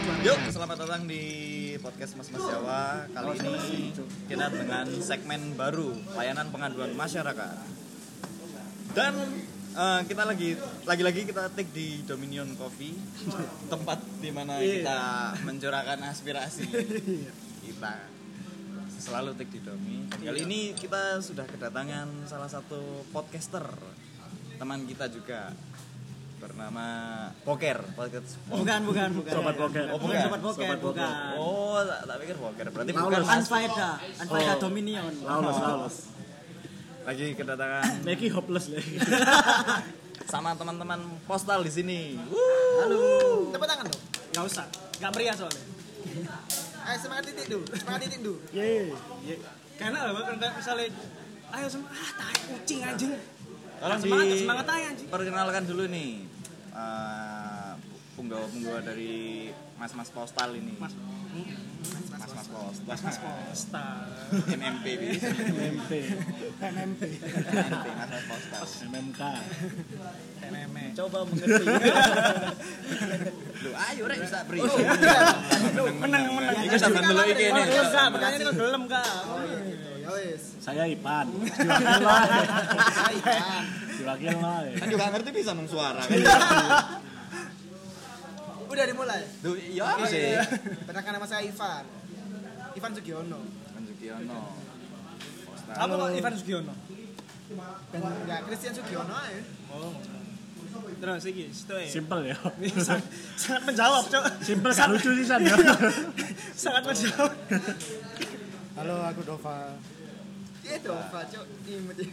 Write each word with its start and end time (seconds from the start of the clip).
Yuk, 0.00 0.40
selamat 0.48 0.88
datang 0.88 1.04
di 1.04 1.24
podcast 1.76 2.16
Mas 2.16 2.32
Mas 2.32 2.40
Jawa. 2.40 3.04
Kali 3.12 3.36
ini 3.36 3.92
kita 4.32 4.48
dengan 4.48 4.88
segmen 4.96 5.52
baru, 5.60 5.92
layanan 6.16 6.48
pengaduan 6.48 6.96
masyarakat. 6.96 7.56
Dan 8.96 9.12
eh, 9.76 10.00
kita 10.08 10.24
lagi 10.24 10.56
lagi-lagi 10.88 11.28
kita 11.28 11.52
take 11.52 11.68
di 11.76 12.00
Dominion 12.08 12.48
Coffee, 12.56 12.96
tempat 13.72 14.00
di 14.24 14.32
mana 14.32 14.56
kita 14.64 15.36
mencurahkan 15.44 16.00
aspirasi 16.08 16.64
kita. 17.68 17.94
Selalu 18.96 19.36
take 19.36 19.52
di 19.52 19.60
Domi. 19.60 20.08
Kali 20.16 20.48
ini 20.48 20.72
kita 20.72 21.20
sudah 21.20 21.44
kedatangan 21.44 22.24
salah 22.24 22.48
satu 22.48 23.04
podcaster 23.12 23.68
teman 24.60 24.84
kita 24.84 25.08
juga 25.08 25.56
bernama 26.40 26.86
Poker. 27.44 27.78
Podcast 27.92 28.40
Bukan, 28.48 28.80
bukan, 28.88 29.08
bukan. 29.12 29.32
Sobat 29.36 29.54
Poker. 29.54 29.86
Oh, 29.92 29.98
bukan 30.00 30.16
sobat 30.18 30.40
poker, 30.40 30.64
Sobat 30.64 30.80
poker. 30.80 31.04
bukan. 31.04 31.36
Oh, 31.36 31.78
tak, 31.84 32.00
tak 32.08 32.16
pikir 32.24 32.36
poker. 32.40 32.66
Berarti 32.72 32.92
Maules. 32.96 33.20
bukan. 33.20 33.36
Anfaida, 33.36 33.90
Anfaida 34.16 34.52
Dominion. 34.56 35.12
Laulos, 35.20 35.56
laulos. 35.60 35.96
Lagi 37.00 37.26
kedatangan 37.32 37.84
Neki 38.08 38.26
hopeless 38.32 38.72
lagi. 38.72 38.96
sama 40.32 40.54
teman-teman 40.54 41.00
postal 41.24 41.60
di 41.60 41.72
sini. 41.72 42.16
Halo. 42.80 43.00
Tepuk 43.52 43.66
tangan 43.66 43.84
dong. 43.84 44.02
Gak 44.30 44.44
usah, 44.46 44.66
gak 44.96 45.10
meriah 45.12 45.34
soalnya. 45.34 45.64
Ayo 46.80 46.96
semangat 46.96 47.24
titik 47.28 47.46
dulu. 47.50 47.64
Semangat 47.76 48.00
titik 48.08 48.20
dulu. 48.24 48.38
Ye. 48.54 48.94
Karena 49.76 49.98
lah, 50.06 50.12
kan 50.22 50.36
kayak 50.38 50.54
misalnya, 50.56 50.86
ayo 51.50 51.66
semangat, 51.66 51.98
ah 51.98 52.10
tai 52.14 52.40
kucing 52.46 52.80
anjing. 52.84 53.12
Tolong 53.80 53.96
Semangat, 53.98 54.26
di 54.26 54.36
semangat 54.38 54.66
aja, 54.68 54.86
anjing. 54.86 55.08
perkenalkan 55.08 55.62
dulu 55.64 55.84
nih. 55.86 56.12
eh, 56.70 57.70
punggawa-punggawa 58.12 58.80
dari 58.82 59.48
mas-mas 59.74 60.08
postal 60.08 60.52
ini. 60.52 60.76
Mas, 60.76 60.92
Mas-mas 62.12 62.46
postal. 62.46 62.84
mas 62.86 63.16
postal. 63.18 64.04
MMP. 64.50 64.86
MMP. 65.50 65.90
MMP. 66.60 67.02
MMP, 67.40 67.86
mas-mas 67.90 68.24
postal. 68.28 68.62
MMK. 68.86 69.20
Meme. 70.46 70.84
Coba 70.92 71.18
mengerti. 71.24 71.64
Lu 73.60 73.70
ayo 73.72 74.02
rek 74.04 74.18
bisa 74.20 74.38
beri. 74.44 74.58
Menang, 75.96 76.24
menang. 76.30 76.56
Iku 76.60 76.76
sampean 76.76 77.04
dulu 77.06 77.22
iki 77.24 77.44
Oh, 77.46 77.56
nih. 77.56 77.64
gelem 77.64 77.88
gak? 77.88 78.06
Pertanyaan 78.12 78.36
ini 78.36 78.44
kok 78.44 78.54
gelem 78.54 78.82
gak? 78.86 79.08
Ya. 80.18 80.36
Saya 80.66 80.82
Ipan. 80.90 81.26
Diwakil 81.30 82.02
lah. 82.02 82.22
Ayo. 83.10 83.22
Diwakil 84.00 84.36
lah. 84.40 84.60
Kan 84.76 84.86
juga 84.90 85.04
ngerti 85.14 85.30
bisa 85.30 85.50
nung 85.54 85.68
suara 85.70 86.02
kan. 86.02 86.18
Udah 88.70 88.84
dimulai. 88.86 89.22
Duh, 89.42 89.58
iya 89.58 89.82
apa 89.82 90.04
sih? 90.06 90.38
Perkenalkan 90.86 91.12
nama 91.18 91.26
saya 91.26 91.42
Ivan. 91.42 91.84
Ivan 92.78 92.92
Sugiono. 92.94 93.40
Kan 93.74 93.82
Sugiono. 93.82 94.40
Apa 95.74 95.92
kok 95.94 96.08
Ivan 96.14 96.32
Sugiono? 96.38 96.74
Dan 97.90 98.00
ya 98.30 98.36
Christian 98.46 98.72
Sugiono 98.78 99.14
aja. 99.14 99.42
Oh. 99.74 99.94
Terus 101.00 101.24
iki, 101.26 101.48
situ 101.50 101.74
ya. 101.74 101.88
Simple 101.88 102.20
ya. 102.30 102.36
sangat, 102.76 103.04
sangat 103.34 103.62
menjawab, 103.64 104.04
Cok. 104.06 104.24
Simple 104.44 104.70
gak 104.70 104.88
lucu 104.92 105.10
sih 105.16 105.26
San 105.26 105.40
ya. 105.42 105.56
sangat 106.62 106.82
menjawab. 106.84 107.32
Halo, 108.76 108.96
aku 109.08 109.20
Dova. 109.24 109.74
Iya 110.70 110.78
Dova, 110.80 111.20
cok. 111.26 111.44
Imut 111.66 111.98
ya. 111.98 112.06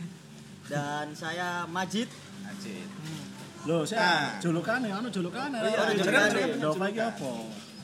Dan 0.67 1.05
saya 1.13 1.63
Majid. 1.69 2.09
Ajit. 2.43 2.87
Loh, 3.63 3.83
saya 3.83 4.39
julukannya, 4.39 4.89
anu 4.89 5.07
iya, 5.61 5.79
Anu 5.83 5.93
julukannya. 5.93 6.57
Dova 6.57 6.85
iki 6.87 7.01
apa? 7.01 7.31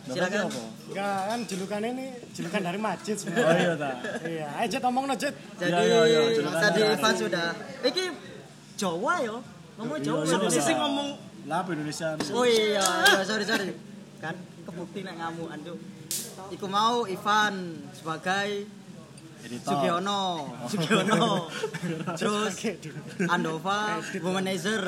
Dova 0.03 0.11
iki 0.11 0.15
Silakan. 0.15 0.43
apa? 0.49 0.63
Enggak, 0.89 1.19
kan 1.23 1.39
julukannya 1.47 1.89
ini 1.93 2.05
julukan 2.33 2.59
dari 2.59 2.79
Majid 2.79 3.15
Oh 3.15 3.21
sebenarnya. 3.23 3.61
iya 3.61 3.73
ta. 3.77 3.91
iya, 4.27 4.47
ayo 4.59 4.67
Jet 4.67 4.81
ngomong 4.83 5.03
no 5.07 5.15
Jet. 5.15 5.35
Jadi 5.55 5.71
Iya, 5.71 5.79
iya, 5.85 6.01
iya, 6.09 6.21
julukan 6.35 6.59
tadi 6.59 6.79
Ivan 6.83 7.13
sudah. 7.15 7.47
Iki 7.85 8.03
Jawa 8.75 9.13
ya. 9.21 9.35
Ngomong 9.77 9.97
Iya, 9.99 10.05
Jawa. 10.05 10.21
iya, 10.25 10.35
iya. 10.49 10.61
sih 10.63 10.75
ngomong 10.75 11.07
Lah 11.43 11.59
Indonesia. 11.67 12.07
Oh 12.31 12.45
iya, 12.47 12.79
iya 12.79 13.21
sorry 13.27 13.43
sorry. 13.43 13.75
Kan 14.23 14.35
kebukti 14.63 15.03
nek 15.03 15.15
ngamukan 15.19 15.59
Cuk. 15.61 15.77
Iku 16.51 16.65
mau 16.67 17.03
Ivan 17.05 17.53
sebagai. 17.91 18.67
Sugiono, 19.43 20.21
Sugiono. 20.71 21.51
Terus 22.19 22.55
Andova 23.27 23.99
womanizer. 24.23 24.83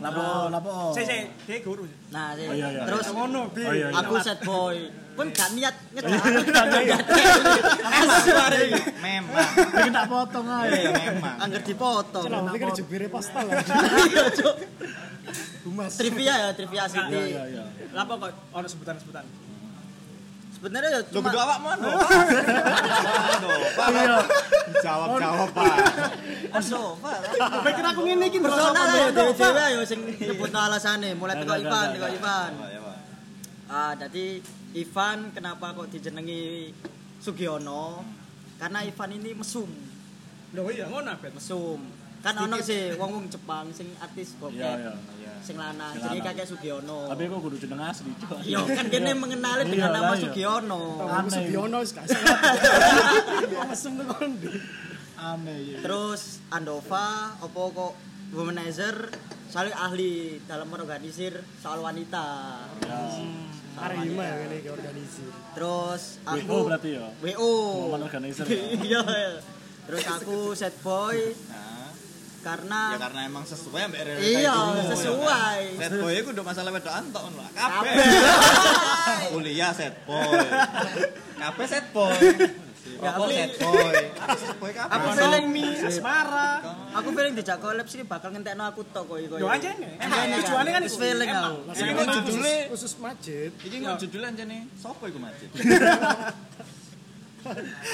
Lapo, 0.00 0.48
lapo. 0.48 0.96
Saya 0.96 1.04
saya 1.12 1.22
dia 1.44 1.60
guru. 1.60 1.84
Nah, 2.08 2.32
sih. 2.32 2.48
Oh, 2.48 2.56
iya, 2.56 2.72
iya. 2.72 2.82
terus 2.88 3.12
Ngono. 3.12 3.52
Oh 3.52 3.72
iya, 3.72 3.92
iya. 3.92 4.00
aku 4.00 4.16
set 4.24 4.40
boy. 4.40 4.88
Pun 5.12 5.28
gak 5.28 5.52
niat 5.52 5.76
ngejar. 5.92 6.16
iya. 6.88 6.96
Memang. 8.96 9.44
Ini 9.76 9.90
tak 9.92 10.06
potong 10.08 10.46
aja. 10.48 10.72
Iya, 10.72 10.90
memang. 10.96 11.36
Angger 11.44 11.62
dipotong. 11.68 12.24
Kenapa 12.32 12.48
pikir 12.56 12.68
jubire 12.80 13.06
postal 13.12 13.44
lah. 13.44 13.60
Iya, 14.08 14.24
Cuk. 14.32 14.56
Humas. 15.68 15.92
Trivia 16.00 16.32
ya, 16.32 16.50
trivia 16.56 16.88
Iya, 16.88 16.92
Siti. 16.96 17.20
iya, 17.36 17.42
iya. 17.52 17.64
Lapa 17.92 18.16
kok 18.16 18.30
ono 18.56 18.66
sebutan-sebutan. 18.72 19.49
Sebenarnya 20.60 20.90
ya 20.92 21.00
cuma 21.08 21.32
kedua 21.32 21.44
awak 21.48 21.58
mana? 21.64 21.88
Iya. 23.80 24.16
Jawab-jawab, 24.84 25.48
Pak. 25.56 25.74
Andova. 26.52 27.12
Pikir 27.64 27.84
aku 27.88 28.00
ngene 28.04 28.24
iki 28.28 28.38
Personal 28.44 28.86
ya 28.92 29.08
dewe-dewe 29.08 29.64
ya 29.72 29.82
sing 29.88 30.00
nyebut 30.04 30.52
alasane 30.52 31.16
mulai 31.16 31.40
teko 31.40 31.56
Ivan, 31.56 31.86
teko. 31.96 32.06
Ivan. 32.12 32.50
Ah, 33.72 33.96
jadi 33.96 34.44
Ivan 34.76 35.32
kenapa 35.32 35.72
kok 35.72 35.88
dijenengi 35.88 36.76
Sugiono? 37.24 38.04
Karena 38.60 38.84
Ivan 38.84 39.16
ini 39.16 39.32
mesum, 39.32 39.72
Lho 40.52 40.68
iya 40.68 40.84
ngono 40.92 41.08
bet. 41.24 41.32
mesum. 41.32 41.80
Kan 42.20 42.36
ono 42.36 42.60
sih 42.60 42.92
wong-wong 43.00 43.32
Jepang 43.32 43.72
sing 43.72 43.88
artis 43.96 44.36
Iya, 44.36 44.76
bokep, 44.76 44.76
iya. 45.24 45.29
Sing 45.40 45.56
lanang, 45.56 45.92
jenenge 45.96 46.20
kakek 46.22 46.46
Sugiono. 46.46 47.08
Tapi 47.08 47.22
kok 47.26 47.40
kudu 47.40 47.56
jeneng 47.56 47.80
asli, 47.82 48.12
Cuk. 48.16 48.38
Yo 48.44 48.60
kan 48.64 48.86
kene 48.86 49.12
mengenali 49.14 49.62
dengan 49.66 49.90
Iya, 49.90 49.96
nama 49.96 50.12
iya. 50.12 50.22
Sugiono. 50.22 50.82
Aku 51.00 51.08
Aneh. 51.10 51.32
Sugiono. 51.32 51.78
Mesem 53.70 53.92
kondi. 54.04 54.48
Aneh 55.16 55.58
ya. 55.64 55.78
Terus 55.84 56.40
Andova 56.48 57.36
opo 57.40 57.60
kok 57.72 57.92
womanizer 58.32 59.10
saling 59.50 59.74
ahli 59.74 60.38
dalam 60.46 60.70
mengorganisir 60.70 61.34
soal 61.58 61.80
wanita. 61.80 62.26
Ya. 62.84 62.98
Soal 63.74 63.96
Arima 63.96 64.22
ya 64.26 64.34
ini 64.44 64.58
ke 64.60 64.70
organisir. 64.70 65.30
Terus 65.56 66.02
WO 66.22 66.36
aku 66.36 66.54
berarti 66.68 66.88
ya. 66.94 67.06
WO. 67.22 67.52
Woman 67.88 68.02
organizer 68.04 68.44
ya? 68.44 68.60
Iya. 68.86 69.00
iya. 69.04 69.30
Terus 69.88 70.04
aku 70.06 70.38
set 70.60 70.74
boy 70.84 71.16
Nah, 71.48 71.79
karena 72.40 72.80
ya 72.90 72.98
karena 72.98 73.20
emang 73.22 73.44
sesuai 73.44 73.80
ambek 73.84 74.00
realita 74.02 74.40
Iya, 74.40 74.56
itu. 74.56 74.82
sesuai. 74.90 75.60
Set 75.76 75.92
boy 75.94 76.14
udah 76.26 76.44
masalah 76.44 76.70
wedokan 76.70 77.04
tok 77.08 77.22
ngono. 77.22 77.44
Kabeh. 77.50 77.92
Kabeh. 77.92 78.06
Kuliah 79.32 79.70
set 79.70 79.94
boy. 80.02 80.40
Kabeh 81.36 81.66
set 81.66 81.86
boy. 81.90 82.16
Ya, 82.90 83.12
Rokok 83.12 83.22
aku- 83.22 83.32
set 83.34 83.52
boy. 83.56 83.92
Kabeh 84.10 84.36
set 84.36 84.56
boy 84.56 84.70
kabeh. 84.72 84.90
Aku 84.90 85.06
feeling 85.14 85.46
mi 85.48 85.64
asmara. 85.78 86.50
aku 86.90 87.08
feeling 87.10 87.34
dijak 87.34 87.58
collab 87.58 87.86
sih 87.86 88.00
bakal 88.02 88.28
ngentekno 88.30 88.64
aku 88.66 88.82
tok 88.86 89.04
koyo 89.06 89.26
koyo. 89.26 89.40
Yo 89.40 89.48
aja 89.48 89.70
nih. 89.70 90.00
Emang 90.00 90.40
tujuannya 90.40 90.70
kan 90.70 90.82
Wis 90.82 90.90
iku. 90.90 91.00
feeling 91.00 91.28
aku. 91.30 91.54
Iki 91.70 92.04
judulnya 92.10 92.56
Khusus 92.68 92.92
Majid. 92.96 93.50
Iki 93.58 93.76
kok 93.78 93.96
judulnya 94.00 94.28
anjene 94.30 94.58
sopo 94.74 95.04
iku 95.06 95.18
Majid? 95.18 95.48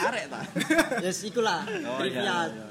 Arek 0.03 0.25
ta. 0.27 0.41
Yes 1.01 1.23
ikulah. 1.23 1.63
Oh, 1.63 2.03
iya, 2.03 2.51
Trivia 2.51 2.67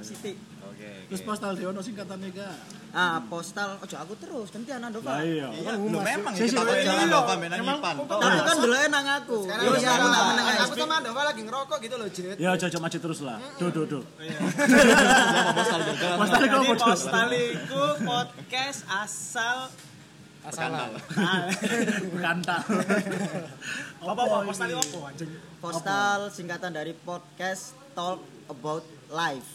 iya, 0.86 0.92
iya. 0.92 0.94
Oke. 0.96 1.08
Terus 1.08 1.22
postal 1.22 1.52
Diono 1.54 1.82
singkatannya 1.82 2.30
gak? 2.32 2.56
Ah, 2.92 3.20
postal 3.22 3.76
ojo 3.76 3.96
aku 3.98 4.14
terus 4.16 4.48
gantian 4.50 4.80
Lah 4.80 4.88
Andova. 4.88 5.20
iya. 5.20 5.52
Iya, 5.52 5.72
lho 5.76 6.00
memang 6.00 6.32
Sih, 6.32 6.46
iki 6.46 6.54
sih, 6.54 6.58
tak 6.58 6.72
iya. 6.72 6.86
jalan 6.86 7.06
kok 7.10 7.24
sampe 7.28 7.46
nang 7.46 7.60
Emang 7.60 7.78
Ipan. 7.78 7.96
kok- 8.00 8.22
Tapi 8.24 8.40
kan 8.40 8.56
dulu 8.56 8.76
nang 8.88 9.08
aku. 9.12 9.38
Yo 9.44 9.52
aku 9.52 9.76
ya 9.76 9.90
aku 9.92 10.08
tak 10.08 10.24
meneng 10.26 10.46
ae. 10.46 10.58
aku 10.62 10.74
sama 10.76 10.96
Dova 11.02 11.22
lagi 11.24 11.42
ngerokok 11.44 11.78
gitu 11.82 11.96
loh, 11.98 12.08
Jet. 12.08 12.38
Ya 12.38 12.52
coba 12.56 12.78
maju 12.82 12.98
terus 13.02 13.20
lah. 13.20 13.38
Do 13.58 13.68
do 13.68 13.82
do. 13.86 14.00
Postal 15.52 15.80
berjalan. 15.84 16.18
Postal 16.18 16.42
iku 16.42 16.58
postal 16.78 17.30
iku 17.34 17.84
podcast 18.00 18.80
asal 18.88 19.58
Asalan. 20.46 20.94
Bukan 22.08 22.38
tak. 22.46 22.62
apa 24.00 24.22
apa 24.22 24.38
postal 24.46 24.70
apa 24.72 24.98
anjing. 25.10 25.30
Postal 25.58 26.20
singkatan 26.30 26.70
dari 26.70 26.94
podcast 26.96 27.74
Talk 27.92 28.22
About 28.46 28.86
Life. 29.10 29.50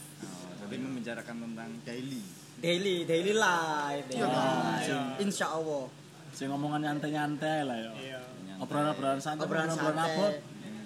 Jadi 0.61 0.75
membicarakan 0.79 1.37
tentang 1.41 1.71
daily. 1.83 2.23
Daily, 2.61 2.97
daily 3.05 3.33
life. 3.33 4.05
Daily 4.07 4.27
life. 4.27 5.17
Insya 5.19 5.47
Allah. 5.51 5.89
Sing 6.31 6.47
ngomongan 6.47 6.81
nyantai-nyantai 6.83 7.59
lah 7.62 7.77
ya. 7.77 7.93
Iya. 7.97 8.21
Obrolan-obrolan 8.61 9.19
santai, 9.19 9.45
Obrolan 9.45 9.69
obrolan 9.69 9.97
santai. 9.97 10.15
abot. 10.15 10.35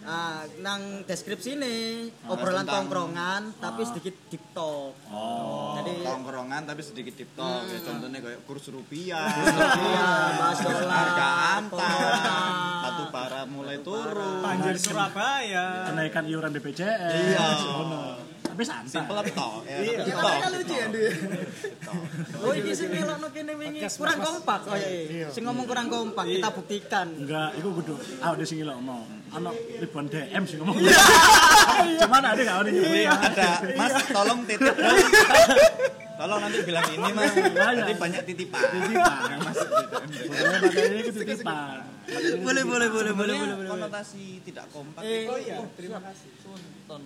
Ah, 0.05 0.45
nang 0.61 1.01
deskripsi 1.03 1.57
nih 1.57 2.13
obrolan 2.29 2.63
tentang- 2.63 2.85
tongkrongan 2.85 3.57
tapi 3.57 3.83
sedikit 3.83 4.13
deep 4.29 4.45
talk. 4.53 4.93
Oh, 5.09 5.81
Jadi- 5.81 6.05
tongkrongan 6.05 6.63
tapi 6.63 6.85
sedikit 6.85 7.17
tip 7.17 7.33
talk. 7.33 7.65
Ya, 7.65 7.81
contohnya 7.81 8.21
kayak 8.21 8.45
kurs 8.45 8.69
rupiah, 8.69 9.25
Iya, 9.25 10.09
bahas 10.37 10.59
dolar, 10.61 10.85
harga 10.87 11.29
antar, 11.57 11.97
batu 12.85 13.05
bara 13.09 13.43
mulai 13.49 13.81
turun. 13.81 14.45
Banjir 14.45 14.77
Surabaya. 14.77 15.89
Kenaikan 15.89 16.29
iuran 16.29 16.53
BPJS. 16.53 17.33
Iya. 17.33 17.47
Ngono. 17.65 18.03
Tapi 18.55 18.63
santai. 18.63 18.93
Simple 18.95 19.21
toh. 19.35 19.67
Ya, 19.67 19.77
Iya. 19.77 19.99
tapi 19.99 20.11
Tapi 20.15 20.39
kan 20.39 20.51
lucu 20.55 20.75
ya, 20.75 20.87
Dwi. 20.87 21.09
Oh 22.39 22.53
iki 22.53 22.71
sing 22.73 22.89
ngelokno 22.89 23.29
kene 23.29 23.53
wingi 23.55 23.81
kurang 23.91 24.19
kompak 24.21 24.61
oh 24.65 24.77
iya. 24.77 25.27
Sing 25.29 25.43
ngomong 25.43 25.67
kurang 25.67 25.87
kompak 25.89 26.25
kita 26.25 26.49
buktikan. 26.49 27.07
Enggak, 27.11 27.51
itu 27.55 27.67
kudu 27.69 27.95
awak 28.21 28.35
dhewe 28.37 28.47
sing 28.47 28.59
ngilokno. 28.63 28.99
Ana 29.29 29.51
ribuan 29.51 30.07
DM 30.07 30.43
sing 30.45 30.63
ngomong. 30.63 30.79
Cuman 32.01 32.23
ada 32.23 32.39
enggak 32.39 32.57
ada 32.57 32.71
nyebut. 32.71 32.95
Iya, 32.95 33.11
ada. 33.13 33.49
Mas, 33.75 33.93
tolong 34.07 34.41
titip 34.47 34.71
dong. 34.71 34.99
Tolong 36.15 36.39
nanti 36.39 36.59
bilang 36.63 36.87
ini 36.87 37.11
mas, 37.11 37.35
nanti 37.35 37.95
banyak 37.99 38.23
titipan. 38.23 38.63
Titipan. 38.63 39.35
Mas, 39.43 39.59
itu 40.95 41.11
titipan. 41.13 41.83
Boleh 42.39 42.63
boleh 42.63 42.89
boleh 42.89 43.13
boleh 43.13 43.35
boleh 43.35 43.55
boleh. 43.59 43.71
konotasi 43.75 44.39
tidak 44.45 44.71
kompak 44.71 45.03
Eh, 45.03 45.27
itu 45.27 45.35
iya, 45.43 45.59
terima 45.75 45.99
kasih. 45.99 46.31
Sunton. 46.39 47.03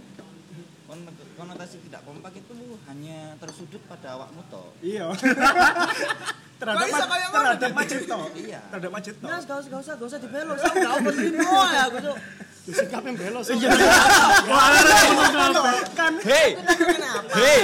Kon- 0.89 1.05
konotasi 1.37 1.77
tidak 1.85 2.01
kompak 2.01 2.33
itu 2.33 2.57
hanya 2.89 3.37
tersudut 3.37 3.77
pada 3.85 4.17
awakmu 4.17 4.41
toh. 4.49 4.73
Iya. 4.81 5.13
terhadap 6.61 6.87
ma- 6.89 7.05
terhadap 7.29 7.71
masjid 7.77 8.01
toh. 8.03 8.25
Iya. 8.33 8.61
Terhadap 8.73 8.91
masjid 8.91 9.13
toh. 9.13 9.29
Mas, 9.29 9.45
gak 9.45 9.57
usah, 9.61 9.69
gak 9.69 9.81
usah, 9.85 9.95
gak 9.95 10.09
usah 10.09 10.19
dibelok. 10.19 10.57
Saya 10.57 10.73
gak 10.81 10.93
apa 10.97 11.11
ya, 11.69 11.83
aku 11.87 11.99
tuh. 12.01 12.17
Sikap 12.69 13.01
yang 13.01 13.17
belos. 13.17 13.47
Iya. 13.49 13.71
Kan 15.93 16.13
Hey, 16.21 16.49
Kenapa? 16.57 17.33
hey, 17.33 17.59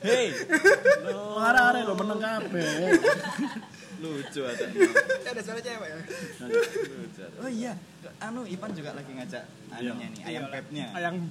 hey. 0.00 0.26
Arek-arek 1.38 1.82
lo 1.84 1.94
meneng 1.94 2.20
kabeh. 2.20 2.68
Lucu 3.98 4.40
ada. 4.44 4.64
Ada 5.24 5.40
suara 5.40 5.60
cewek 5.60 5.88
ya. 5.88 5.96
Oh 7.40 7.50
iya, 7.50 7.72
anu 8.18 8.42
Ipan 8.44 8.70
juga 8.70 8.90
lagi 8.92 9.10
ngajak 9.10 9.44
anunya 9.70 10.06
nih, 10.08 10.22
ayam 10.24 10.42
Iya. 10.42 10.52
pepnya. 10.52 10.86
ayang 10.92 11.16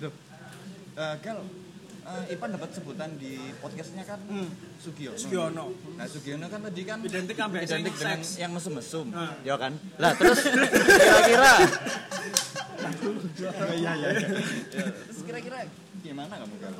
Loh, 0.00 0.12
eh, 0.96 1.14
Gal, 1.18 1.38
eh, 2.02 2.32
Ipan 2.32 2.48
dapat 2.50 2.70
sebutan 2.72 3.10
di 3.14 3.32
podcastnya 3.56 4.02
kan 4.02 4.20
Sugiono. 4.76 5.14
Sugiono. 5.14 5.64
Nah 5.94 6.06
Sugiono 6.06 6.46
kan 6.46 6.60
tadi 6.62 6.82
kan 6.82 6.98
Identik 7.00 7.36
sing 7.36 7.52
identik 7.60 7.94
dengan 7.94 8.18
seks. 8.18 8.28
yang 8.36 8.50
mesum-mesum, 8.50 9.06
Nah. 9.08 9.36
ya 9.40 9.54
kan? 9.54 9.72
Lah 9.96 10.12
terus 10.14 10.40
kira-kira, 10.96 11.52
iya 13.76 13.92
iya. 13.96 14.08
Terus 14.70 15.20
kira-kira 15.26 15.58
gimana 16.00 16.32
kamu 16.40 16.54
Gal? 16.60 16.72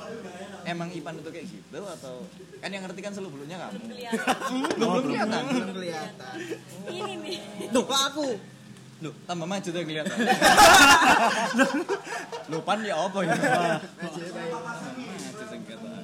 Emang 0.64 0.88
Ipan 0.92 1.14
itu 1.20 1.28
kayak 1.28 1.46
gitu 1.48 1.80
atau 1.84 2.24
kan 2.60 2.70
yang 2.72 2.82
ngerti 2.88 3.00
kan 3.04 3.12
seluk 3.12 3.32
beluknya 3.36 3.56
kamu? 3.60 3.72
Hmm, 3.76 4.64
belum 4.76 5.04
kelihatan. 5.04 5.42
Belum 5.44 5.72
kelihatan. 5.76 6.34
Ini 6.88 7.12
nih. 7.20 7.38
Tuh, 7.68 7.84
kok 7.84 8.00
aku? 8.12 8.28
Loh, 9.00 9.16
tambah 9.24 9.48
maju 9.48 9.64
tuh 9.64 9.80
kelihatan. 9.80 10.12
Loh, 12.52 12.60
pan 12.60 12.84
ya 12.84 13.00
apa 13.00 13.18
ya? 13.24 13.32
Kelihatan. 13.32 13.80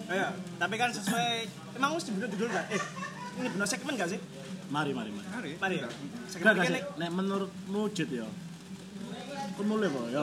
Iya, 0.06 0.30
tapi 0.56 0.74
kan 0.78 0.94
sesuai 0.94 1.50
emang 1.76 1.98
mesti 1.98 2.14
bener 2.14 2.30
judul 2.30 2.46
enggak? 2.48 2.66
Eh, 2.72 2.82
ini 3.42 3.48
bener 3.52 3.66
segmen 3.68 3.92
enggak 3.98 4.16
sih? 4.16 4.20
Mari 4.70 4.94
mari 4.94 5.10
mari. 5.14 5.26
Mari. 5.30 5.50
Mari 5.58 5.76
Segmen. 6.30 6.54
Nek 6.98 7.10
menurutmu 7.14 7.80
Jit 7.94 8.10
ya. 8.10 8.26
Ku 9.56 9.64
mulai 9.64 9.88
po 9.88 10.04
ya. 10.12 10.20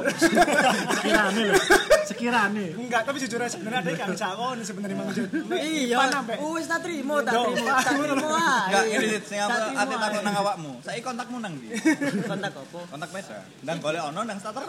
Sekirane 0.94 1.42
lho. 1.50 1.58
Sekirane. 2.06 2.66
enggak, 2.78 3.02
tapi 3.02 3.18
jujur 3.18 3.42
aja 3.42 3.50
sebenarnya 3.50 3.82
ada 3.82 3.90
yang 3.90 4.14
bisa 4.14 4.28
kok 4.38 4.54
sebenarnya 4.62 4.96
Mang 5.02 5.10
Jud. 5.10 5.30
Iya, 5.74 5.98
oh, 6.38 6.54
wis 6.54 6.70
tak 6.70 6.86
trimo, 6.86 7.18
tak 7.26 7.34
trimo, 7.34 7.66
tak 7.66 7.94
trimo 7.98 8.30
ah. 8.30 8.70
Enggak, 8.70 8.84
Iya. 8.86 8.98
ini 9.02 9.08
Dit, 9.10 9.24
sing 9.26 9.40
aku 9.42 9.58
ate 9.74 9.94
ah. 9.98 10.00
takon 10.06 10.22
nang 10.22 10.36
awakmu. 10.38 10.72
Saiki 10.86 11.02
kontakmu 11.02 11.38
nang 11.42 11.54
ndi? 11.58 11.68
Kontak 12.30 12.54
apa? 12.54 12.80
Kontak 12.94 13.10
peda. 13.10 13.38
Ndang 13.66 13.78
golek 13.82 14.02
ono 14.06 14.22
nang 14.22 14.38
starter. 14.38 14.64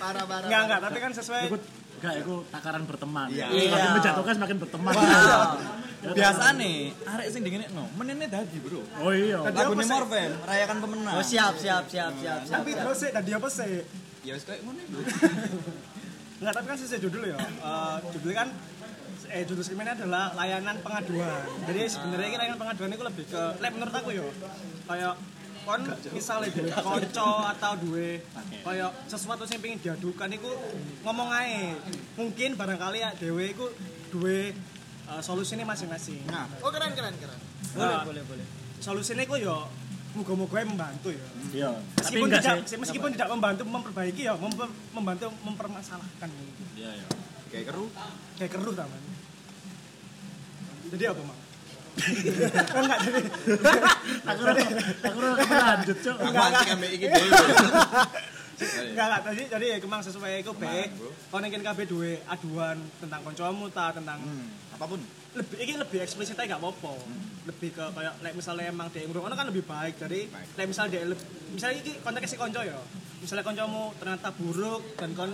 Parah 0.00 0.24
parah. 0.24 0.46
enggak 0.48 0.60
enggak, 0.64 0.80
tapi 0.88 0.98
kan 1.04 1.12
sesuai 1.12 1.42
Enggak 2.02 2.14
iku 2.18 2.34
takaran 2.50 2.82
berteman. 2.82 3.30
Iya. 3.30 3.46
Semakin 3.46 3.78
Iya. 3.78 3.94
menjatuhkan 3.94 4.34
semakin 4.34 4.56
berteman. 4.58 4.92
Biasane 6.02 6.72
arek 6.98 7.26
sing 7.30 7.42
dingenekno, 7.46 7.86
menene 7.94 8.26
dadi, 8.26 8.58
Bro. 8.58 8.82
Oh 8.98 9.14
iya. 9.14 9.38
Lagu 9.38 9.78
sih? 9.78 9.86
Morven, 9.86 10.30
rayakan 10.42 10.76
pemenang. 10.82 11.14
Oh, 11.14 11.22
siap, 11.22 11.54
siap, 11.54 11.86
siap, 11.86 12.10
siap, 12.18 12.40
siap. 12.42 12.58
tapi 12.58 12.74
terus 12.74 12.98
sih 12.98 13.10
tadi 13.14 13.30
apa 13.30 13.46
sih? 13.46 13.86
Ya 14.26 14.34
wis 14.34 14.42
koyo 14.42 14.58
ngono 14.66 14.82
iku. 14.82 14.98
Enggak, 16.42 16.52
tapi 16.58 16.66
kan 16.66 16.76
sesuai 16.76 17.00
judul 17.06 17.22
ya. 17.30 17.38
Eh, 17.38 17.96
judulnya 18.18 18.36
kan 18.36 18.48
eh 19.32 19.42
judul 19.46 19.62
segmennya 19.62 19.94
adalah 19.94 20.34
layanan 20.34 20.76
pengaduan. 20.82 21.42
Jadi 21.70 21.80
sebenarnya 21.86 22.26
ini 22.26 22.38
layanan 22.42 22.58
pengaduan 22.58 22.90
itu 22.90 23.04
lebih 23.06 23.24
ke 23.30 23.42
lek 23.62 23.70
menurut 23.70 23.94
aku 23.94 24.10
ya. 24.10 24.26
Kayak 24.90 25.14
kon 25.62 25.80
misalnya 26.10 26.48
duwe 26.50 26.70
konco 26.72 27.28
atau 27.48 27.72
duwe 27.76 28.18
kayak 28.60 28.90
sesuatu 29.04 29.42
yang 29.44 29.60
pengen 29.60 29.78
diadukan 29.80 30.28
itu 30.28 30.50
ngomong 31.00 31.28
aja 31.30 31.78
mungkin 32.14 32.50
barangkali 32.52 32.98
ya 32.98 33.10
dewe 33.14 33.44
itu 33.48 33.66
duwe 34.08 34.50
eh, 35.04 35.20
solusinya 35.20 35.62
masing-masing 35.64 36.22
Nah, 36.26 36.46
Oh 36.58 36.68
keren 36.68 36.92
keren 36.92 37.14
keren. 37.14 37.40
Boleh, 37.72 37.88
Nah, 37.88 38.02
boleh, 38.02 38.22
boleh. 38.24 38.46
solusinya 38.78 39.22
itu 39.22 39.36
ya 39.40 39.56
moga-moga 40.12 40.60
membantu 40.62 41.08
ya 41.08 41.26
Iya. 41.52 41.70
Tapi 41.96 42.20
meskipun 42.20 42.26
enggak 42.28 42.42
tidak 42.42 42.58
sih. 42.64 42.76
meskipun 42.76 43.10
tidak 43.12 43.28
membantu 43.28 43.62
memperbaiki 43.64 44.22
ya 44.22 44.34
memper- 44.34 44.76
membantu 44.90 45.24
mempermasalahkan 45.40 46.28
Iya 46.74 46.90
iya. 46.92 47.06
kayak 47.48 47.64
keru. 47.68 47.86
kayak 48.36 48.50
keruh 48.50 48.72
taman 48.72 49.00
jadi 50.90 51.04
apa 51.08 51.22
mak 51.24 51.38
enggak 58.62 59.20
tadi 59.26 59.42
jadi 59.50 59.66
kemang 59.82 60.02
sesuai 60.04 60.40
iku 60.44 60.52
be 60.54 60.88
kon 61.28 61.44
kabeh 61.44 61.84
duwe 61.88 62.22
aduan 62.30 62.78
tentang 63.02 63.20
kancamu 63.26 63.66
ta 63.74 63.90
tentang 63.90 64.22
hmm, 64.22 64.76
apapun. 64.78 65.00
Lebih 65.32 65.56
ini 65.64 65.74
lebih 65.80 65.98
eksplisit 66.04 66.36
aja 66.36 66.56
gak 66.56 66.60
apa-apa. 66.60 66.92
Lebih 67.48 67.70
ke 67.74 67.84
kayak 67.96 68.14
like 68.20 68.36
misalnya 68.36 68.68
emang 68.68 68.88
dia 68.92 69.08
ngurung 69.08 69.32
kan 69.32 69.48
lebih 69.48 69.64
baik. 69.64 69.96
Dari 69.96 70.28
like 70.28 70.68
misalnya 70.68 70.90
dia 70.92 71.02
lebih 71.08 71.24
misalnya 71.56 71.76
ini 71.80 71.92
konteksnya 72.04 72.30
si 72.30 72.36
konco 72.36 72.60
ya. 72.60 72.78
Misalnya 73.22 73.44
koncomu 73.46 73.94
ternyata 73.96 74.28
buruk 74.34 74.82
dan 74.98 75.14
kon 75.16 75.32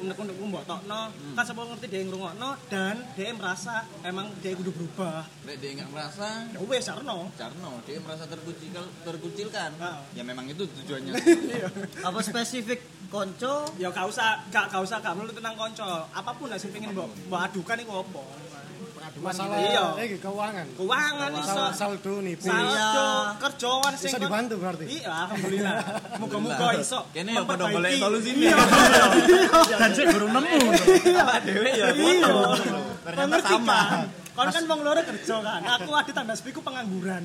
unek-unek 0.00 0.36
mbok 0.40 0.64
tokno 0.64 1.12
kan 1.36 1.44
semua 1.44 1.68
ngerti 1.68 1.86
dia 1.92 2.00
ngrungokno 2.08 2.56
dan 2.72 3.04
dia 3.12 3.36
merasa 3.36 3.84
emang 4.00 4.32
dia 4.40 4.56
kudu 4.56 4.72
berubah. 4.72 5.28
Lek 5.44 5.60
dia 5.60 5.76
enggak 5.76 5.92
merasa 5.92 6.48
ya 6.48 6.58
wes 6.64 6.84
sarno 6.88 7.28
Carno, 7.36 7.84
dia 7.84 8.00
merasa 8.00 8.24
terkucil 8.24 8.72
terkucilkan. 9.04 9.70
Ah. 9.76 10.00
Ya 10.16 10.24
memang 10.24 10.48
itu 10.48 10.64
tujuannya. 10.64 11.12
Apa 12.08 12.18
spesifik 12.24 12.80
konco? 13.12 13.68
ya 13.76 13.92
gak 13.92 14.06
usah 14.08 14.40
gak, 14.48 14.72
gak 14.72 14.80
usah 14.80 14.96
gak 15.04 15.12
melulu 15.12 15.36
tentang 15.36 15.56
konco. 15.58 16.08
Apa 16.16 16.32
pun 16.32 16.48
lah 16.48 16.56
sih 16.56 16.72
pengen 16.72 16.96
mbok 16.96 17.08
mbok 17.28 17.40
adukan 17.50 17.76
itu 17.76 17.92
apa 17.92 18.22
Masalah 19.00 19.56
Iya. 19.58 19.84
eh 19.98 20.16
keuangan. 20.16 20.66
keuangan 20.74 21.30
iso 21.34 21.62
saldo 21.72 22.14
nih. 22.20 22.34
saldo 22.36 23.08
kerjaan 23.38 23.92
sing 23.94 24.06
Bisa 24.06 24.16
kon- 24.16 24.22
dibantu 24.22 24.54
berarti. 24.56 24.84
iya 24.86 25.10
alhamdulillah 25.24 25.74
moga-moga 26.20 26.66
iso 26.76 27.00
Kene 27.10 27.32
pada 27.38 27.64
memperbaiki. 27.64 27.74
golek 27.74 27.92
solusine. 27.98 28.48
Dan 29.80 29.90
sik 29.90 30.06
gurung 30.10 30.32
nemu. 30.32 30.56
Apa 31.16 31.34
dhewe 31.42 31.70
ya? 31.70 31.86
Iya. 31.90 32.34
Ternyata 33.02 33.36
sama. 33.42 33.80
kan? 33.82 34.06
Kon 34.30 34.46
kan 34.48 34.64
wong 34.64 34.80
loro 34.80 35.00
kerja 35.02 35.36
kan. 35.38 35.60
Aku 35.76 35.90
ada 35.92 36.10
tanda 36.10 36.34
spiku 36.34 36.60
pengangguran. 36.60 37.24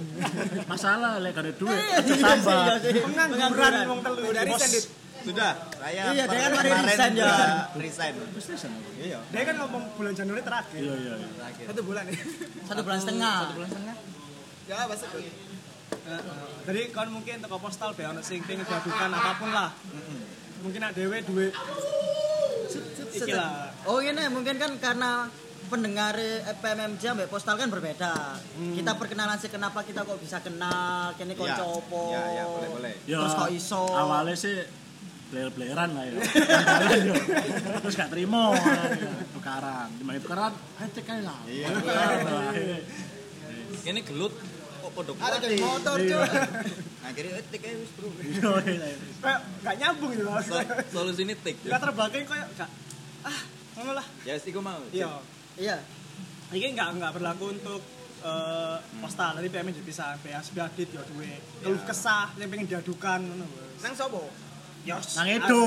Masalah 0.65 1.19
lek 1.19 1.31
gak 1.31 1.43
ada 1.43 1.51
duit, 1.53 1.71
Iya, 1.71 1.97
iya, 2.01 2.15
tambah. 2.19 2.55
iya, 2.57 2.75
iya. 2.81 3.01
Pengangguran 3.03 3.71
wong 3.85 3.99
telu. 4.01 4.19
Udah 4.25 4.43
Bos. 4.45 4.63
Sudah, 5.25 5.51
saya 5.73 6.01
Iya, 6.13 6.23
dia 6.29 6.37
kan 6.39 6.51
kemarin 6.53 6.71
resign, 6.85 7.11
ya. 7.11 7.25
juga 7.25 7.47
Resign. 7.73 8.13
Iya. 9.01 9.19
Dia 9.25 9.41
kan 9.41 9.55
ngomong 9.57 9.83
bulan 9.97 10.13
Januari 10.13 10.41
terakhir. 10.41 10.77
Iya 10.77 10.93
iya. 10.95 11.13
iya. 11.17 11.65
Satu 11.65 11.81
bulan 11.81 12.03
ya. 12.05 12.15
Satu 12.63 12.81
bulan 12.85 12.97
setengah. 13.01 13.37
Ya 14.65 14.77
masuk. 14.85 15.09
Heeh. 15.13 16.21
Jadi 16.65 16.81
kon 16.89 17.09
mungkin 17.09 17.35
toko 17.41 17.57
postal 17.57 17.93
be 17.93 18.05
ono 18.05 18.21
sing 18.21 18.41
pengen 18.41 18.65
diadukan 18.65 19.09
apa 19.09 19.31
pun 19.37 19.49
lah. 19.49 19.69
Mungkin 20.61 20.81
ada 20.81 20.93
dewe 20.93 21.17
duwe 21.21 21.47
iki 23.11 23.31
lah. 23.31 23.69
Oh 23.85 24.01
ini 24.01 24.25
mungkin 24.27 24.57
kan 24.57 24.71
karena 24.77 25.29
pendengar 25.65 26.13
eh, 26.17 26.41
PMMJ 26.55 27.03
ambek 27.07 27.29
postal 27.29 27.57
kan 27.57 27.69
berbeda. 27.69 28.37
Kita 28.73 28.91
perkenalan 28.97 29.37
sih 29.37 29.49
kenapa 29.49 29.81
kita 29.81 30.05
kok 30.05 30.17
bisa 30.17 30.41
kenal, 30.41 31.13
kene 31.15 31.33
Iya. 31.33 31.39
konco 31.39 31.65
opo. 31.81 32.01
Iya, 32.11 32.21
iya, 32.31 32.43
boleh, 32.45 32.69
boleh. 32.69 32.93
Ya, 33.05 33.17
Terus 33.19 33.33
kok 33.33 33.49
iso? 33.49 33.83
Awalnya 33.87 34.35
sih 34.35 34.55
player-playeran 35.35 35.89
lah 35.91 36.03
ya. 36.07 36.13
Terus 37.83 37.95
gak 37.99 38.07
terima. 38.07 38.55
Tukaran. 39.35 39.87
Gimana 39.99 40.17
tukaran? 40.23 40.53
Ayo 40.79 40.87
cek 40.95 41.11
aja 41.11 41.21
lah. 41.27 41.39
Iya. 41.43 41.67
Lah. 41.75 42.51
Ini 43.83 43.99
gelut 44.01 44.31
kok 44.79 44.91
podo 44.95 45.11
Ada 45.19 45.35
kuat 45.35 45.43
geng 45.43 45.59
motor 45.59 45.97
cuy. 45.99 46.29
akhirnya 47.05 47.37
eh, 47.37 47.45
tik 47.53 47.61
aja 47.61 47.77
wis 47.77 47.91
bro 47.93 48.09
Iya, 48.17 48.49
iya, 48.65 48.85
iya. 48.89 48.97
kayak 49.21 49.39
gak 49.61 49.75
nyambung 49.77 50.09
gitu 50.09 50.25
loh 50.25 50.41
So- 50.41 50.65
solusi 50.89 51.21
ini 51.21 51.37
tik 51.37 51.61
gak 51.61 51.77
terbagi 51.77 52.25
kayak 52.25 52.47
gak 52.57 52.69
ah 53.21 53.39
ngono 53.77 53.93
lah 53.93 54.05
ya 54.25 54.33
wis 54.33 54.45
iku 54.49 54.57
mau 54.57 54.81
iya 54.89 55.21
Iya. 55.53 55.77
ini 56.49 56.73
nggak 56.73 56.97
nggak 56.97 57.11
berlaku 57.13 57.53
untuk 57.53 57.81
eh, 58.21 58.77
postal 58.97 59.37
dari 59.37 59.53
PM 59.53 59.69
juga 59.69 59.85
bisa 59.85 60.05
PS 60.17 60.49
Adit 60.57 60.89
ya 60.89 61.01
duwe 61.05 61.29
keluh 61.61 61.81
kesah 61.85 62.33
yang 62.37 62.49
pengen 62.49 62.73
diadukan 62.73 63.21
ngono 63.21 63.45
Nang 63.85 63.93
sopo? 63.93 64.25
Yos. 64.85 65.17
Nang 65.17 65.25
itu. 65.27 65.61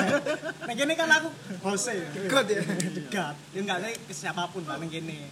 Nang 0.66 0.76
kene 0.76 0.92
kan 0.96 1.08
aku 1.12 1.28
hose. 1.62 1.96
God 2.24 2.46
ya. 2.48 2.62
Degat. 2.64 3.34
Ya 3.52 3.58
enggak 3.60 3.78
nih 3.84 3.92
ke 4.00 4.12
siapa 4.12 4.48
pun 4.48 4.64
lah 4.64 4.80
nang 4.80 4.88
kene. 4.88 5.28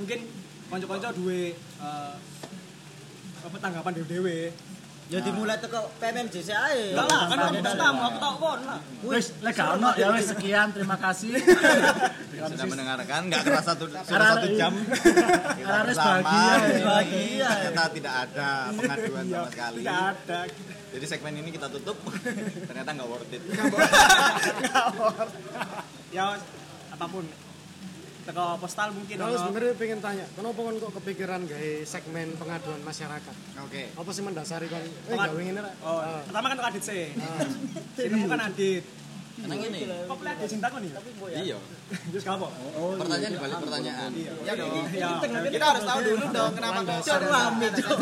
Mungkin 0.00 0.18
kanca-kanca 0.66 1.12
duwe 1.12 1.52
eh, 1.56 2.14
apa 3.40 3.56
tanggapan 3.60 3.92
dewe-dewe. 4.00 4.56
Ya 5.10 5.18
dimulai 5.20 5.58
teko 5.58 5.90
PMMJC 5.98 6.48
ae. 6.54 6.94
Enggak 6.94 7.06
lah, 7.10 7.22
kan 7.26 7.38
aku 7.50 7.74
tamu, 7.76 8.00
aku 8.08 8.18
tau 8.22 8.34
kon 8.38 8.60
lah. 8.62 8.78
Wis, 9.02 9.26
lek 9.42 9.52
gak 9.52 9.68
ono 9.74 9.90
ya 9.98 10.06
wis 10.14 10.26
sekian, 10.30 10.70
terima 10.70 10.94
kasih. 10.96 11.34
sudah 12.40 12.64
mendengarkan 12.64 13.20
nggak 13.28 13.42
kerasa 13.44 13.76
tuh 13.76 13.90
sudah 13.90 14.00
satu 14.06 14.48
jam 14.56 14.72
kita 14.80 15.60
Karena 15.60 15.82
bersama 15.84 16.18
bahagia, 16.24 16.80
bahagia. 16.88 17.48
ternyata 17.52 17.84
tidak 17.92 18.14
ada 18.24 18.50
pengaduan 18.72 19.24
Iya, 19.28 19.36
sama 19.36 19.48
sekali 19.52 19.76
Tidak 19.84 19.98
ada. 20.08 20.40
Jadi 20.90 21.06
segmen 21.06 21.34
ini 21.36 21.50
kita 21.50 21.66
tutup 21.68 21.96
ternyata 22.68 22.90
nggak 22.90 23.08
worth 23.08 23.30
it 23.30 23.42
Ngawur. 23.44 23.80
Ya 26.10 26.34
apa 26.90 27.06
pun. 27.06 27.22
Teko 28.20 28.58
postal 28.58 28.92
mungkin 28.92 29.16
Kalau 29.16 29.32
sebenarnya 29.32 29.74
pengen 29.74 29.98
tanya, 29.98 30.26
kenapa 30.30 30.60
kan 30.60 30.74
kok 30.76 30.92
kepikiran 31.00 31.40
gawe 31.42 31.72
segmen 31.84 32.36
pengaduan 32.36 32.82
masyarakat? 32.82 33.34
oke 33.58 33.82
Apa 33.96 34.10
sih 34.10 34.20
mendasari 34.20 34.66
kan? 34.66 34.82
Eh 34.82 35.16
gawe 35.16 35.40
ngene? 35.40 35.62
Oh, 35.80 35.96
Ah. 35.96 36.20
pertama 36.22 36.46
kan 36.46 36.56
untuk 36.56 36.68
Adit 36.68 36.84
sih. 36.84 37.14
Sini 37.94 38.16
bukan 38.20 38.40
Adit. 38.44 38.84
Tenang 39.40 39.58
ini 39.62 39.80
Kok 40.02 40.16
pilih 40.16 40.32
Adit 40.32 40.48
cinta 40.48 40.66
kok 40.66 40.78
nih? 40.78 40.90
iya 41.38 41.56
Terus 42.10 42.24
kamu? 42.24 42.46
pertanyaan 42.96 43.30
dibalik 43.32 43.56
pertanyaan 43.58 44.10
Ya 44.40 44.52
dong. 44.54 44.72
Ya, 44.90 45.08
Kita 45.48 45.64
harus 45.66 45.84
tahu 45.84 46.00
dulu 46.02 46.24
dong 46.28 46.52
kenapa 46.52 46.78
kok 46.80 46.96
ada 47.02 47.26
rame, 47.26 47.66
segmen 47.66 47.70
ini 47.70 47.80
tuh. 47.80 47.98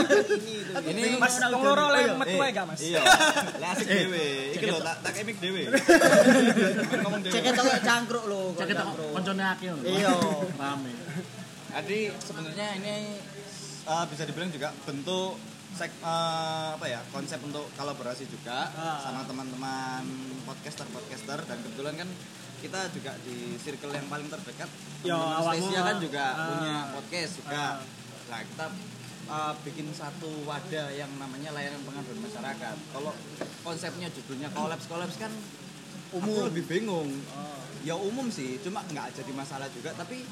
ini 0.85 1.03
Mas, 1.17 1.35
tong 1.37 1.61
loro 1.61 1.87
le 1.89 2.01
metu 2.15 2.37
ae 2.39 2.51
gak, 2.51 2.65
Mas? 2.67 2.81
iya 2.81 3.01
lah 3.57 3.71
asik 3.73 3.87
dewe 3.87 4.27
iki 4.53 4.65
lho 4.67 4.79
tak 4.79 4.97
tak 5.01 5.13
emik 5.17 5.37
dewe 5.39 5.63
ngomong 7.03 7.21
Ceket 7.25 7.53
toko 7.55 7.71
cangkruk 7.81 8.25
lho. 8.27 8.41
kok 8.51 8.59
Cek 8.59 8.69
itu 8.69 8.77
cangkruk. 8.77 9.11
koncone 9.13 9.45
akeh. 9.47 9.69
lho. 9.71 9.83
Iya. 9.85 10.13
Rame. 10.55 10.93
Jadi 11.69 11.99
sebenarnya 12.19 12.69
ini 12.77 12.95
uh, 13.85 14.05
bisa 14.07 14.23
dibilang 14.25 14.51
juga 14.51 14.69
bentuk 14.83 15.37
sek, 15.71 15.93
uh, 16.01 16.75
apa 16.75 16.87
ya 16.87 17.01
konsep 17.09 17.39
untuk 17.41 17.69
kolaborasi 17.73 18.25
juga 18.27 18.69
Ah. 18.71 18.99
sama 19.01 19.23
teman-teman 19.23 20.03
podcaster 20.43 20.87
podcaster 20.87 21.39
dan 21.41 21.59
kebetulan 21.59 21.95
kan 21.97 22.09
kita 22.59 22.91
juga 22.91 23.13
di 23.23 23.55
circle 23.57 23.93
yang 23.93 24.07
paling 24.07 24.27
terdekat 24.27 24.67
Ya, 25.01 25.15
awakmu 25.15 25.69
Stasia 25.69 25.81
kan 25.81 25.95
lah. 25.95 26.01
juga 26.01 26.25
Ah. 26.27 26.47
punya 26.49 26.75
podcast 26.91 27.33
juga 27.37 27.55
Ah. 27.55 27.75
nah 28.27 28.41
kita 28.43 28.67
uh, 29.27 29.53
bikin 29.63 29.87
satu 29.93 30.29
wadah 30.43 30.89
yang 30.91 31.13
namanya 31.15 31.51
layanan 31.53 31.81
pengaduan 31.83 32.21
masyarakat 32.21 32.77
kalau 32.91 33.13
konsepnya 33.63 34.09
judulnya 34.09 34.49
kolaps 34.51 34.87
kolaps 34.87 35.17
kan 35.17 35.31
umum 36.11 36.49
lebih 36.49 36.65
bingung 36.65 37.13
ya 37.79 37.95
umum 37.95 38.27
sih 38.29 38.57
cuma 38.59 38.81
nggak 38.83 39.13
jadi 39.15 39.33
masalah 39.33 39.69
juga 39.69 39.93
tapi 39.93 40.25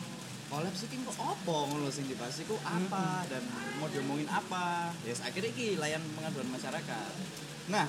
kolaps 0.46 0.80
ini 0.86 1.02
kok 1.02 1.18
apa 1.18 1.56
ngono 1.66 1.88
sing 1.88 2.06
dibahas 2.06 2.38
iku 2.38 2.54
apa 2.62 3.26
dan 3.26 3.42
mau 3.76 3.90
diomongin 3.90 4.30
apa 4.30 4.94
ya 5.02 5.10
yes, 5.10 5.20
akhirnya 5.20 5.50
iki 5.50 5.74
layan 5.74 6.02
pengaduan 6.14 6.46
masyarakat 6.48 7.10
nah 7.66 7.86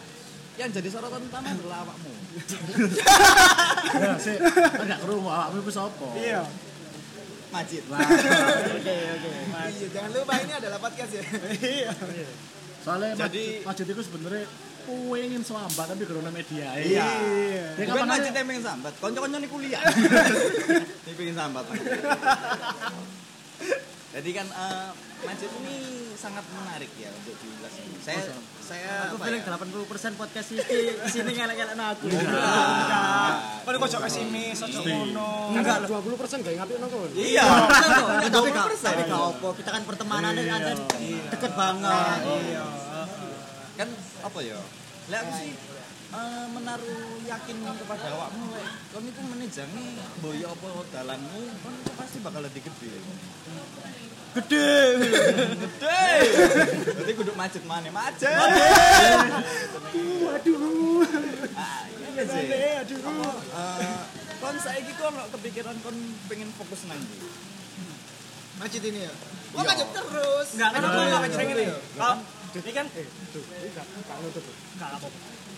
yang 0.58 0.74
jadi 0.74 0.90
sorotan 0.90 1.22
utama 1.22 1.52
adalah 1.54 1.86
awakmu 1.86 2.14
Ya, 3.94 4.14
sik. 4.18 4.38
Enggak 4.84 5.00
krungu 5.00 5.30
awakmu 5.30 5.62
iku 5.62 5.72
sapa? 5.72 6.08
Iya. 6.18 6.42
Majid 7.48 7.84
Lah, 7.88 8.02
Oke, 8.78 8.96
oke. 9.16 9.30
Iya, 9.72 9.88
jangan 9.94 10.10
lupa 10.12 10.34
ini 10.38 10.54
adalah 10.54 10.78
podcast 10.78 11.12
ya. 11.14 11.24
Iya. 11.78 11.92
soalnya 12.84 13.10
Jadi- 13.16 13.64
Majid 13.64 13.88
itu 13.88 14.02
sebenarnya 14.02 14.46
pengen 14.88 15.44
sambat 15.44 15.86
tapi 15.86 16.04
karena 16.08 16.32
media. 16.32 16.68
Iya. 16.74 17.08
Dia 17.76 17.84
bukan 17.84 17.94
kapan 17.94 18.08
Majid 18.08 18.32
aja- 18.32 18.40
yang 18.40 18.48
pengen 18.48 18.64
sambat 18.64 18.94
konco-konco 18.98 19.38
nih 19.38 19.50
kuliah 19.52 19.82
ini 21.06 21.14
pengen 21.14 21.36
sambat 21.36 21.64
jadi 24.08 24.30
kan 24.34 24.48
eh, 24.50 24.90
Majid 25.22 25.52
ini 25.62 25.76
sangat 26.18 26.42
menarik 26.50 26.90
ya 26.98 27.14
untuk 27.14 27.38
diulas 27.38 27.74
ini 27.78 27.98
saya 28.02 28.22
saya 28.68 29.14
Aku 29.14 29.22
feeling 29.22 29.46
ya? 29.46 29.54
80% 29.54 30.18
podcast 30.18 30.48
ini 30.52 30.64
di 30.98 31.08
sini 31.08 31.32
ngelek-ngelek 31.38 31.78
aku. 31.78 32.06
Enggak. 32.12 33.32
Kalau 33.64 33.78
kok 33.80 34.02
pesimis, 34.04 34.60
ojo 34.60 34.80
ngono. 34.84 35.56
Enggak, 35.56 35.88
20% 35.88 36.44
gak 36.44 36.54
ngapik 36.60 36.76
nang 36.76 36.92
kon. 36.92 37.08
iya 37.16 37.48
Bener 37.48 37.96
kok, 37.96 38.28
tapi 38.28 38.50
gak 38.52 38.68
20%. 38.68 38.84
tapi 38.84 39.02
gak 39.08 39.24
apa. 39.24 39.48
Kita 39.56 39.70
kan 39.72 39.84
pertemanannya 39.88 40.44
kan 40.52 40.62
deket 41.32 41.52
banget. 41.56 42.20
Iya. 42.28 42.66
Kan 43.78 43.90
apa 44.24 44.40
ya 44.42 44.58
lah 45.08 45.20
aku 45.22 45.32
sih 45.38 45.54
eh, 46.10 46.46
menaruh 46.50 46.98
yakin 47.24 47.56
kepada 47.78 48.08
awakmu 48.12 48.46
lek 48.52 48.66
kon 48.90 49.06
iku 49.06 49.22
menejangi 49.24 49.86
boyo 50.20 50.48
apa 50.52 50.68
dalanmu 50.92 51.42
kon 51.62 51.74
pasti 51.96 52.18
bakal 52.20 52.42
lebih 52.42 52.62
gede 52.62 52.92
Gede. 54.36 54.70
gede 55.58 56.06
berarti 56.94 57.14
kudu 57.16 57.34
macet 57.34 57.64
mana 57.66 57.90
macet 57.90 58.30
Waduh. 59.98 61.02
Ah, 61.58 61.82
iya 61.90 62.22
sih 62.22 62.46
Aduh. 62.78 63.34
Eh, 63.34 63.98
kon 64.38 64.56
saiki 64.60 64.94
kon 64.94 65.16
kepikiran 65.32 65.74
kon 65.82 65.96
pengen 66.28 66.50
fokus 66.54 66.86
nang 66.86 67.00
ndi 67.00 67.18
Masjid 68.58 68.82
ini 68.84 69.06
ya. 69.06 69.14
Oh, 69.54 69.62
Iya. 69.62 69.70
masjid 69.70 69.90
terus. 69.90 70.48
Enggak, 70.58 70.70
kan 70.70 70.82
aku 70.82 70.98
pengen 70.98 71.54
dulu 71.54 71.62
ini. 71.62 71.74
Kalau 72.48 72.64
ini 72.64 72.72
kan 72.72 72.86
Eh, 72.96 73.06
tuh, 73.30 73.44
enggak 73.44 74.90
apa 74.94 75.08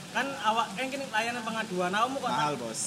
Kan 0.09 0.25
awak 0.41 0.73
kan 0.73 0.89
kini 0.89 1.05
layanan 1.05 1.45
pengaduan 1.45 1.93
awakmu 1.93 2.17
kok 2.17 2.31
mahal 2.33 2.55
bos 2.57 2.81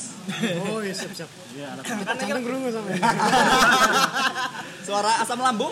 Oh, 0.67 0.83
iya 0.83 0.91
siap 0.91 1.13
siap. 1.15 1.31
Iya, 1.55 1.79
kan 1.79 2.19
ini 2.19 2.27
Jangan 2.27 2.43
krungu 2.43 2.69
sampe. 2.69 2.93
suara 4.87 5.23
asam 5.23 5.39
lambung 5.39 5.71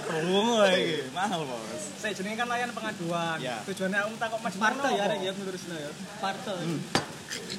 Krungu 0.00 0.54
lagi 0.58 1.10
mahal 1.10 1.42
bos 1.42 1.82
saya 2.00 2.16
jenenge 2.16 2.40
kan 2.40 2.48
layanan 2.48 2.72
pengaduan. 2.72 3.36
Ya. 3.44 3.60
Tujuannya 3.68 4.00
aku 4.00 4.16
tak 4.16 4.32
kok 4.32 4.40
Mas 4.40 4.56
Parto 4.56 4.88
ya, 4.88 5.04
ya 5.04 5.04
apa? 5.04 5.36
menurutnya 5.36 5.76
ya. 5.76 5.90
Parto. 6.16 6.52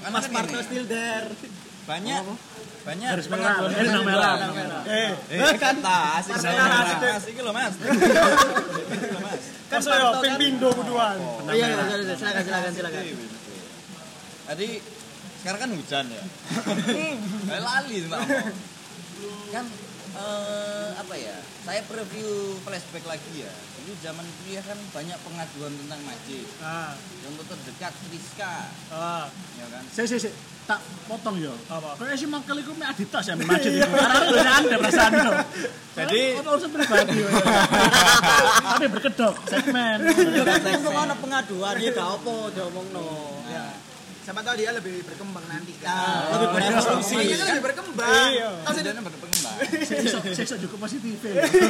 Kan 0.01 0.09
Mas 0.09 0.25
kan 0.25 0.33
Parto 0.33 0.57
still 0.65 0.85
there. 0.89 1.29
banyak 1.81 2.25
banyak 2.81 3.09
Garis 3.13 3.27
merah, 3.29 3.53
garis 3.61 3.91
merah. 4.01 4.33
pengaduan. 4.41 4.89
Eh, 4.89 5.09
Eh, 5.37 5.53
kan 5.55 5.75
tas, 5.79 6.25
mas, 6.25 6.41
iki 7.23 7.41
lho 7.41 7.53
mas. 7.53 7.73
Iki 7.77 9.07
lho 9.07 9.21
mas. 9.27 9.43
kan 9.69 9.79
saya 9.79 10.17
ping 10.17 10.35
pindo 10.35 10.69
kuduan. 10.73 11.17
Oh 11.21 11.53
iya, 11.53 11.69
iya, 11.69 11.85
iya, 11.93 12.15
silakan 12.17 12.41
silakan 12.41 12.71
silakan. 12.73 13.03
Tadi 14.43 14.67
sekarang 15.39 15.59
kan 15.59 15.69
hujan 15.71 16.05
ya. 16.09 16.23
Eh, 17.53 17.61
Lali 17.61 17.97
mbak. 18.03 18.21
Kan 19.49 19.65
eh, 20.11 20.89
apa 20.97 21.13
ya? 21.15 21.37
Saya 21.61 21.81
preview 21.85 22.29
flashback 22.61 23.05
lagi 23.05 23.45
ya. 23.45 23.53
Dulu 23.77 23.93
zaman 23.99 24.25
kuliah 24.41 24.61
kan 24.61 24.77
banyak 24.91 25.17
pengaduan 25.21 25.73
tentang 25.75 26.01
masjid. 26.01 26.45
Nah, 26.57 26.97
Contoh 27.21 27.45
terdekat 27.47 27.93
Friska, 28.05 28.53
ah, 28.89 29.25
ya 29.55 29.65
kan? 29.69 29.83
Sik 29.87 30.05
sik 30.07 30.19
sik. 30.19 30.33
Tak 30.71 30.79
potong 31.03 31.35
yo. 31.35 31.51
Apa? 31.67 31.99
Kayak 31.99 32.15
si 32.15 32.25
mangkel 32.31 32.63
iku 32.63 32.71
mek 32.79 32.95
aditas 32.95 33.23
ya 33.27 33.35
Majid 33.35 33.75
iku. 33.75 33.91
Karena 33.91 34.23
udah 34.23 34.53
anda 34.55 34.75
perasaan 34.79 35.11
yo. 35.11 35.31
Jadi- 35.99 36.31
apa 36.39 36.49
urusan 36.55 36.69
pribadi. 36.71 37.19
Tapi 38.63 38.85
berkedok 38.87 39.35
segmen. 39.51 39.97
Kan 40.47 40.79
ngomong 40.79 41.03
ono 41.11 41.15
pengaduan 41.19 41.75
ya 41.75 41.91
gak 41.91 42.07
apa 42.07 42.35
diomongno. 42.55 43.07
Nah, 43.51 43.75
Siapa 44.21 44.37
tahu 44.45 44.53
dia 44.53 44.69
lebih 44.71 45.01
berkembang 45.01 45.43
nanti 45.49 45.73
kan. 45.81 46.29
lebih 46.39 46.47
berevolusi. 46.55 47.15
Kan 47.19 47.47
lebih 47.51 47.63
berkembang. 47.67 48.29
Iya. 48.31 48.49
Kan 48.63 48.71
sudah 48.71 48.91
hujannya 48.95 49.01
berkembang. 49.03 49.57
Sik 50.39 50.57
cukup 50.63 50.79
positif. 50.87 51.15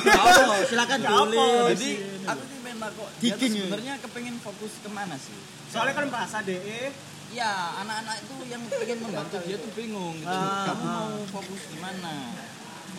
Gak 0.05 0.22
apa, 0.22 0.55
silakan 0.70 1.00
tulis. 1.01 1.74
Jadi 1.74 1.91
aku 2.29 2.41
tuh 2.46 2.58
pengen 2.62 2.77
kok. 2.93 3.10
Ya? 3.17 3.36
sebenarnya 3.41 3.93
kepengen 3.98 4.36
fokus 4.46 4.77
ke 4.77 4.89
mana 4.93 5.17
sih? 5.17 5.34
soalnya 5.72 5.96
kan 5.96 6.08
bahasa 6.12 6.38
DE 6.43 6.91
Ya, 7.31 7.79
anak-anak 7.79 8.15
itu 8.27 8.35
yang 8.51 8.61
pengen 8.67 9.00
membantu 9.07 9.39
dia 9.47 9.55
tuh 9.55 9.71
bingung 9.71 10.19
gitu. 10.19 10.27
Ah, 10.27 10.67
Kamu 10.67 10.83
mau 10.83 11.11
fokus 11.31 11.61
di 11.71 11.77
mana? 11.79 12.35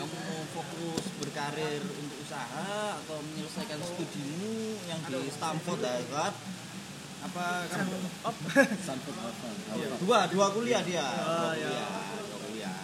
Kamu 0.01 0.17
mau 0.25 0.41
fokus 0.57 1.05
berkarir 1.21 1.85
untuk 1.85 2.17
usaha 2.25 2.97
atau 2.97 3.21
menyelesaikan 3.21 3.77
studimu 3.85 4.81
yang 4.89 5.01
di 5.05 5.29
Stanford 5.29 5.85
Harvard? 5.85 6.35
Apa 7.23 7.45
kamu 7.71 7.97
oh, 8.27 8.35
Sanput 8.83 9.15
apa? 9.15 9.49
dua 10.03 10.27
dua 10.27 10.47
kuliah 10.51 10.83
dia? 10.83 11.07
dua 11.07 11.55
kuliah, 11.55 11.93
dua 12.25 12.39
kuliah. 12.49 12.79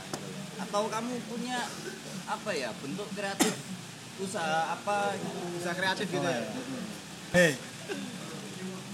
Atau 0.63 0.83
kamu 0.87 1.13
punya 1.33 1.59
apa 2.29 2.51
ya 2.53 2.71
bentuk 2.77 3.09
kreatif 3.17 3.57
usaha 4.21 4.77
apa 4.77 5.17
Bisa 5.57 5.73
kreatif 5.73 6.07
gitu 6.13 6.29
ya. 6.29 6.45
Hei. 7.35 7.57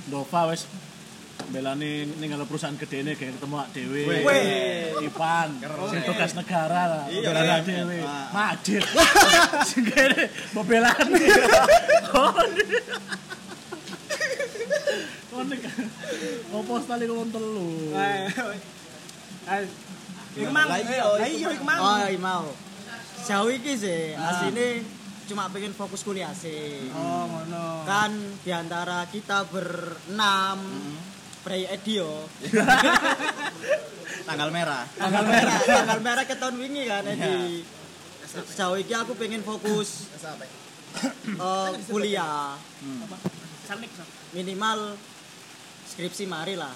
Dova 0.08 0.54
wes 0.54 0.64
belani 1.44 2.06
ninggal 2.18 2.46
perusahaan 2.46 2.74
gede 2.74 3.04
ini 3.04 3.12
kayak 3.14 3.36
ketemu 3.36 3.56
ak 3.58 3.68
dewe 3.70 4.02
Ipan 5.02 5.48
sing 5.90 6.00
tugas 6.02 6.32
negara 6.32 6.82
lah 6.88 7.04
Iya, 7.06 7.28
belani 7.30 7.46
iya. 7.46 7.54
ak 7.54 7.64
dewe 7.66 7.98
Ah. 8.00 8.26
Majid 8.32 8.82
sing 9.68 9.84
kene 9.84 10.22
mau 10.52 10.62
belani 10.62 11.24
kon 12.12 12.50
mau 16.50 16.62
postal 16.62 16.98
iku 17.02 17.14
wong 17.18 17.30
telu 17.30 17.68
Ayo. 17.92 18.26
Ayo. 19.44 19.66
Iku 20.34 20.50
mang. 20.50 20.66
Iya, 20.66 21.26
iya 21.26 21.48
iku 21.52 21.62
mang. 21.62 21.78
Oh, 21.78 21.98
iya 22.00 22.18
mau. 22.18 22.46
Jauh 23.24 23.48
iki 23.48 23.72
sih, 23.74 24.12
asline 24.14 24.82
cuma 25.24 25.48
pengen 25.48 25.72
fokus 25.72 26.02
kuliah 26.02 26.32
sih. 26.32 26.90
Oh, 26.92 27.24
ngono. 27.24 27.84
Kan 27.84 28.12
di 28.40 28.50
antara 28.50 29.06
kita 29.08 29.46
berenam, 29.48 30.58
Prey 31.44 31.68
Edio, 31.68 32.24
tanggal 34.28 34.48
merah 34.48 34.88
tanggal 34.96 35.24
merah, 35.28 35.58
tanggal 35.84 36.00
merah 36.00 36.24
ke 36.24 36.34
tahun 36.40 36.56
wingi 36.56 36.88
kan 36.88 37.04
Edi. 37.04 37.60
Sejauh 38.24 38.80
ini 38.80 38.96
aku 38.96 39.12
pengen 39.14 39.44
fokus 39.44 40.08
eh, 41.36 41.70
kuliah. 41.92 42.56
Sam. 43.68 43.80
minimal 44.32 44.96
skripsi 45.84 46.24
mari 46.24 46.56
lah. 46.56 46.72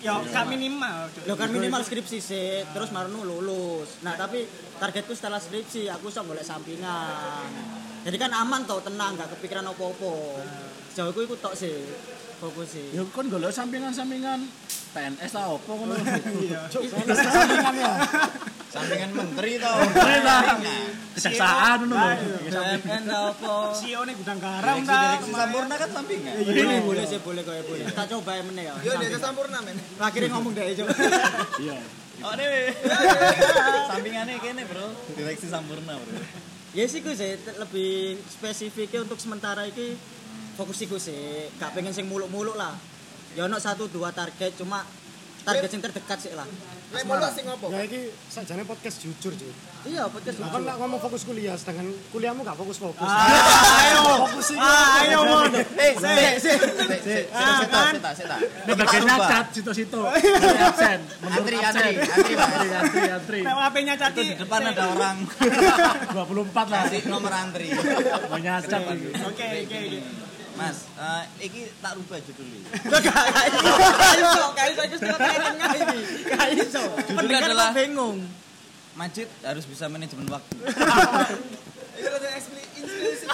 Ya, 0.00 0.16
gak 0.16 0.48
minimal. 0.48 1.12
Lo 1.28 1.36
kan 1.36 1.52
minimal 1.52 1.84
skripsi 1.84 2.18
sih, 2.18 2.64
terus 2.72 2.88
marunu 2.90 3.22
lulus. 3.22 4.00
Nah 4.00 4.16
tapi 4.16 4.48
targetku 4.80 5.12
setelah 5.12 5.38
skripsi 5.38 5.92
aku 5.92 6.08
bisa 6.08 6.24
boleh 6.24 6.40
sampingan. 6.40 7.52
Jadi 8.00 8.16
kan 8.16 8.32
aman 8.32 8.64
tau 8.64 8.80
tenang, 8.80 9.20
gak 9.20 9.36
kepikiran 9.36 9.68
opo-opo. 9.76 10.40
Sejauh 10.90 11.12
itu 11.12 11.36
tok 11.38 11.54
sih, 11.54 11.76
fokus 12.40 12.68
sih. 12.72 12.86
ya 12.96 13.04
kon 13.12 13.28
golek 13.28 13.52
sampingan-sampingan 13.52 14.40
PNS 14.90 15.32
lah 15.36 15.54
opo 15.54 15.70
ngono 15.76 15.94
sampingan 18.70 19.10
menteri 19.12 19.58
tau 19.58 19.76
Menteri 19.82 20.18
lah. 20.24 20.42
kejaksaan 21.14 21.78
ngono 21.84 21.96
lho 22.50 22.62
BUMN 22.80 23.02
tau 23.06 23.24
apa? 23.34 23.54
CEO 23.76 24.00
nih 24.06 24.14
gudang 24.16 24.38
garam 24.40 24.76
ta. 24.82 24.98
direksi 25.18 25.32
sampurna 25.34 25.74
kan 25.76 25.90
sampingan 25.90 26.34
Boleh, 26.40 26.80
boleh 26.82 27.04
sih, 27.04 27.18
boleh 27.20 27.42
kok 27.42 27.54
ya 27.54 27.62
boleh. 27.66 27.84
Tak 27.90 28.06
coba 28.14 28.30
ya 28.38 28.42
meneh 28.46 28.64
ya. 28.70 28.74
Yo 28.80 28.92
desa 28.96 29.18
sampurna 29.18 29.58
men. 29.60 29.76
Akhirnya 29.98 30.28
ngomong 30.38 30.52
deh, 30.54 30.64
coba. 30.78 30.90
iya 31.60 31.78
oh 32.20 32.34
dewe 32.36 32.68
sampingannya 33.88 34.36
kene 34.40 34.62
bro 34.68 34.86
direksi 35.16 35.46
sampurna 35.48 35.96
bro 35.96 36.20
Ya 36.70 36.86
sih 36.86 37.02
gue 37.02 37.18
sih 37.18 37.34
lebih 37.58 38.14
spesifiknya 38.30 39.02
untuk 39.02 39.18
sementara 39.18 39.66
ini 39.66 39.98
fokus 40.60 40.78
iku 40.84 40.96
sih, 40.96 41.16
gak 41.56 41.72
pengen 41.72 41.88
sing 41.90 42.04
muluk-muluk 42.04 42.52
lah. 42.52 42.76
Ya 43.32 43.48
ono 43.48 43.56
satu 43.56 43.88
dua 43.88 44.12
target 44.12 44.52
cuma 44.54 44.84
target 45.40 45.72
yang 45.72 45.82
terdekat 45.82 46.18
sih 46.20 46.36
lah. 46.36 46.44
Lek 46.90 47.06
mau 47.06 47.16
sing 47.30 47.46
ngopo? 47.46 47.70
Ya 47.70 47.80
iki 47.80 48.10
sakjane 48.28 48.66
podcast 48.66 48.98
jujur, 49.00 49.30
Cuk. 49.30 49.54
Iya, 49.86 50.10
podcast 50.10 50.36
Nah, 50.36 50.50
kan 50.50 50.60
nak 50.60 50.76
ngomong 50.76 51.00
fokus 51.00 51.22
kuliah 51.22 51.54
sedangkan 51.54 51.86
kuliahmu 52.10 52.42
gak 52.42 52.58
fokus-fokus. 52.58 53.06
Ayo. 53.06 54.02
Fokus 54.26 54.46
iki. 54.52 54.60
Ah, 54.60 55.00
Ayo, 55.00 55.18
Mon. 55.24 55.52
eh 55.54 55.92
sik 55.94 56.34
sik 56.36 56.58
sik 57.00 57.24
Ah, 57.32 57.62
kan? 57.64 57.94
sik 57.94 58.04
sik 58.18 58.28
Ini 58.66 58.72
bagian 58.74 59.02
nyacat 59.06 59.46
situ-situ. 59.54 60.00
absen. 60.66 60.98
Antri, 61.24 61.56
antri, 61.62 61.92
antri, 61.96 62.34
antri, 62.68 63.00
antri. 63.08 63.40
Nek 63.40 63.54
HP-nya 63.56 63.94
cati. 63.96 64.20
di 64.26 64.34
depan 64.36 64.60
ada 64.66 64.84
orang 64.90 65.16
24 66.12 66.52
lah. 66.68 66.84
nomor 67.06 67.32
antri 67.32 67.70
Mau 68.28 68.36
nyacat 68.36 68.82
lagi. 68.82 69.08
Oke, 69.24 69.46
oke, 69.64 69.78
oke. 69.78 70.29
Mas 70.60 70.78
eh, 70.92 71.24
iki 71.42 71.60
tak 71.78 71.96
rubah 71.96 72.20
judulnya 72.20 72.60
Gak 72.70 73.00
gak 73.00 74.14
iso, 74.14 74.44
gak 74.52 74.66
iso, 74.68 74.82
gak 74.82 74.88
iso 74.92 75.16
tengah. 75.16 75.70
Gak 76.28 76.48
iso. 76.54 76.82
Pendengar 77.08 77.42
adalah- 77.46 77.72
bingung. 77.72 78.18
Majid 78.92 79.28
harus 79.40 79.64
bisa 79.64 79.86
manajemen 79.86 80.28
waktu 80.28 80.56
Itu 81.94 82.08
ada 82.10 82.28
eksplisit. 82.30 83.28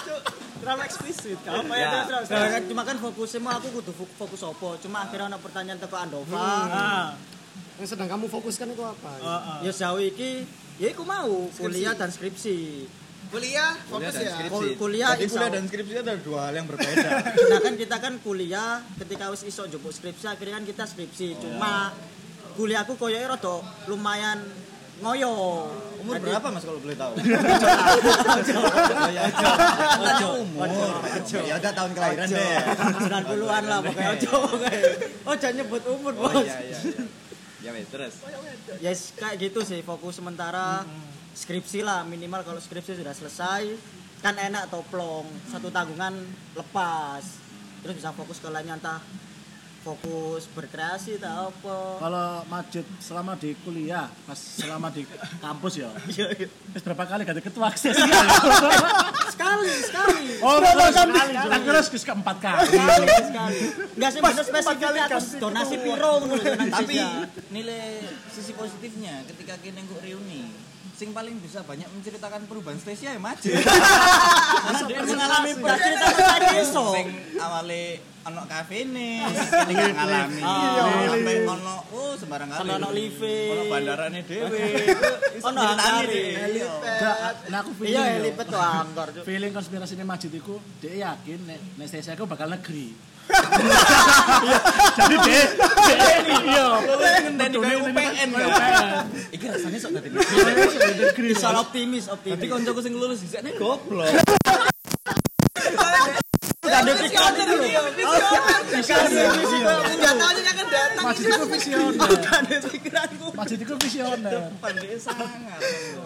Terlalu 0.56 0.80
eksplisit. 0.84 1.38
Apa 1.40 1.72
Ya. 1.72 1.86
ya 1.86 2.00
terus 2.04 2.26
cuma 2.66 2.82
kan 2.82 2.96
fokusnya 2.96 3.40
mau 3.40 3.54
aku 3.54 3.68
kudu 3.72 3.92
fo- 3.92 4.14
fokus 4.16 4.42
opo. 4.42 4.74
Cuma 4.76 5.02
akhirnya 5.02 5.26
ada 5.28 5.38
pertanyaan 5.38 5.78
teko 5.78 5.96
Andova. 5.96 6.34
Ah. 6.34 7.06
Yang 7.76 7.92
sedang 7.92 8.08
kamu 8.08 8.26
fokuskan 8.26 8.66
itu 8.68 8.82
apa? 8.82 9.10
Heeh. 9.16 9.58
Ya 9.62 9.70
sejauh 9.70 9.98
iki 9.98 10.46
ya 10.76 10.90
aku 10.90 11.02
mau 11.02 11.50
kuliah 11.52 11.92
dan 11.92 12.08
skripsi. 12.08 12.86
Kuliah 13.26 13.74
kuliah 13.84 14.08
fokus 14.08 14.14
dan 14.14 14.22
ya. 14.22 14.48
Kul- 14.48 14.76
kuliah 14.76 15.08
Jadi 15.12 15.26
kuliah 15.26 15.50
dan 15.50 15.64
skripsi 15.66 15.94
ada 15.98 16.14
dua 16.16 16.40
hal 16.46 16.54
yang 16.54 16.66
berbeda. 16.66 17.10
Nah 17.50 17.58
kan 17.60 17.74
kita 17.74 17.96
kan 17.98 18.14
kuliah 18.18 18.70
ketika 18.96 19.28
wis 19.28 19.42
iso 19.42 19.66
jupuk 19.66 19.90
skripsi 19.90 20.26
akhirnya 20.26 20.56
kan 20.56 20.64
kita 20.64 20.84
skripsi. 20.84 21.36
Cuma 21.36 21.90
kuliahku 22.54 22.94
koyoke 22.94 23.26
rada 23.26 23.56
lumayan 23.86 24.38
ngoyo. 24.98 25.34
umur 25.98 26.16
Jadi- 26.16 26.26
berapa 26.28 26.46
mas 26.48 26.62
kalau 26.62 26.78
boleh 26.78 26.94
tahu? 26.94 27.12
Oh, 28.96 29.10
ya, 29.10 29.22
aja. 29.26 29.48
Aja 29.98 30.26
umur. 30.36 30.66
Ya 31.42 31.54
udah 31.56 31.72
tahun 31.72 31.90
kelahiran 31.92 32.26
deh. 32.26 32.56
90-an 33.02 33.62
lah 33.64 33.78
pokoknya. 33.80 34.10
Ojo. 34.14 34.34
Ojo. 35.26 35.46
Nyebut 35.50 35.82
umur, 35.88 36.12
oh 36.14 36.30
Bos. 36.30 36.44
iya 36.44 36.56
iya. 36.62 36.78
Iya. 36.78 37.02
ya 37.60 37.70
wes 37.72 37.86
terus. 37.88 38.14
Yes, 38.78 39.00
kayak 39.12 39.36
gitu 39.42 39.60
sih 39.60 39.82
fokus 39.82 40.14
sementara 40.14 40.86
skripsi 41.36 41.84
lah 41.84 42.00
minimal 42.08 42.40
kalau 42.40 42.56
skripsi 42.56 42.96
sudah 42.96 43.12
selesai 43.12 43.62
kan 44.24 44.32
enak 44.34 44.72
toplong 44.72 45.28
satu 45.52 45.68
tanggungan 45.68 46.16
lepas 46.56 47.22
terus 47.84 47.94
bisa 48.00 48.10
fokus 48.16 48.40
ke 48.40 48.48
lainnya 48.48 48.80
entah 48.80 49.04
fokus 49.86 50.50
berkreasi 50.50 51.22
tak 51.22 51.30
apa 51.30 51.78
Kalau 52.02 52.42
Majid 52.50 52.82
selama 52.98 53.38
di 53.38 53.54
kuliah, 53.62 54.10
pas 54.26 54.34
selama 54.34 54.90
di 54.90 55.06
kampus 55.38 55.78
ya. 55.78 55.94
Terus 56.74 56.82
berapa 56.82 57.06
kali 57.06 57.22
ganti 57.22 57.38
ketua 57.38 57.70
akses 57.70 57.94
sekali 59.30 59.70
sekali 59.86 60.42
Oh, 60.42 60.58
terus 60.58 60.90
sekali. 60.90 61.32
Tak 61.38 61.60
kira 61.62 61.80
wis 61.86 62.02
keempat 62.02 62.36
kali. 62.42 62.66
sekali 62.66 63.06
sekali 63.30 63.58
nggak 63.94 64.10
sih 64.10 64.20
bener 64.20 64.42
spesifik 64.42 65.00
aku 65.06 65.18
donasi 65.38 65.74
piro 65.78 66.12
tapi 66.74 66.94
ya. 66.98 67.08
nilai 67.54 68.02
sisi 68.34 68.52
positifnya 68.58 69.22
ketika 69.30 69.54
kini 69.62 69.86
kok 69.86 70.02
reuni 70.02 70.50
sing 70.96 71.12
paling 71.12 71.36
bisa 71.44 71.60
banyak 71.60 71.84
menceritakan 71.92 72.48
perubahan 72.48 72.80
spesial 72.80 73.12
ya 73.12 73.20
karena 74.64 74.80
dia 74.88 75.00
mengalami 75.04 75.50
cerita 75.60 76.08
tadi 76.08 76.46
iso 76.64 76.84
sing 76.96 77.06
awale 77.36 78.00
ono 78.26 78.42
kafe 78.48 78.88
nih 78.88 79.22
kini 79.22 79.72
gak 79.76 79.92
ngalami 79.92 80.40
Iya. 80.40 80.84
sampai 81.12 81.36
ono 81.44 81.76
oh 81.92 82.12
sembarang 82.16 82.48
kali 82.48 82.68
ono 82.72 82.88
live. 82.90 83.34
ono 83.52 83.62
bandarane 83.70 84.20
dhewe 84.24 84.66
Ono 85.46 85.60
angkare. 85.62 86.24
Nah 87.52 87.58
aku 87.62 87.70
iya 87.84 88.02
feeling 88.02 88.18
yo. 88.18 88.24
lipet 88.26 88.46
tuh 88.50 88.58
angkor. 88.58 89.08
Feeling 89.22 89.52
konspirasinya 89.54 90.04
Majid 90.08 90.32
iku 90.32 90.58
dia 90.80 91.12
yakin 91.12 91.38
nek 91.44 91.60
nek 91.78 91.86
saya 91.86 92.16
aku 92.16 92.26
bakal 92.26 92.50
negeri. 92.50 92.90
Jadi 94.96 95.16
dia 95.26 95.42
dia 95.86 95.96
ini 96.22 96.34
iya. 96.50 96.68
ngenteni 97.26 97.56
kayak 97.58 97.78
UPN 97.82 98.28
kan 98.32 98.46
UPN. 98.48 99.04
iki 99.34 99.44
rasanya 99.50 99.78
sok 99.82 99.90
dadi 99.98 100.08
Negeri. 100.14 101.26
Bisa 101.34 101.48
optimis 101.58 102.04
optimis 102.10 102.34
Tapi 102.38 102.46
koncoku 102.46 102.80
sing 102.82 102.94
lulus 102.94 103.20
disane 103.22 103.50
goblok. 103.58 104.08
Gak 106.66 106.80
ada 106.82 106.92
pikiran 106.98 107.32
dulu 107.32 107.64
Senjatanya 109.86 110.52
kan 110.52 110.66
datang. 110.66 111.04
Majid 111.06 111.24
itu 111.30 111.46
visioner. 111.46 112.10
Gak 112.20 112.36
ada 112.42 112.56
pikiranku 112.68 112.95
Majid 113.46 113.62
itu 113.62 113.74
visioner. 113.78 114.50
Pandai 114.58 114.98
sangat. 114.98 115.30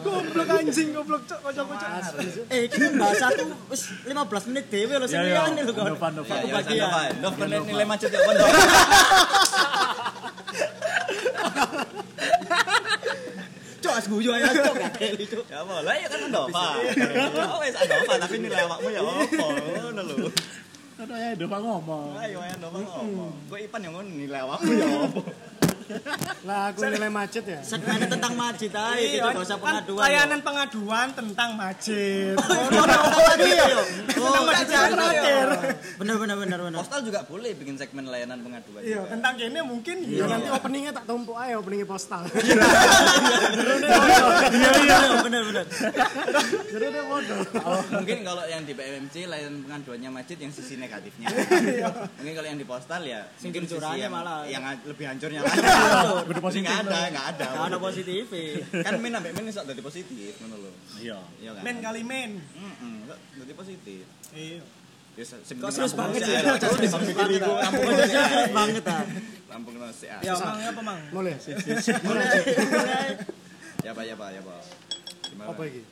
Goblok 0.05 0.45
anjing, 0.53 0.93
goblok 0.93 1.25
cok, 1.25 1.41
kocok-kocok. 1.41 1.89
Eh, 2.53 2.69
kita 2.69 2.93
bahas 3.01 3.25
aku 3.25 3.49
wis 3.73 3.89
15 4.05 4.49
menit 4.53 4.69
dhewe 4.69 4.93
lho 4.95 5.09
sing 5.09 5.17
Ya 5.17 5.25
ya. 5.25 5.49
liyane 5.49 5.61
lho 5.65 5.73
kawan. 5.73 5.97
Nova 5.97 6.09
Nova. 6.13 6.29
Ya, 6.29 6.37
ya, 6.37 6.45
Kebagian. 6.45 6.85
santai. 6.85 7.09
Dov, 7.17 7.35
nilai 7.65 7.87
macet 7.89 8.13
ya, 8.13 8.21
pondok. 8.21 8.49
Cok, 13.81 13.95
as 13.97 14.07
guyu 14.07 14.31
aja 14.31 14.53
cok 14.53 14.75
gak 14.77 14.93
keli 15.01 15.25
cok. 15.25 15.45
Ya 15.49 15.61
boleh 15.65 15.97
ya 15.97 16.09
kan 16.13 16.21
Andova. 16.21 16.65
Ya 16.85 17.49
wes 17.57 17.75
Andova 17.75 18.15
tapi 18.21 18.37
nilai 18.37 18.63
awakmu 18.69 18.89
ya 18.93 19.01
apa 19.01 19.45
ngono 19.81 20.01
lho. 20.05 20.29
Kan 21.01 21.09
ya 21.09 21.33
Dova 21.33 21.57
ngomong. 21.59 22.13
Ayo 22.21 22.39
ayo 22.39 22.53
Andova 22.61 22.79
ngomong. 22.79 23.33
Gue 23.49 23.59
Ipan 23.65 23.81
yang 23.81 23.97
ngono 23.97 24.09
nilai 24.13 24.41
awakmu 24.45 24.71
ya 24.77 24.85
apa. 25.09 25.21
Lah 26.43 26.71
aku 26.71 26.81
nilai 26.85 27.11
macet 27.11 27.45
ya. 27.45 27.61
Segmen 27.61 28.01
tentang 28.05 28.33
Majid 28.33 28.73
aja 28.73 28.97
gitu, 28.97 29.19
Iya, 29.19 29.31
gak 29.31 29.43
usah 29.43 29.57
kan 29.57 29.65
pengaduan. 29.81 30.03
layanan 30.03 30.41
pengaduan 30.41 31.09
tentang 31.13 31.51
Majid. 31.55 32.35
Oh, 32.37 32.45
Tentang 32.71 34.45
Majid 34.45 34.69
yang 34.69 34.91
terakhir. 34.91 35.47
bener 35.97 36.17
bener 36.17 36.37
bener 36.39 36.59
bener. 36.61 36.79
Postal 36.81 37.01
juga 37.03 37.21
boleh 37.23 37.53
bikin 37.53 37.75
segmen 37.77 38.05
layanan 38.07 38.41
pengaduan. 38.41 38.81
Iya, 38.81 39.01
tentang 39.07 39.33
kene 39.37 39.61
mungkin 39.63 39.97
Ya 40.03 40.17
iya. 40.17 40.25
nanti 40.27 40.49
openingnya 40.49 40.93
tak 40.93 41.05
tumpuk 41.05 41.37
aja 41.37 41.55
openingnya 41.57 41.87
postal. 41.87 42.23
Iya 44.51 44.71
iya 44.83 44.97
bener 45.23 45.43
bener. 45.45 45.65
Jadi 46.67 46.87
dia 46.87 47.03
bodoh. 47.03 47.41
Mungkin 47.93 48.19
kalau 48.23 48.45
yang 48.47 48.63
di 48.65 48.73
PMMC 48.73 49.15
layanan 49.27 49.63
pengaduannya 49.65 50.11
Majid 50.13 50.39
yang 50.39 50.53
sisi 50.53 50.75
negatifnya. 50.77 51.29
Mungkin 52.19 52.33
kalau 52.35 52.49
yang 52.49 52.59
di 52.59 52.67
postal 52.67 53.03
ya 53.03 53.21
mungkin 53.41 53.63
yang, 53.97 54.13
malah. 54.13 54.45
yang 54.47 54.63
lebih 54.85 55.05
hancurnya 55.07 55.41
lagi. 55.43 55.59
Kudu 56.27 56.41
positif. 56.41 56.67
Nggak 56.69 56.81
ada, 56.87 57.01
nggak 57.11 57.27
ada. 57.37 57.47
Gak 57.51 57.67
ada 57.71 57.79
positif. 57.79 58.25
Kan 58.85 58.93
min 59.01 59.13
ambek 59.15 59.33
min 59.37 59.45
iso 59.49 59.61
dadi 59.65 59.83
positif 59.83 60.33
ngono 60.41 60.57
lho. 60.61 60.73
Iya. 61.01 61.19
Iya 61.41 61.51
kan? 61.57 61.63
Men 61.65 61.77
kali 61.81 62.03
men. 62.07 62.31
Heeh, 62.41 62.97
dadi 63.41 63.53
positif. 63.57 64.05
Iya. 64.33 64.63
Ya 65.19 65.27
Kok 65.27 65.71
serius 65.75 65.95
banget 65.99 66.23
sih, 66.23 66.33
aja 66.39 66.55
sih. 66.55 66.87
Serius 66.87 66.95
banget 68.55 68.85
ah. 68.87 69.03
Rampung 69.51 69.75
no 69.75 69.91
sih. 69.91 70.07
ah. 70.09 70.23
Ya, 70.23 70.33
mang 70.39 70.63
apa 70.63 70.81
mang? 70.81 71.01
Mulai. 71.11 71.35
Ya 73.81 73.97
Pak, 73.97 74.05
ya 74.05 74.13
Pak, 74.13 74.29
ya 74.37 74.43
Pak. 74.45 74.61
Gimana? 75.33 75.57
Apa 75.57 75.63
iki? 75.65 75.83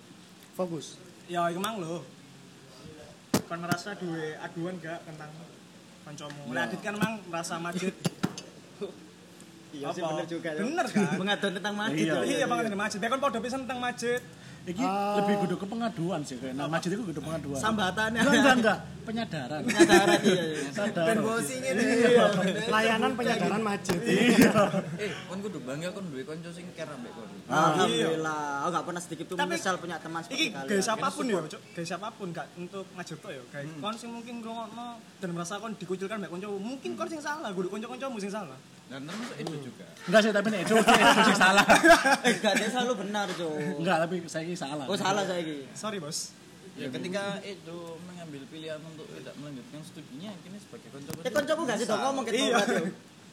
Fokus. 0.53 1.01
Ya, 1.25 1.49
iku 1.49 1.57
mang 1.57 1.81
lho. 1.81 2.05
Kon 3.49 3.65
merasa 3.65 3.97
duwe 3.97 4.37
aduan 4.39 4.77
gak 4.77 5.01
tentang 5.09 5.33
kancamu? 6.05 6.53
Lah 6.53 6.69
Adit 6.69 6.81
kan 6.85 6.95
mang 7.01 7.17
merasa 7.33 7.57
Majid. 7.57 7.97
Iya 9.69 9.87
sih 9.93 10.03
bener 10.03 10.27
juga. 10.27 10.49
ya. 10.55 10.61
Bener 10.65 10.87
kan? 10.89 11.13
Pengaduan 11.21 11.53
tentang 11.61 11.75
Majid. 11.77 12.05
Iya. 12.05 12.15
tuh. 12.15 12.25
Iya, 12.25 12.45
bang 12.49 12.59
tentang 12.65 12.81
Majid. 12.81 12.99
Ya 12.99 13.09
kan 13.09 13.19
podo 13.21 13.39
pisan 13.45 13.61
tentang 13.69 13.81
Majid. 13.81 14.23
Iki 14.69 14.85
lebih 14.85 15.35
kudu 15.49 15.55
ke 15.57 15.67
pengaduan 15.67 16.21
sih 16.29 16.37
kayak. 16.37 16.53
Nah, 16.53 16.69
masjid 16.69 16.93
itu 16.93 17.01
kudu 17.01 17.25
pengaduan. 17.25 17.57
Sambatannya. 17.57 18.21
Enggak, 18.21 18.37
enggak, 18.37 18.57
enggak. 18.61 18.79
Penyadaran. 19.09 19.61
Penyadaran 19.65 20.21
iya. 20.29 20.43
iya. 20.45 20.69
Sadar. 20.77 21.17
Layanan 22.77 23.13
penyadaran 23.17 23.63
macet. 23.65 23.97
Eh, 24.05 25.09
kon 25.25 25.41
kudu 25.41 25.65
bangga 25.65 25.89
kon 25.97 26.05
duwe 26.13 26.21
kanca 26.29 26.53
sing 26.53 26.69
care 26.77 26.93
ambek 26.93 27.17
kon. 27.17 27.29
Alhamdulillah. 27.49 28.69
Oh 28.69 28.69
gak 28.69 28.85
pernah 28.85 29.01
sedikit 29.01 29.25
pun 29.33 29.37
menyesal 29.41 29.81
punya 29.81 29.97
teman 29.97 30.21
Iki 30.21 30.29
seperti 30.29 30.53
kalian. 30.53 30.69
gaya 30.69 30.83
siapa 30.85 31.07
pun 31.09 31.25
ya, 31.25 31.41
Cuk. 31.49 31.61
Gaya 31.73 31.87
siapa 31.89 32.09
pun 32.13 32.29
gak 32.37 32.47
untuk 32.61 32.85
Majid 32.93 33.17
to 33.25 33.29
ya. 33.33 33.43
Kayak 33.49 33.65
kon 33.81 33.95
sing 33.97 34.11
mungkin 34.13 34.35
ngrungokno 34.45 34.89
dan 35.25 35.29
merasa 35.33 35.57
kon 35.57 35.73
dikucilkan 35.81 36.21
mbek 36.21 36.29
kancamu. 36.29 36.61
Mungkin 36.61 36.91
kon 36.93 37.09
sing 37.09 37.25
salah, 37.25 37.49
kudu 37.57 37.73
kanca-kancamu 37.73 38.21
sing 38.21 38.29
salah. 38.29 38.61
Dan 38.89 39.05
termasuk 39.05 39.37
itu 39.37 39.55
juga. 39.69 39.85
Enggak 40.09 40.21
sih, 40.25 40.33
tapi 40.33 40.47
nek 40.49 40.61
itu 40.65 40.75
itu 40.81 41.23
sih 41.29 41.37
salah. 41.37 41.65
Eh 42.25 42.33
gak 42.41 42.55
dia 42.57 42.69
selalu 42.73 42.93
benar, 43.05 43.29
Jo. 43.37 43.53
Enggak, 43.53 43.97
tapi 44.09 44.15
saya 44.25 44.43
ini 44.49 44.57
salah. 44.57 44.89
Oh 44.89 44.97
salah 44.97 45.29
saya 45.29 45.45
ini. 45.45 45.69
Sorry, 45.77 46.01
Bos. 46.01 46.33
Ya 46.79 46.89
ketika 46.89 47.43
itu 47.43 47.79
mengambil 48.07 48.43
pilihan 48.49 48.79
untuk 48.79 49.05
tidak 49.11 49.35
melanjutkan 49.37 49.83
studinya, 49.83 50.31
kini 50.41 50.63
sebagai 50.63 50.89
kanca 50.95 51.11
Eh 51.21 51.33
koncoku 51.35 51.63
gak 51.67 51.77
sih 51.77 51.87
dong 51.87 52.01
ngomong 52.01 52.25
gitu 52.31 52.39
Iya. 52.39 52.57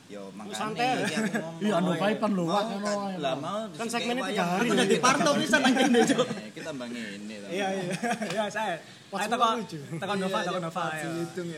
Yo 0.05 0.21
iki 0.29 1.15
aku 1.17 1.33
ngomong. 1.41 1.61
Iya, 1.65 1.73
anu 1.75 1.91
Vaipan 1.97 2.31
lho, 2.31 2.43
Wak, 2.45 2.63
ngono. 2.69 2.93
lah 3.17 3.33
mau 3.35 3.65
Kan 3.73 3.87
segmennya 3.89 4.23
tiga 4.29 4.37
wayang. 4.37 4.49
hari. 4.53 4.61
Aku 4.61 4.73
udah 4.77 4.85
di 4.85 4.97
parto 5.01 5.29
bisa 5.41 5.55
nang 5.57 5.73
kene. 5.73 5.99
Eh, 5.99 6.49
Kita 6.53 6.71
bangun 6.71 6.93
ini. 7.17 7.35
tau. 7.41 7.49
Iya, 7.49 7.67
iya. 7.73 7.85
Ya, 8.37 8.43
saya. 8.47 8.75
Ayo 8.77 9.09
Pas 9.09 9.25
tekan 9.25 9.57
lucu. 9.57 9.77
tekan 9.97 10.17
Nova, 10.19 10.39
tekan 10.41 10.61
Nova. 10.61 10.83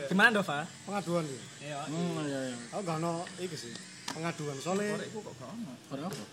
Gimana 0.08 0.30
Nova? 0.32 0.58
Pengaduan. 0.86 1.24
Iya. 1.60 1.78
Hmm, 1.84 2.24
iya, 2.24 2.38
iya. 2.46 2.56
Aku 2.70 2.80
gak 2.82 2.96
ono 2.96 3.12
iki 3.36 3.56
sih. 3.58 3.72
Pengaduan 4.08 4.56
soalnya 4.56 4.96
Iku 5.02 5.18
kok 5.20 5.34
gak 5.36 5.50
ono. 5.50 5.72
Apa? 5.92 6.08
Itu. 6.08 6.24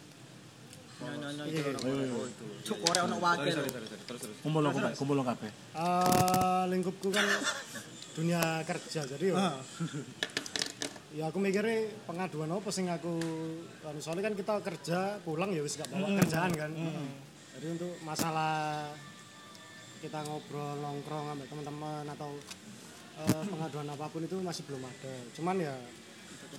Ayo, 1.03 1.99
ayo. 1.99 2.19
Cuk 2.63 2.79
ora 2.85 2.99
ono 3.03 3.15
wakil. 3.19 3.55
Terus 3.59 4.19
terus. 4.23 4.37
Kumpul 4.39 4.63
kabeh, 4.65 4.95
kumpul 4.95 5.19
kabeh. 5.19 5.51
eh, 5.75 6.63
lingkupku 6.71 7.11
kan 7.11 7.27
dunia 8.15 8.39
kerja 8.63 9.03
jadi 9.05 9.25
ya. 9.35 9.51
Ya 11.15 11.31
aku 11.31 11.39
mikirnya 11.39 11.87
pengaduan 12.03 12.51
apa 12.51 12.67
sing 12.75 12.91
aku 12.91 13.15
kan 13.79 13.95
soalnya 14.03 14.27
kan 14.27 14.35
kita 14.35 14.53
kerja 14.59 14.99
pulang 15.23 15.47
ya 15.55 15.63
wis 15.63 15.79
gak 15.79 15.87
bawa 15.87 16.11
kerjaan 16.19 16.51
kan. 16.51 16.71
Jadi 17.55 17.67
untuk 17.71 17.95
masalah 18.03 18.91
kita 20.03 20.19
ngobrol 20.27 20.75
nongkrong 20.83 21.31
sama 21.31 21.43
teman-teman 21.47 22.03
atau 22.11 22.35
eh, 23.15 23.43
pengaduan 23.47 23.87
apa 23.95 24.05
pun 24.11 24.27
itu 24.27 24.35
masih 24.43 24.67
belum 24.67 24.83
ada. 24.83 25.15
Cuman 25.39 25.55
ya 25.63 25.75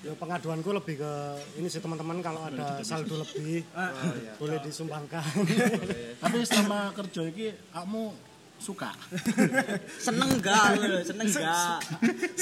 ya 0.01 0.13
pengaduanku 0.17 0.73
lebih 0.73 1.05
ke 1.05 1.13
ini 1.61 1.69
sih 1.69 1.85
teman-teman 1.85 2.25
kalau 2.25 2.49
ada 2.49 2.81
saldo 2.81 3.21
lebih 3.21 3.61
boleh 4.41 4.57
disumbangkan. 4.65 5.37
Tapi 6.17 6.37
selama 6.49 6.97
kerja 6.97 7.29
iki 7.29 7.53
kamu 7.77 8.09
suka? 8.59 8.91
Seneng 10.07 10.31
gak? 10.41 10.77
lu? 10.79 10.99
Seneng 11.05 11.29
gak? 11.29 11.79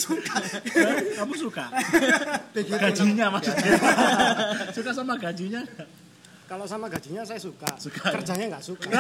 kamu 1.19 1.35
suka? 1.37 1.67
gajinya 2.55 3.27
maksudnya. 3.31 3.73
suka 4.77 4.91
sama 4.93 5.15
gajinya? 5.17 5.63
Kalau 6.45 6.69
sama 6.69 6.93
gajinya 6.93 7.25
saya 7.25 7.41
suka, 7.41 7.65
Suka, 7.81 8.13
ya? 8.13 8.21
kerjanya 8.21 8.45
nggak 8.53 8.65
suka. 8.69 8.93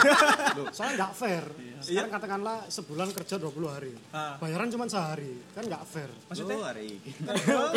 Soalnya 0.73 0.95
nggak 0.97 1.13
fair. 1.13 1.45
Sekarang 1.85 2.11
katakanlah 2.17 2.65
sebulan 2.73 3.13
kerja 3.13 3.37
20 3.37 3.69
hari, 3.69 3.93
Ah. 4.17 4.41
bayaran 4.41 4.73
cuma 4.73 4.89
sehari, 4.89 5.45
kan 5.53 5.69
nggak 5.69 5.85
fair. 5.85 6.09
Maksudnya 6.25 6.57
hari 6.65 6.97
ini. 6.97 7.11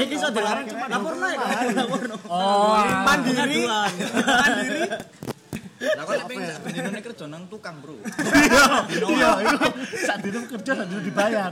Iso 0.08 0.32
dilarang 0.32 0.72
cuma 0.72 0.88
lapor 0.88 1.14
naik 1.20 1.40
lapor. 1.76 2.00
Oh, 2.32 2.80
Mandiri. 3.04 3.68
Mandiri. 3.68 4.82
kerja 7.08 7.26
nang 7.30 7.48
tukang, 7.48 7.80
Bro. 7.80 8.02
Iya, 8.02 9.30
iya. 9.42 9.58
Sak 10.04 10.18
dino 10.26 10.44
kerja 10.50 10.72
sak 10.74 10.86
dino 10.90 11.02
dibayar. 11.06 11.52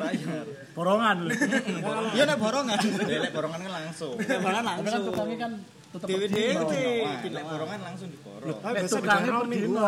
Borongan 0.73 1.29
lho. 1.29 1.31
Iya 2.13 2.23
nek 2.27 2.37
borongan. 2.41 2.77
Nek 2.81 3.31
borongan 3.31 3.59
langsung. 3.69 4.17
Nek 4.19 4.41
langsung. 4.41 5.13
Tapi 5.15 5.35
kan 5.37 5.51
Dewi 5.95 6.27
dewi, 6.27 7.31
nek 7.31 7.45
borongan 7.47 7.79
langsung 7.79 8.11
diboro. 8.11 8.59
Tapi 8.59 8.83
besok 8.83 8.99
kange 9.07 9.31
pemindu. 9.31 9.79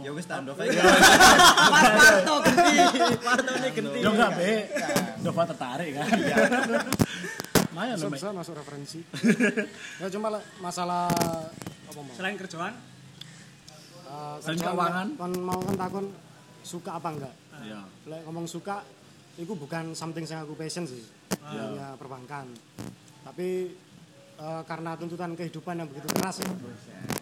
Ya 0.00 0.10
wis 0.16 0.24
tando 0.24 0.56
Pas 0.56 0.72
parto 0.72 2.34
genti. 2.48 2.76
Partone 3.20 3.68
genti. 3.68 3.98
Yo 4.00 4.10
gak 4.16 4.30
be. 4.40 4.72
Dova 5.20 5.44
tertarik 5.44 6.00
kan. 6.00 6.08
Iya. 6.16 6.36
Maya 7.76 7.92
lho. 8.00 8.08
Bisa 8.08 8.32
masuk 8.32 8.56
referensi. 8.56 9.04
Ya 10.00 10.08
cuma 10.08 10.40
masalah 10.64 11.12
apa 11.12 12.00
mau? 12.00 12.14
Selain 12.16 12.40
kerjaan, 12.40 12.72
Eh, 14.10 14.36
Selain 14.42 14.58
kerjaan 14.58 14.74
keuangan? 14.74 15.06
Kan 15.14 15.32
mau 15.38 15.60
kan 15.62 15.76
takon 15.78 16.06
suka 16.66 16.90
apa 16.98 17.08
enggak? 17.14 17.34
Iya. 17.62 17.80
Lek 18.10 18.20
ngomong 18.26 18.46
suka, 18.50 18.82
itu 19.38 19.52
bukan 19.54 19.94
something 19.94 20.26
yang 20.26 20.42
aku 20.42 20.58
passion 20.58 20.84
sih, 20.84 21.04
dunia 21.30 21.94
perbankan. 21.94 22.50
Tapi 23.22 23.70
eh, 24.36 24.62
karena 24.66 24.98
tuntutan 24.98 25.36
kehidupan 25.38 25.78
yang 25.78 25.86
begitu 25.86 26.08
keras 26.10 26.42
ya, 26.42 26.50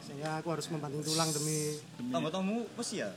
sehingga 0.00 0.40
aku 0.40 0.48
harus 0.54 0.64
membanting 0.72 1.04
tulang 1.04 1.28
demi 1.28 1.76
Tonggo-tonggo 2.08 2.64
wis 2.80 2.90
ya. 2.96 3.10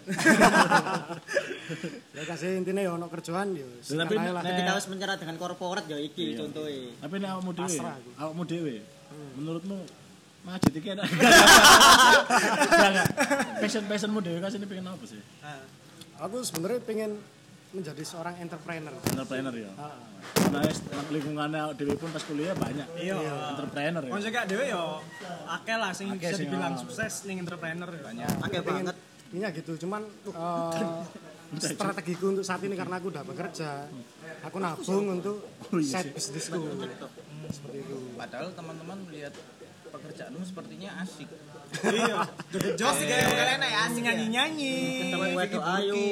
ya 2.12 2.24
kasih 2.28 2.60
intinya 2.60 2.82
ya 2.84 2.92
ono 2.98 3.08
kerjaan 3.08 3.56
ya 3.56 3.64
Tapi 3.80 4.16
Ketika 4.20 4.72
harus 4.76 4.88
menyerah 4.92 5.16
dengan 5.16 5.36
korporat 5.40 5.88
ya 5.88 5.96
iki 5.96 6.36
contohnya. 6.36 6.92
Tapi 7.00 7.16
nek 7.24 7.30
awakmu 7.40 7.52
dhewe, 7.56 7.80
awakmu 8.20 8.44
dhewe. 8.44 8.76
Menurutmu 9.40 9.78
Majid 10.42 10.74
iki 10.74 10.90
enak. 10.92 11.06
Enggak. 12.82 13.08
Passion 13.62 13.84
passionmu 13.86 14.20
dhewe 14.20 14.40
kasih 14.42 14.58
ini 14.58 14.66
pengen 14.66 14.90
apa 14.90 15.06
sih? 15.06 15.22
Aku 16.18 16.42
sebenarnya 16.42 16.82
pengen 16.82 17.12
menjadi 17.72 18.04
seorang 18.04 18.36
entrepreneur. 18.42 18.94
Entrepreneur 19.06 19.54
ya. 19.54 19.72
Ah, 19.78 19.96
Nah, 20.52 20.62
lingkungannya 21.08 21.74
dhewe 21.74 21.94
pun 21.96 22.10
pas 22.10 22.22
kuliah 22.22 22.54
banyak. 22.54 22.88
Iya. 22.98 23.16
Entrepreneur 23.56 24.04
ya. 24.04 24.12
Juga 24.18 24.42
dhewe 24.44 24.66
yo 24.68 24.86
akeh 25.48 25.78
lah 25.78 25.92
sing 25.94 26.10
bisa 26.14 26.36
dibilang 26.36 26.74
sukses 26.76 27.24
ning 27.26 27.40
entrepreneur 27.40 27.88
ya. 27.88 28.02
Banyak. 28.02 28.28
Akeh 28.42 28.62
pengen 28.62 28.86
banget. 28.90 28.98
ini 29.32 29.48
gitu 29.56 29.88
cuman 29.88 30.04
eh, 30.28 31.04
strategiku 31.56 32.36
untuk 32.36 32.44
saat 32.44 32.60
ini 32.68 32.76
karena 32.76 33.00
aku 33.00 33.08
udah 33.08 33.24
bekerja 33.24 33.88
aku 34.44 34.60
nabung 34.60 35.08
untuk 35.08 35.40
Oh, 35.72 35.80
iya 35.80 36.04
side 36.04 36.12
bisnisku 36.12 36.60
seperti 37.48 37.78
itu 37.80 37.96
Padahal 38.20 38.52
teman-teman 38.52 38.98
melihat 39.08 39.32
pekerjaanmu 39.92 40.42
sepertinya 40.42 40.90
asik. 41.04 41.30
Iya. 41.84 42.18
Jos 42.80 42.98
kayak 43.00 43.28
kalian 43.30 43.62
ya 43.62 43.80
asing 43.86 44.04
ya. 44.04 44.12
Nyanyi-nyanyi. 44.12 44.76
Ketemu 45.08 45.28
wedo 45.36 45.60
ayu. 45.62 46.04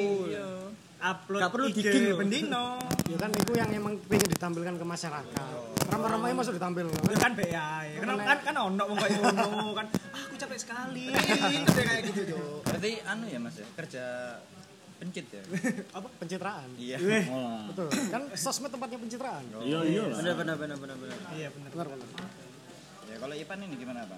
Upload 1.00 1.40
Gak 1.40 1.50
perlu 1.50 1.66
IG 1.66 1.76
digil. 1.80 2.12
bendino. 2.12 2.76
ya 3.08 3.16
kan 3.16 3.32
itu 3.32 3.52
yang 3.56 3.72
emang 3.72 3.96
pengen 4.04 4.28
ditampilkan 4.30 4.76
ke 4.76 4.84
masyarakat 4.84 5.48
ramai-ramai 5.90 6.36
masuk 6.36 6.54
ditampil 6.54 6.86
Ya 6.86 7.16
kan 7.18 7.32
be 7.32 7.44
ya. 7.48 7.66
Kan 7.98 8.20
kan 8.20 8.38
kan 8.44 8.54
ono 8.54 8.82
wong 8.84 8.98
kayak 9.00 9.16
ngono 9.18 9.72
kan. 9.72 9.86
Ah, 10.12 10.22
aku 10.28 10.36
capek 10.36 10.58
sekali. 10.60 11.08
Itu 11.10 11.70
deh 11.72 11.84
kayak 11.88 12.02
gitu 12.04 12.20
tuh. 12.30 12.60
Berarti 12.62 13.00
anu 13.02 13.24
ya 13.26 13.40
Mas 13.40 13.56
ya, 13.56 13.66
kerja 13.74 14.04
pencit 15.00 15.24
ya. 15.32 15.40
apa 15.96 16.08
pencitraan 16.20 16.68
Iya. 16.76 16.96
Wah. 17.00 17.64
betul 17.72 17.88
kan 18.12 18.22
sosmed 18.36 18.68
tempatnya 18.68 19.00
pencitraan 19.00 19.44
Iya, 19.64 19.80
iya 19.82 20.02
lah. 20.04 20.16
Bener 20.20 20.34
bener 20.36 20.56
bener 20.60 20.76
bener 20.76 20.96
bener. 21.00 21.16
Iya 21.32 21.48
benar 21.48 21.86
benar 21.88 22.08
Ya 22.12 22.49
kalau 23.20 23.34
Ipan 23.36 23.60
ini 23.62 23.76
gimana, 23.76 24.08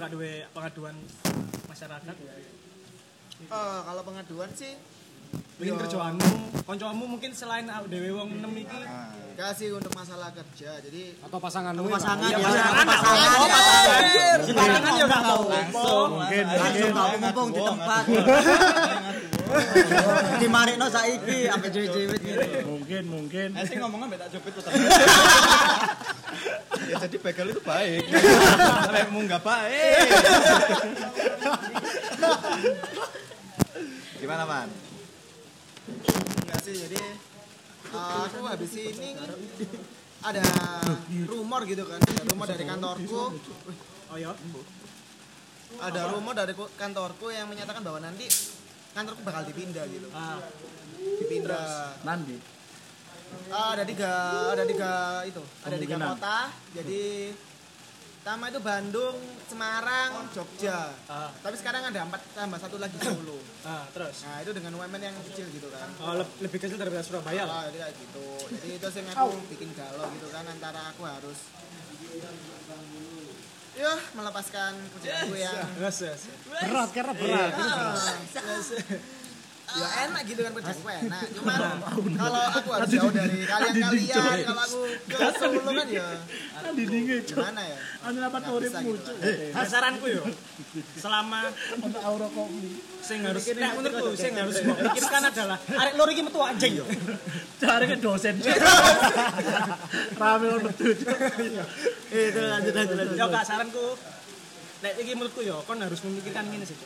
gak 0.00 0.10
duwe 0.12 0.44
pengaduan 0.56 0.96
masyarakat. 1.68 2.16
Eh, 3.38 3.80
kalau 3.84 4.02
pengaduan 4.02 4.50
sih 4.56 4.72
Mungkin 5.58 5.74
Yo. 5.74 5.80
kerjaanmu, 5.84 6.30
koncomu 6.64 7.04
mungkin 7.04 7.34
selain 7.34 7.66
dhewe 7.90 8.14
wong 8.14 8.30
enem 8.30 8.62
iki. 8.64 8.80
kasih 9.34 9.74
untuk 9.76 9.90
masalah 9.92 10.30
kerja. 10.32 10.78
Jadi 10.80 11.18
atau 11.18 11.38
pasangan 11.42 11.74
Untuk 11.74 11.90
lu 11.90 11.94
pasangan 11.94 12.30
Iya, 12.30 12.38
ya, 12.38 12.46
pasangan, 12.46 12.86
pasangan 12.86 13.18
oh, 13.18 13.46
ya. 13.46 13.50
pasangan. 13.52 14.02
Pasangan 14.54 14.92
ya 14.94 15.04
gak 15.04 15.22
tahu. 15.22 15.44
langsung 15.50 16.08
Mungkin, 16.14 16.44
Langsung 16.48 16.90
gak 16.94 17.08
mumpung 17.18 17.48
di 17.50 17.60
tempat. 17.60 18.02
Di 20.38 20.46
Marino 20.48 20.86
saiki 20.88 21.38
sampai 21.50 21.70
jewe-jewe 21.74 22.16
gitu. 22.22 22.48
Mungkin, 22.64 23.02
mungkin. 23.10 23.48
Eh 23.58 23.64
sih 23.66 23.76
ngomongnya 23.82 24.06
beda 24.14 24.26
jepit 24.32 24.52
tuh 24.56 24.62
ya 26.84 26.96
jadi 27.04 27.16
begal 27.18 27.46
itu 27.48 27.60
baik 27.60 28.04
sampai 28.08 29.04
mau 29.08 29.20
nggak 29.20 29.42
baik 29.42 30.08
gimana 34.18 34.44
man 34.44 34.68
enggak 36.42 36.58
sih 36.60 36.74
jadi 36.76 36.98
eh, 37.88 38.20
aku 38.26 38.44
habis 38.44 38.72
ini 38.74 39.08
ada 40.18 40.42
rumor 41.30 41.62
gitu 41.62 41.86
kan, 41.86 42.02
ada 42.02 42.22
rumor 42.26 42.46
dari 42.50 42.66
kantorku. 42.66 43.22
Oh 44.10 44.18
iya. 44.18 44.34
Ada 45.78 46.10
rumor 46.10 46.34
dari 46.34 46.58
ku- 46.58 46.66
kantorku 46.74 47.30
yang 47.30 47.46
menyatakan 47.46 47.86
bahwa 47.86 48.02
nanti 48.02 48.26
kantorku 48.98 49.22
bakal 49.22 49.46
dipindah 49.46 49.86
gitu. 49.86 50.10
Ah, 50.10 50.42
Dipindah. 51.22 52.02
Nanti. 52.02 52.34
Ah, 53.48 53.72
ada 53.72 53.84
tiga 53.84 54.12
ada 54.50 54.64
tiga 54.64 54.92
itu 55.24 55.42
ada 55.64 55.76
tiga 55.76 55.96
kota. 55.96 56.38
Jadi 56.72 57.32
pertama 58.18 58.52
itu 58.52 58.60
Bandung 58.60 59.16
Semarang 59.48 60.10
Jogja. 60.30 60.92
Ah. 61.08 61.32
tapi 61.40 61.56
sekarang 61.56 61.80
ada 61.82 62.04
empat 62.04 62.20
tambah 62.36 62.60
satu 62.60 62.76
lagi 62.76 63.00
Solo. 63.00 63.40
Ah, 63.64 63.88
terus. 63.88 64.20
nah 64.22 64.36
itu 64.38 64.52
dengan 64.52 64.76
UMN 64.76 65.00
yang 65.00 65.16
kecil 65.24 65.48
gitu 65.48 65.68
kan. 65.68 65.88
Oh, 65.98 66.12
leb- 66.14 66.36
lebih 66.38 66.58
kecil 66.58 66.76
daripada 66.76 67.00
Surabaya 67.00 67.48
lah. 67.48 67.54
Ah, 67.54 67.62
jadi 67.68 67.78
kayak 67.82 67.94
gitu. 67.96 68.26
Jadi 68.52 68.68
itu 68.76 68.86
sih 68.92 69.02
aku 69.06 69.32
bikin 69.48 69.72
galau 69.72 70.06
gitu 70.12 70.28
kan 70.28 70.44
antara 70.44 70.92
aku 70.92 71.02
harus 71.02 71.38
ya 73.78 73.94
melepaskan 74.10 74.74
kerjaanku 74.98 75.38
yang 75.38 75.54
Yes, 75.78 76.02
yes. 76.02 76.20
berat 76.50 76.90
karena 76.90 77.14
berat 77.14 77.52
ya 79.68 79.88
enak 80.08 80.22
gitu 80.24 80.40
kan 80.40 80.52
kerjaanku 80.56 80.88
enak 80.88 81.22
cuman 81.36 81.60
kalau 82.16 82.40
aku 82.56 82.68
harus 82.72 82.88
jauh 82.88 83.12
dari 83.12 83.38
kalian-kalian 83.44 84.38
kalau 84.48 84.62
aku 84.64 84.80
ke 85.04 85.16
kan 85.68 85.88
ya 85.92 86.06
Nanti 86.58 86.82
dingin, 86.84 87.20
gimana 87.24 87.62
ya 87.64 87.78
Anu 88.04 88.18
apa 88.20 88.36
Nggak 88.38 88.48
tuh 88.48 88.60
bisa 88.60 88.78
uripmu, 88.78 88.90
gitu. 88.92 89.04
cok. 89.08 89.16
Nah, 89.56 89.64
saranku 89.66 90.06
yo, 90.06 90.24
selama 90.94 91.40
Untuk 91.80 92.02
aura 92.04 92.28
kopi. 92.30 92.70
sing 92.98 93.18
harus 93.24 93.42
nek 93.56 93.72
menurutku 93.78 94.12
sing 94.20 94.32
harus 94.36 94.56
mbok 94.60 94.78
pikirkan 94.84 95.22
adalah 95.32 95.58
arek 95.64 95.94
loro 95.96 96.10
iki 96.12 96.22
metu 96.22 96.38
anjing 96.44 96.72
yo. 96.76 96.84
Cari 97.62 97.84
ke 97.88 97.96
dosen. 97.98 98.34
Rame 100.20 100.46
cok. 100.52 100.98
Itu 102.12 102.40
lanjut 102.42 102.74
lanjut 102.76 102.96
lanjut. 103.00 103.16
Yo 103.16 103.26
gak 103.32 103.44
saranku 103.48 103.84
nek 104.84 104.92
iki 105.00 105.12
menurutku 105.16 105.40
yo 105.40 105.56
kon 105.64 105.80
harus 105.80 106.00
memikirkan 106.04 106.44
ngene 106.52 106.66
sih. 106.68 106.76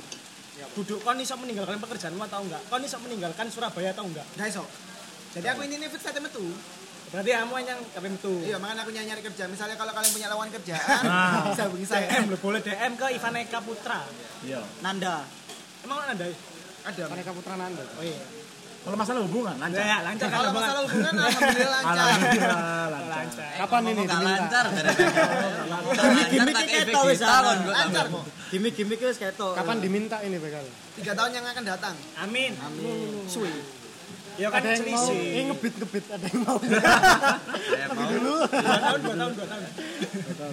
Duduk 0.72 0.98
kon 1.02 1.18
iso 1.18 1.34
meninggalkan 1.38 1.78
pekerjaanmu 1.82 2.22
atau 2.26 2.40
enggak? 2.44 2.62
Kon 2.70 2.82
iso 2.82 2.98
meninggalkan 3.02 3.46
Surabaya 3.50 3.90
atau 3.90 4.04
enggak? 4.06 4.26
Gak 4.38 4.48
iso. 4.50 4.64
Jadi 5.32 5.46
aku 5.48 5.60
ini 5.64 5.80
nih 5.80 5.88
fix 5.88 6.02
sate 6.04 6.20
metu. 6.20 6.44
Berarti 7.12 7.28
kamu 7.28 7.54
yang 7.60 7.80
kabeh 7.92 8.10
metu. 8.12 8.34
Iya, 8.40 8.56
makanya 8.56 8.88
aku 8.88 8.90
nyari, 8.96 9.06
nyari 9.12 9.22
kerja. 9.24 9.44
Misalnya 9.44 9.76
kalau 9.76 9.92
kalian 9.92 10.12
punya 10.16 10.28
lawan 10.32 10.48
kerjaan, 10.48 11.02
bisa 11.52 11.62
hubungi 11.68 11.84
saya. 11.84 12.08
DM 12.08 12.32
lo 12.32 12.36
boleh 12.40 12.60
DM 12.64 12.92
ke 12.96 13.06
Ivan 13.12 13.36
Eka 13.36 13.60
Putra. 13.60 14.00
Iya. 14.48 14.64
Nanda. 14.80 15.28
Emang 15.84 15.98
ada? 16.08 16.26
Ada. 16.82 17.04
mereka 17.14 17.30
putra 17.30 17.54
nanda 17.54 17.82
Oh 17.98 18.02
iya. 18.02 18.41
Kalau 18.82 18.96
masalah 18.98 19.20
hubungan, 19.22 19.54
lancar. 19.62 19.78
Ya, 19.86 19.98
lancar 20.02 20.26
Kalau 20.26 20.50
masalah 20.50 20.82
hubungan, 20.82 21.12
alhamdulillah 21.14 21.80
lancar. 21.86 22.02
Alhamdulillah, 22.02 22.90
lancar. 23.14 23.50
kapan 23.62 23.82
ini 23.86 24.02
diminta 24.02 24.18
lancar 24.26 24.64
Gimik-gimik 26.02 26.54
efek 26.66 26.90
tau 26.90 27.04
wis 27.06 27.20
kok 27.22 27.30
Lancar. 27.70 28.06
Gimik-gimik 28.50 28.98
wis 29.06 29.18
ketok. 29.22 29.54
kapan 29.54 29.76
diminta 29.78 30.16
ini 30.26 30.36
begal 30.42 30.66
Tiga 30.98 31.12
tahun 31.14 31.30
yang 31.30 31.46
akan 31.46 31.64
datang. 31.64 31.94
Amin. 32.18 32.52
Amin. 32.58 33.22
Suwi. 33.30 33.54
Ya 34.40 34.48
kan 34.48 34.64
ada 34.64 34.72
yang 34.72 34.96
mau 34.96 35.12
eh 35.12 35.44
ngebit 35.44 35.74
ngebit 35.76 36.04
ada 36.08 36.24
yang 36.24 36.40
mau 36.40 36.56
Ya, 37.80 37.84
mau. 37.92 38.08
Dua 38.08 38.48
tahun, 38.48 39.00
dua 39.04 39.14
tahun, 39.20 39.32
dua 39.36 39.46
tahun. 39.46 39.62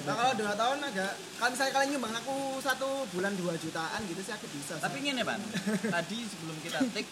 Nah, 0.04 0.14
kalau 0.20 0.34
dua 0.36 0.54
tahun 0.54 0.78
agak, 0.84 1.12
kalau 1.40 1.50
misalnya 1.56 1.74
kalian 1.80 1.90
nyumbang 1.96 2.14
aku 2.20 2.36
satu 2.60 3.08
bulan 3.16 3.34
dua 3.40 3.56
jutaan 3.56 4.00
gitu 4.06 4.20
sih 4.20 4.34
aku 4.36 4.46
bisa. 4.52 4.76
Tapi 4.84 5.00
gini 5.00 5.24
pan, 5.24 5.40
tadi 5.88 6.18
sebelum 6.28 6.56
kita 6.60 6.78
take 6.92 7.08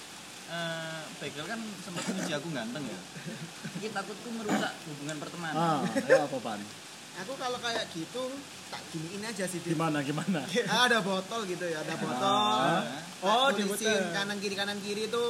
eh 0.47 0.99
Begal 1.17 1.45
kan 1.45 1.59
sempat 1.81 2.03
muji 2.07 2.31
aku 2.31 2.47
ganteng 2.53 2.83
ya. 2.85 2.99
Kita 3.77 3.99
takutku 3.99 4.29
merusak 4.31 4.73
hubungan 4.85 5.17
pertemanan. 5.19 5.57
Ah, 5.57 5.79
ya 6.05 6.23
apa, 6.23 6.37
Pan? 6.39 6.61
aku 7.17 7.33
kalau 7.33 7.57
kayak 7.57 7.89
gitu 7.97 8.29
tak 8.69 8.81
giniin 8.93 9.25
aja 9.25 9.49
sih. 9.49 9.57
Gimana, 9.65 10.05
gimana? 10.05 10.45
Ah, 10.71 10.85
ada 10.85 11.01
botol 11.01 11.49
gitu 11.49 11.65
ya, 11.65 11.81
ada 11.81 11.97
botol. 11.97 12.69
Oh, 13.25 13.49
di 13.49 13.65
kanan 14.13 14.37
kiri 14.37 14.53
kanan 14.53 14.77
kiri 14.77 15.09
itu 15.09 15.23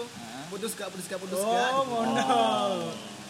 putus 0.52 0.76
gak 0.76 0.92
putus 0.92 1.08
gak 1.08 1.20
putus 1.24 1.40
Oh, 1.40 1.48
gak. 1.48 1.72
ngono. 1.88 2.28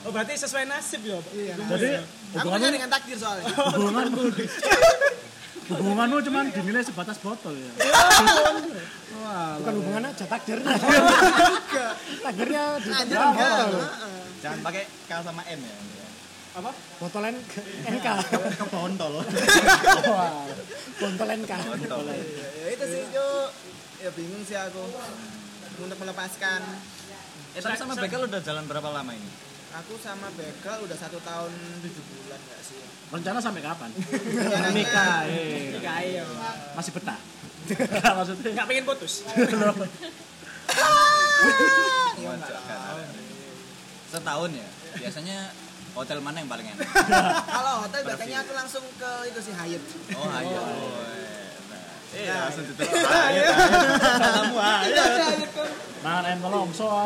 Oh, 0.06 0.12
berarti 0.14 0.34
sesuai 0.34 0.66
nasib 0.66 1.06
ya, 1.06 1.18
Pak? 1.22 1.32
Iya. 1.34 1.54
Jadi, 1.58 1.90
Aku 2.34 2.50
hubunganmu, 2.50 2.54
punya 2.58 2.70
dengan 2.74 2.90
takdir 2.90 3.18
soalnya. 3.18 3.46
hubunganmu, 3.78 4.24
hubunganmu 5.68 6.18
cuma 6.24 6.40
dinilai 6.48 6.84
sebatas 6.84 7.18
botol 7.20 7.54
ya? 7.54 7.72
bukan 9.60 9.74
hubungan 9.84 10.04
aja 10.08 10.26
takdirnya 10.26 10.76
takdirnya 12.26 12.64
di 12.80 12.90
botol. 13.12 13.72
Jangan 14.40 14.60
pakai 14.64 14.84
K 14.88 15.12
sama 15.20 15.42
N 15.44 15.60
ya. 15.60 15.78
Apa? 16.58 16.72
botol 16.98 17.24
N- 17.28 17.46
NK 17.86 18.08
Kebontol. 18.58 19.14
Wah, 20.14 20.46
botol 20.98 21.30
NK 21.38 21.52
Ya 21.52 22.68
itu 22.72 22.86
sih 22.88 23.02
itu 23.04 23.28
ya 23.98 24.10
bingung 24.16 24.44
sih 24.48 24.56
aku 24.56 24.84
untuk 25.78 25.98
melepaskan. 26.00 26.62
Eh 27.54 27.62
tapi 27.62 27.76
sama 27.76 27.94
Begal 27.98 28.26
udah 28.26 28.42
jalan 28.42 28.64
berapa 28.66 28.90
lama 28.90 29.12
ini? 29.12 29.30
Aku 29.78 29.94
sama 30.02 30.26
Begal 30.34 30.82
udah 30.82 30.98
satu 30.98 31.22
tahun 31.22 31.54
tujuh 31.86 32.02
bulan 32.02 32.40
nggak 32.42 32.62
sih? 32.66 32.82
Rencana 33.14 33.38
sampai 33.38 33.62
kapan? 33.62 33.94
Nikah, 34.78 35.30
eh. 35.30 35.78
Nikah 35.78 35.96
ayo. 36.02 36.26
Masih 36.74 36.92
betah? 36.98 37.20
Enggak, 37.70 38.14
maksudnya. 38.18 38.50
Enggak 38.58 38.68
pengen 38.74 38.86
putus. 38.90 39.14
Kan. 42.18 42.40
Setahun 44.10 44.50
ya. 44.50 44.68
Biasanya 44.98 45.38
hotel 45.94 46.18
mana 46.26 46.42
yang 46.42 46.50
paling 46.50 46.68
enak? 46.74 46.88
Kalau 47.46 47.74
hotel 47.86 48.02
biasanya 48.02 48.38
aku 48.42 48.52
langsung 48.58 48.84
ke 48.98 49.12
itu 49.30 49.40
sih 49.46 49.54
Hyatt. 49.54 49.84
Oh, 50.18 50.30
ayo. 50.42 50.62
Eh, 52.18 52.26
Nah, 52.26 52.50
langsung 52.50 52.66
ditutup. 52.66 52.88
Ayo. 52.98 53.46
Kamu 54.18 54.58
ayo. 54.58 55.06
Mangan 56.08 56.24
ayam 56.24 56.40
tolong 56.40 56.72
soal. 56.72 57.04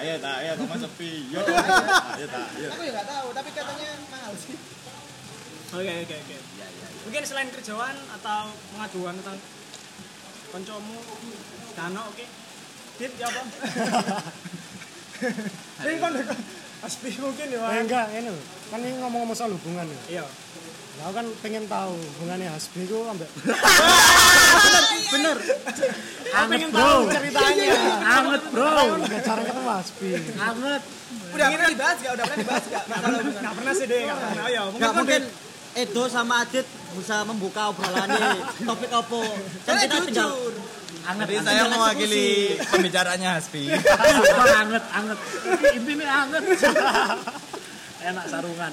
Ayo, 0.00 0.16
tak 0.24 0.34
ayo 0.40 0.56
kamu 0.56 0.76
sepi. 0.80 1.28
Yo. 1.28 1.44
Ayo, 1.44 2.24
tak 2.32 2.48
ayo. 2.56 2.68
Aku 2.72 2.80
juga 2.80 3.04
tahu, 3.04 3.28
tapi 3.36 3.52
katanya 3.52 3.92
mahal 4.08 4.32
sih. 4.32 4.56
Oke, 5.68 5.92
oke, 6.00 6.16
oke. 6.16 6.36
Mungkin 7.04 7.22
selain 7.28 7.52
kerjaan 7.52 7.96
atau 8.16 8.48
pengaduan 8.72 9.20
tentang 9.20 9.36
koncomu, 10.48 10.96
Dano, 11.76 12.08
oke. 12.08 12.24
Dit, 12.96 13.12
ya 13.20 13.28
apa? 13.28 13.40
Ini 15.84 15.94
kan 16.00 16.12
Aspi 16.80 17.08
mungkin 17.16 17.46
ya. 17.48 17.60
eh 17.72 17.80
enggak 17.82 18.06
ini 18.12 18.36
kan 18.68 18.78
ini 18.78 19.00
ngomong-ngomong 19.00 19.32
soal 19.32 19.48
hubungan 19.48 19.88
ya 19.88 20.20
Iya. 20.20 20.24
Nah, 20.96 21.08
kan 21.08 21.24
pengen 21.40 21.64
tahu 21.66 21.96
hubungannya 21.96 22.52
Hasbi 22.52 22.84
itu 22.84 23.00
ambek 23.00 23.26
Bener. 25.16 25.36
Anget 26.34 26.60
bro. 26.74 26.92
ceritanya 27.12 27.74
Anget 28.02 28.42
bro. 28.50 28.66
Aku 28.66 28.94
nggak 29.04 29.22
jarang 29.22 29.46
ketemu 29.46 29.70
Hasbi 29.70 30.10
Anget. 30.40 30.82
Udah 31.36 31.46
pernah 31.52 31.68
dibahas 31.70 31.98
gak? 32.02 32.12
Udah 32.16 32.24
pernah 32.26 32.40
dibahas 32.42 32.64
gak? 32.66 32.82
Masalah 32.88 33.18
hubungan. 33.20 33.40
Nggak 33.42 33.54
pernah 33.54 33.72
sih 33.76 33.86
deh, 33.86 34.00
nggak 34.06 34.16
pernah. 34.18 34.42
Oh, 34.42 34.50
iya, 34.50 34.62
mungkin 34.66 34.82
Gak 34.82 34.92
mungkin 34.96 35.22
Dit. 35.22 35.44
Edo 35.76 36.04
sama 36.08 36.34
Adit 36.40 36.66
bisa 36.96 37.16
membuka 37.28 37.68
obrolan 37.68 38.08
ini 38.08 38.40
topik 38.64 38.88
apa 38.88 39.20
kan 39.68 39.74
kita 39.76 39.96
tinggal 40.08 40.32
jujur. 40.32 40.52
Anget. 41.06 41.26
Jadi 41.28 41.36
saya 41.44 41.62
mewakili 41.68 42.26
pembicaranya 42.64 43.28
Hasbi. 43.36 43.68
Anget, 44.56 44.84
anget. 44.90 45.18
Ini 45.76 45.90
ini 45.92 46.06
anget. 46.08 46.42
Enak 48.06 48.24
sarungan. 48.32 48.70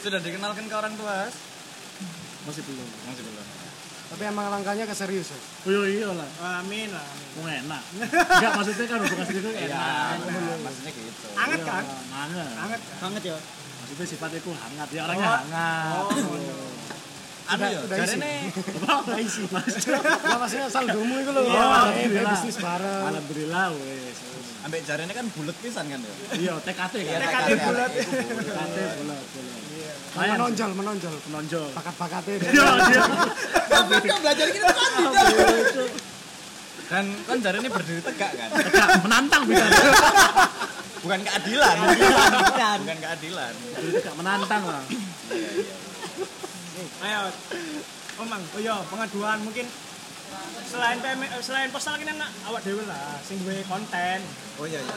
Sudah 0.00 0.20
dikenalkan 0.22 0.64
ke 0.70 0.74
orang 0.74 0.94
tua? 0.96 1.28
Has? 1.28 1.34
Masih 2.46 2.62
belum. 2.62 2.88
Masih 3.10 3.24
belum. 3.26 3.44
tapi 4.06 4.22
emang 4.22 4.46
langkahnya 4.54 4.86
ke 4.86 4.94
serius 4.94 5.34
ya 5.34 5.40
Oh 5.66 5.82
iya 5.82 6.08
lah. 6.14 6.28
Amin, 6.62 6.94
amin. 6.94 7.28
Mau 7.42 7.50
enak. 7.50 7.82
Enggak 8.38 8.52
maksudnya 8.54 8.86
kan 8.86 8.98
hubungan 9.02 9.26
sendiri 9.26 9.50
enak. 9.50 10.14
Iya, 10.30 10.54
maksudnya 10.62 10.90
gitu. 10.94 11.26
Anget 11.34 11.60
kan? 11.66 11.84
Anget. 12.14 12.80
Anget. 13.02 13.22
ya 13.26 13.38
Maksudnya 13.86 14.06
sifatnya 14.06 14.38
itu 14.42 14.50
hangat, 14.50 14.88
ya 14.94 15.00
orangnya 15.06 15.28
hangat. 15.42 16.04
Anu 17.46 17.64
ya 17.64 17.80
jarene 17.86 18.32
Apa 18.86 19.14
isi? 19.18 19.42
Ya 19.46 20.36
maksudnya 20.40 20.66
saldomu 20.66 21.14
itu 21.16 21.30
loh. 21.30 21.42
Iya, 21.42 21.62
alhamdulillah. 21.62 22.32
bisnis 22.34 22.56
bareng. 22.58 23.02
Alhamdulillah 23.06 23.64
wes. 23.74 24.18
ambek 24.62 24.80
jarene 24.82 25.12
kan 25.12 25.26
bulet 25.30 25.56
pisan 25.56 25.84
kan 25.86 26.00
ya 26.00 26.12
Iya, 26.34 26.54
TKT 26.58 26.94
kan. 27.00 27.18
TKT 27.22 27.48
bulet. 27.62 27.90
TKT 27.94 28.76
bulat. 28.98 29.22
Menonjol, 30.16 30.70
menonjol. 30.72 31.14
menonjol. 31.24 31.66
Bakat-bakatnya. 31.72 32.34
Iya, 32.50 32.66
iya. 32.88 33.04
Kan 34.02 34.18
belajar 34.18 34.46
kita 34.48 34.68
kan 34.68 34.90
dan 36.86 37.02
kan 37.26 37.36
jarene 37.42 37.66
berdiri 37.66 37.98
tegak 37.98 38.30
kan 38.30 38.46
Tegak, 38.46 38.88
menantang 39.02 39.42
bisa. 39.42 39.66
bukan 41.02 41.18
keadilan 41.18 41.76
Bukan. 41.82 42.78
bukan 42.78 42.98
keadilan 43.02 43.52
Jadi 43.74 43.88
tegak 43.92 44.14
menantang 44.14 44.62
lah. 44.62 44.82
Ayo. 46.76 47.22
Omang, 48.16 48.40
oh 48.52 48.60
iya, 48.60 48.76
pengaduan 48.88 49.40
mungkin 49.40 49.64
selain 50.66 50.98
PM, 50.98 51.20
eh, 51.22 51.40
selain 51.40 51.68
postal 51.70 51.96
kan 51.96 52.08
enak 52.08 52.30
awak 52.44 52.60
dewe 52.60 52.82
lah 52.82 53.14
sing 53.22 53.38
duwe 53.38 53.62
konten. 53.62 54.18
oh 54.58 54.66
iya 54.66 54.82
iya 54.82 54.96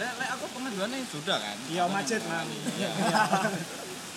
Lek 0.00 0.12
lek 0.18 0.28
aku 0.34 0.44
pengaduannya 0.50 0.98
sudah 1.06 1.36
kan 1.38 1.56
Iya, 1.68 1.84
macet, 1.86 2.20
Mang. 2.26 2.48
Iya. 2.74 2.90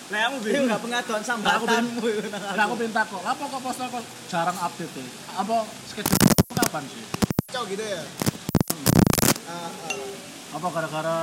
Lah 0.06 0.18
kamu 0.26 0.36
Itu 0.36 0.44
bingung. 0.44 0.64
enggak 0.66 0.82
pengaduan 0.82 1.20
aku 1.20 1.28
sambatanmu. 1.28 2.08
Nah, 2.32 2.64
aku 2.64 2.74
minta 2.74 3.02
kok, 3.04 3.22
apa 3.22 3.42
kok 3.44 3.60
postal 3.60 3.86
kok 3.88 4.04
jarang 4.26 4.58
update 4.58 4.92
ya? 4.92 5.04
Apa 5.36 5.56
schedule 5.86 6.18
kapan 6.56 6.82
sih? 6.88 7.04
Kacau 7.46 7.62
gitu 7.68 7.84
ya. 7.84 8.02
Apa 10.52 10.66
gara-gara 10.72 11.18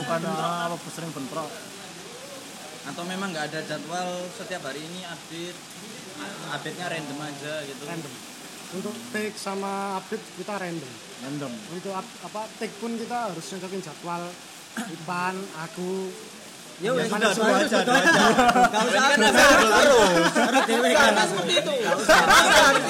bukan 0.00 0.20
ah, 0.26 0.66
apa 0.66 0.88
sering 0.90 1.12
bentrok? 1.12 1.50
Atau 2.90 3.02
memang 3.06 3.30
nggak 3.30 3.46
ada 3.54 3.60
jadwal 3.62 4.08
setiap 4.34 4.66
hari 4.66 4.82
ini 4.82 5.06
update 5.06 5.58
update 6.50 6.76
nya 6.76 6.86
random 6.90 7.18
aja 7.22 7.54
gitu 7.64 7.82
Random. 7.86 8.12
Untuk 8.70 8.94
take 9.10 9.34
sama 9.34 9.98
update 9.98 10.22
kita 10.38 10.54
random. 10.58 10.92
Random. 11.26 11.52
Untuk 11.70 11.92
up- 11.94 12.18
apa 12.22 12.46
take 12.58 12.74
pun 12.78 12.94
kita 12.94 13.30
harus 13.30 13.44
nyocokin 13.46 13.82
jadwal. 13.82 14.22
Ipan, 14.94 15.34
aku, 15.58 16.10
Ya 16.80 16.96
udah 16.96 17.04
sudah, 17.12 17.32
dua 17.36 17.60
aja, 17.60 17.78
dua 17.84 17.98
aja. 18.00 18.22
Enggak 18.56 18.82
usah 18.88 19.02
Kan 19.04 19.18
ada 19.20 19.40
Harus 20.48 20.62
dewe 20.64 20.90
kan. 20.96 21.12
Seperti 21.28 21.52
itu. 21.60 21.72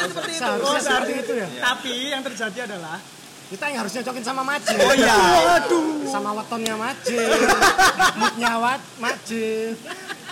Seperti 0.07 0.33
itu. 0.39 0.53
seperti 0.79 1.13
itu 1.27 1.33
ya. 1.35 1.49
tapi 1.59 1.95
yang 2.15 2.23
terjadi 2.23 2.59
adalah 2.71 3.03
Kita 3.51 3.65
yang 3.67 3.83
harus 3.83 3.93
nyocokin 3.93 4.23
sama 4.23 4.43
Majid. 4.43 4.79
oh 4.79 4.95
iya 4.95 5.19
Sama 6.07 6.31
wetonnya 6.33 6.75
Majid. 6.77 7.27
Moodnya 8.15 8.53
wat 8.57 8.83
Majid. 8.97 9.75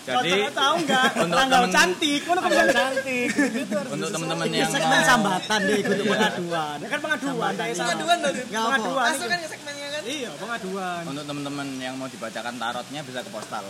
jadi 0.08 0.48
tahu 0.48 0.74
nggak 0.88 1.04
untuk 1.20 1.36
tanggal 1.36 1.60
temen- 1.60 1.74
cantik 1.76 2.22
mana 2.24 2.40
kamu 2.40 2.54
Yang 2.54 2.70
cantik. 2.72 3.28
Gitu 3.28 3.74
harus 3.76 3.90
untuk 3.92 4.08
teman-teman 4.08 4.46
yang 4.48 4.70
segmen 4.72 4.88
mau 4.94 5.04
sambatan 5.04 5.58
deh 5.60 5.76
ikut 5.76 5.96
pengaduan. 6.00 6.76
Ya 6.78 6.88
kan 6.88 6.98
pengaduan 7.02 7.52
sama. 7.52 7.76
Pengaduan 7.76 8.18
tadi. 8.22 8.40
Enggak 8.40 8.56
apa. 8.56 8.68
Pengaduan. 8.70 9.04
Masuk 9.10 9.26
kan 9.28 9.38
ya 9.38 9.48
segmennya 9.50 9.88
kan. 9.90 10.02
Iya, 10.08 10.30
pengaduan. 10.38 11.02
untuk 11.04 11.24
teman-teman 11.26 11.68
yang 11.76 11.94
mau 11.98 12.08
dibacakan 12.08 12.54
tarotnya 12.56 13.00
bisa 13.02 13.20
ke 13.20 13.28
postal 13.28 13.64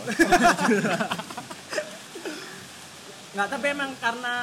Nggak, 3.29 3.47
tapi 3.47 3.65
emang 3.67 3.91
karena 3.99 4.33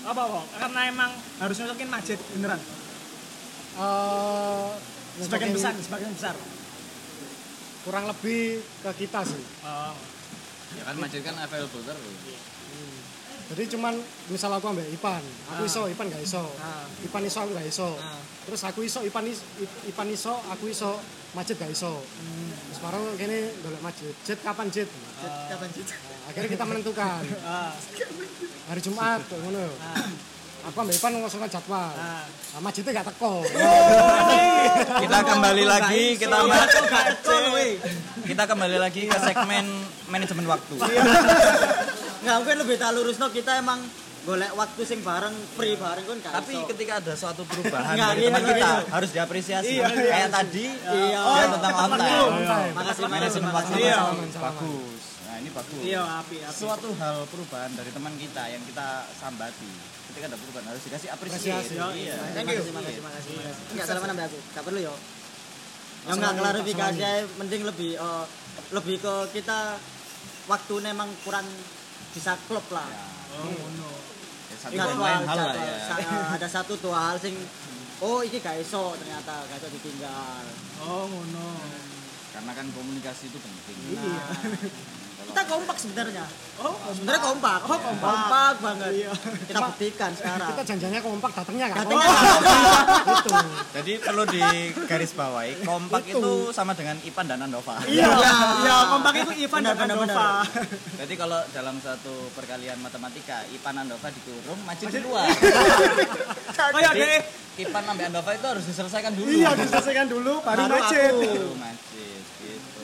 apa 0.00 0.22
kok? 0.22 0.44
Karena 0.54 0.80
emang 0.86 1.10
harus 1.38 1.56
nyocokin 1.58 1.88
masjid 1.90 2.18
beneran. 2.30 2.60
Eh, 3.78 4.68
Sebagian 5.18 5.50
besar, 5.50 5.74
sebagian 5.78 6.10
besar. 6.10 6.34
kurang 7.86 8.04
lebih 8.04 8.60
ke 8.84 8.90
kita 8.98 9.22
sih. 9.24 9.40
Oh. 9.64 9.94
ya 10.76 10.82
kan 10.84 11.00
masjid 11.00 11.24
kan 11.24 11.32
available 11.40 11.80
terus 11.80 11.96
Jadi 13.48 13.64
cuman 13.72 13.96
misal 14.28 14.52
aku 14.52 14.68
ambek 14.68 14.84
Ipan, 14.92 15.24
aku 15.48 15.64
iso, 15.64 15.88
Ipan 15.88 16.12
gak 16.12 16.20
iso. 16.20 16.44
Ah. 16.60 16.84
Ipan 17.00 17.24
iso, 17.24 17.38
aku 17.40 17.56
gak 17.56 17.64
iso. 17.64 17.96
Ah. 17.96 18.20
Terus 18.44 18.60
aku 18.60 18.84
iso, 18.84 19.00
Ipan 19.00 19.24
is, 19.24 19.40
I- 19.56 19.88
Ipan 19.88 20.12
iso, 20.12 20.36
aku 20.52 20.68
iso, 20.68 21.00
Majid 21.32 21.56
gak 21.56 21.72
iso. 21.72 22.04
Terus 22.68 22.78
baru 22.78 23.00
gini 23.16 23.48
golek 23.64 23.80
Majid. 23.80 24.12
Jid 24.20 24.38
kapan 24.44 24.68
Jid? 24.68 24.88
Kapan 25.48 25.68
sih? 25.72 25.80
Nah, 25.82 26.28
akhirnya 26.28 26.50
kita 26.52 26.64
menentukan 26.68 27.20
Ah, 27.40 27.72
hari 28.68 28.80
Jumat 28.84 29.24
ngono. 29.24 29.64
Aku 30.68 30.76
ambek 30.78 30.94
Ipan 30.94 31.12
ngosongkan 31.16 31.48
jadwal. 31.48 31.80
ah. 31.90 32.24
Nah, 32.24 32.60
Majidnya 32.60 32.90
gak 32.94 33.08
teko. 33.08 33.40
kita 34.98 35.18
kembali 35.22 35.64
lagi 35.64 36.04
kita 36.14 36.36
kita 38.26 38.42
kembali 38.44 38.76
lagi 38.76 39.02
ke 39.04 39.18
segmen 39.18 39.64
manajemen 40.06 40.44
waktu 40.44 40.74
Enggak 42.18 42.36
mungkin 42.36 42.56
lebih 42.58 42.76
tak 42.76 42.90
lurusno 42.92 43.30
kita 43.30 43.56
emang 43.56 43.80
golek 44.20 44.52
waktu 44.52 44.82
sing 44.84 45.00
bareng 45.00 45.32
free 45.56 45.72
bareng 45.74 46.04
kan 46.04 46.16
gak 46.20 46.32
tapi 46.36 46.52
iso. 46.52 46.68
ketika 46.68 46.92
ada 47.00 47.12
suatu 47.14 47.46
perubahan 47.46 47.94
Nggak, 47.94 48.10
dari 48.10 48.22
teman 48.26 48.42
kita 48.44 48.68
harus 48.90 49.10
diapresiasi 49.10 49.72
Iya, 49.72 49.86
iya. 49.88 50.10
kayak 50.10 50.30
tadi 50.30 50.66
Iya. 50.68 51.20
dia 51.22 51.46
tentang 51.48 51.74
on 51.74 51.88
time 51.88 52.02
Makasih 52.04 52.74
makasih 52.74 53.04
manajemen 53.08 53.50
waktu. 53.50 53.72
Iya. 53.78 53.96
Bagus 54.36 54.97
ini 55.48 55.56
bagus 55.56 55.80
Iya, 55.80 56.02
api, 56.20 56.36
api. 56.44 56.52
suatu 56.52 56.88
hal 57.00 57.16
perubahan 57.32 57.72
dari 57.72 57.88
teman 57.88 58.12
kita 58.20 58.42
yang 58.52 58.60
kita 58.68 59.08
sambati 59.16 59.72
ketika 60.12 60.28
ada 60.28 60.36
perubahan 60.36 60.66
harus 60.68 60.82
dikasih 60.84 61.08
apresiasi 61.08 61.74
iya 61.96 62.16
Thank 62.36 62.52
you. 62.52 62.60
Makasih 62.68 63.00
makasih 63.00 63.32
makasih. 63.32 63.64
Enggak 63.72 63.86
salaman 63.88 64.08
sampai 64.12 64.24
aku. 64.28 64.38
Gak 64.52 64.64
perlu 64.68 64.80
yo. 64.84 64.94
Ya 66.04 66.12
enggak 66.12 66.32
klarifikasi 66.36 67.00
aja 67.00 67.10
mending 67.40 67.62
lebih 67.64 67.90
eh, 67.96 68.24
lebih 68.76 68.96
ke 69.00 69.14
kita 69.40 69.58
waktu 70.48 70.74
memang 70.84 71.08
kurang 71.24 71.44
bisa 72.12 72.36
klop 72.48 72.64
lah. 72.68 72.88
Oh, 73.38 73.68
no. 73.76 73.88
Ya, 74.48 74.56
satu 74.56 74.72
Jadwal, 74.72 75.20
hal 75.28 75.36
lah 75.36 75.56
ya 75.56 75.76
ada 76.40 76.48
satu 76.48 76.72
dua 76.80 77.12
hal 77.12 77.16
sing 77.20 77.36
oh 78.00 78.24
iki 78.24 78.40
gak 78.40 78.56
iso 78.60 78.96
ternyata 78.96 79.44
gak 79.48 79.60
iso 79.60 79.68
ditinggal. 79.72 80.44
Oh, 80.84 81.08
no. 81.08 81.48
karena 82.28 82.52
kan 82.54 82.66
komunikasi 82.70 83.28
itu 83.28 83.38
penting 83.40 83.76
Nah, 83.98 84.30
kita 85.28 85.42
kompak 85.44 85.76
sebenarnya. 85.76 86.24
Oh, 86.58 86.74
Sebenarnya 86.90 87.22
kompak. 87.22 87.60
Oh, 87.64 87.78
kompak, 87.78 88.54
banget. 88.58 88.90
Iya. 88.90 89.12
Kita 89.46 89.58
buktikan 89.62 90.10
sekarang. 90.10 90.48
Kita 90.50 90.62
janjiannya 90.66 91.00
kompak, 91.00 91.30
datangnya 91.30 91.64
gak 91.68 91.76
Datangnya 91.86 92.08
kompak. 92.08 92.18
nggak 92.18 93.18
Gitu. 93.18 93.34
jadi 93.68 93.92
perlu 94.00 94.22
digarisbawahi 94.26 95.52
kompak 95.62 96.02
itu 96.06 96.32
sama 96.50 96.72
dengan 96.72 96.96
Ipan 97.00 97.26
dan 97.26 97.38
Andova 97.40 97.78
Iya, 97.84 98.08
iya, 98.62 98.76
kompak 98.88 99.14
itu 99.16 99.30
Ivan 99.44 99.60
dan 99.62 99.76
Andova. 99.76 100.42
Jadi 101.00 101.14
kalau 101.14 101.40
dalam 101.50 101.76
satu 101.78 102.30
perkalian 102.32 102.78
matematika, 102.78 103.44
Ipan 103.50 103.74
Andova 103.78 104.08
dikurung, 104.08 104.58
Majid 104.64 104.88
di 104.88 105.00
luar. 105.02 105.26
Oh 106.58 106.80
ya, 106.80 106.90
deh. 106.90 107.22
Ipan 107.58 107.82
sampai 107.82 108.04
Andova 108.06 108.30
itu 108.34 108.46
harus 108.46 108.64
diselesaikan 108.66 109.12
dulu. 109.14 109.28
Iya, 109.30 109.50
diselesaikan 109.54 110.06
dulu 110.06 110.42
baru 110.42 110.62
macet. 110.66 111.12
Baru 111.14 111.54
gitu. 112.42 112.77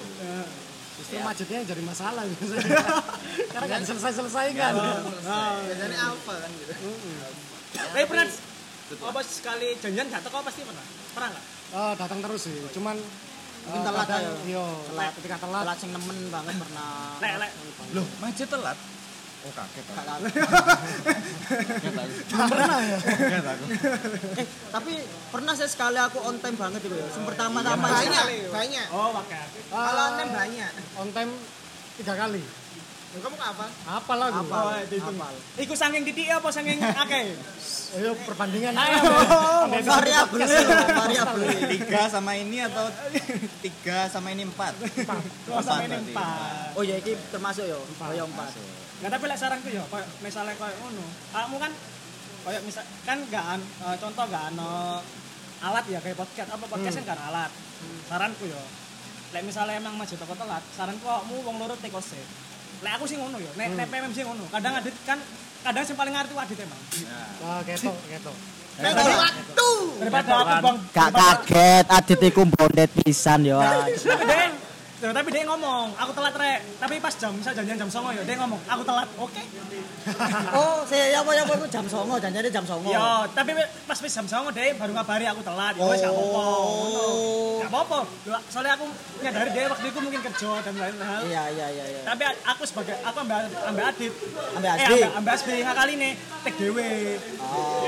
Justru 1.05 1.21
Majidnya 1.21 1.57
yang 1.61 1.69
jadi 1.69 1.83
masalah 1.85 2.23
biasanya. 2.25 2.81
Karena 3.53 3.65
gak 3.69 3.81
diselesai-selesai 3.85 4.47
kan. 4.57 4.73
Biasanya 4.73 5.99
alfa 6.01 6.35
kan 6.41 6.51
gitu. 6.57 6.73
Tapi 7.77 8.05
pernah 8.09 8.27
apa 9.05 9.21
sekali 9.21 9.69
janjian 9.85 10.09
jatuh 10.09 10.31
kau 10.33 10.41
pasti 10.41 10.65
pernah? 10.65 10.85
Pernah 11.13 11.29
nggak? 11.29 11.45
Eh, 11.75 11.93
datang 12.01 12.19
terus 12.25 12.41
sih, 12.49 12.55
cuman 12.73 12.97
Mungkin 13.65 13.81
eh, 13.81 13.85
telat 13.89 14.09
ayo. 14.13 14.33
Iya, 14.45 14.67
Telat. 14.93 15.13
ketika 15.17 15.37
telat 15.41 15.63
Telat 15.65 15.79
sing 15.81 15.91
nemen 15.97 16.19
banget 16.29 16.55
pernah. 16.61 17.17
Lek, 17.17 17.33
lek. 17.41 17.51
Loh, 17.97 18.07
Majid 18.21 18.49
telat. 18.53 18.77
Oh 19.45 19.53
kaget 19.53 19.85
aku. 19.85 20.25
Kaget 21.61 21.95
aku. 22.01 22.17
pernah 22.49 22.79
ya. 22.81 22.97
Kaget 22.97 23.45
aku. 23.45 23.65
Eh, 24.41 24.47
tapi 24.73 24.93
pernah 25.29 25.53
saya 25.53 25.69
sekali 25.69 26.01
aku 26.01 26.19
on 26.25 26.41
time 26.41 26.57
banget 26.57 26.81
itu 26.81 26.97
ya. 26.97 27.05
Yang 27.05 27.25
pertama-tama 27.29 27.87
Banyak, 27.87 28.25
sekali. 28.25 28.39
banyak. 28.49 28.87
Oh, 28.89 29.13
pakai. 29.13 29.45
Kalau 29.69 30.05
nem 30.17 30.29
banyak. 30.33 30.71
on 30.97 31.09
time 31.13 31.33
tiga 32.01 32.15
kali. 32.17 32.41
Kamu 33.15 33.39
apa? 33.39 33.67
Apa 33.87 34.13
lah 34.19 34.27
gue? 34.27 34.43
Apa? 34.43 34.57
Oh, 34.59 34.75
itu. 34.75 34.99
Apal. 34.99 35.35
Iku 35.55 35.75
saking 35.79 36.03
titik 36.03 36.35
apa 36.35 36.51
saking 36.51 36.83
akeh? 36.83 37.31
Ayo 37.95 38.11
perbandingan. 38.27 38.75
Oh, 38.75 39.71
Sampai 39.71 39.87
Variabel, 39.87 40.41
variabel. 40.91 41.41
Tiga 41.71 42.11
sama 42.11 42.35
ini 42.35 42.59
atau 42.67 42.91
tiga 43.63 44.11
sama 44.11 44.35
ini 44.35 44.43
empat? 44.43 44.75
Oh, 45.47 45.63
sampai 45.63 45.87
berarti. 45.87 45.95
ini 45.95 46.11
empat. 46.11 46.75
Oh 46.75 46.83
ya 46.83 46.99
ini 46.99 47.15
termasuk 47.31 47.71
yo. 47.71 47.79
Oh 47.79 48.11
ya 48.11 48.27
empat. 48.27 48.51
Nggak 49.05 49.21
tapi 49.21 49.25
lek 49.29 49.37
saranku 49.37 49.69
ya, 49.69 49.85
kayak 49.93 50.09
misalnya 50.25 50.57
kayak 50.57 50.81
ngono. 50.81 51.05
Kamu 51.29 51.57
kan 51.61 51.73
kayak 52.49 52.63
misal 52.65 52.81
kan 53.05 53.21
gak 53.29 53.45
an, 53.45 53.61
eh, 53.61 53.97
contoh 54.01 54.25
gak 54.33 54.45
ano 54.57 55.05
alat 55.61 55.85
ya 55.93 56.01
kayak 56.01 56.17
podcast 56.17 56.49
apa 56.49 56.65
podcast 56.65 56.97
kan 56.97 57.05
gak 57.13 57.17
ada 57.21 57.25
alat. 57.29 57.51
Saranku 58.09 58.49
ya. 58.49 58.57
Lek 59.37 59.45
misalnya 59.45 59.77
emang 59.77 60.01
maju 60.01 60.15
toko 60.17 60.33
telat, 60.33 60.65
saranku 60.73 61.05
kamu 61.05 61.37
wong 61.45 61.57
loro 61.61 61.77
teko 61.85 62.01
sih. 62.01 62.25
Lek 62.81 62.97
aku 62.97 63.05
sih 63.05 63.21
ngono 63.21 63.37
ya, 63.45 63.53
nek 63.61 63.77
nek 63.77 63.93
PMM 63.93 64.13
sih 64.17 64.25
ngono. 64.25 64.49
Kadang 64.49 64.73
adit 64.81 64.97
kan 65.05 65.21
kadang 65.61 65.85
sing 65.85 66.01
paling 66.01 66.17
ngerti 66.17 66.33
adit 66.41 66.59
emang. 66.65 66.81
Ah, 67.45 67.61
keto, 67.61 67.93
keto. 68.09 68.33
Bagi 68.81 69.15
waktu. 69.21 69.71
Daripada 70.01 70.33
bang 70.65 70.77
Gak 70.97 71.11
kaget 71.13 71.87
Adit 71.93 72.21
iku 72.25 72.43
bondet 72.49 72.89
pisan 72.89 73.45
yo. 73.45 73.61
Tapi 73.61 74.65
Tuh, 75.05 75.13
tapi 75.13 75.29
dia 75.29 75.45
ngomong, 75.45 75.93
aku 75.95 76.17
telat 76.17 76.33
rek. 76.33 76.65
Tapi 76.81 76.97
pas 76.97 77.13
jam, 77.13 77.29
misal 77.31 77.53
janjian 77.53 77.77
jam 77.77 77.91
songo 77.93 78.09
ya, 78.09 78.25
dia 78.25 78.41
ngomong, 78.41 78.57
aku 78.65 78.83
telat. 78.83 79.05
Oke. 79.19 79.43
Oh, 80.55 80.85
saya 80.85 81.09
ya 81.11 81.19
apa 81.21 81.33
ya 81.33 81.43
apa 81.43 81.57
itu 81.57 81.67
jam 81.67 81.85
songo, 81.85 82.17
janjiannya 82.17 82.49
jam 82.49 82.61
songo. 82.63 82.89
Yo, 82.89 83.05
tapi 83.33 83.57
pas 83.57 83.97
pas 83.97 84.05
jam 84.07 84.25
songo 84.25 84.49
dia 84.51 84.73
baru 84.73 84.93
ngabari 84.93 85.25
aku 85.25 85.41
telat. 85.41 85.73
Ya 85.75 85.85
wes 85.85 85.97
gak 85.99 86.09
apa-apa. 86.09 86.41
ngono. 86.45 87.05
Gak 87.59 87.71
apa-apa. 87.71 87.99
Loh, 88.27 88.41
Soalnya 88.47 88.73
aku 88.77 88.85
nyadari 89.19 89.51
dia 89.51 89.65
waktu 89.67 89.87
itu 89.89 89.99
mungkin 89.99 90.21
kerja 90.23 90.51
dan 90.61 90.75
lain 90.77 90.97
hal. 90.99 91.21
Iya 91.25 91.43
iya 91.51 91.67
iya 91.71 91.85
iya. 91.87 92.01
Tapi 92.05 92.23
aku 92.45 92.63
sebagai 92.65 92.97
aku 93.01 93.17
ambil 93.19 93.45
ambil 93.49 93.85
adit. 93.87 94.13
Ambil 94.55 94.69
Eh, 94.69 94.77
Asbi. 94.77 94.85
ambil, 94.95 95.09
ambil 95.17 95.33
asbi 95.35 95.55
kali 95.65 95.93
ini 95.97 96.11
tek 96.43 96.55
dewe. 96.55 96.91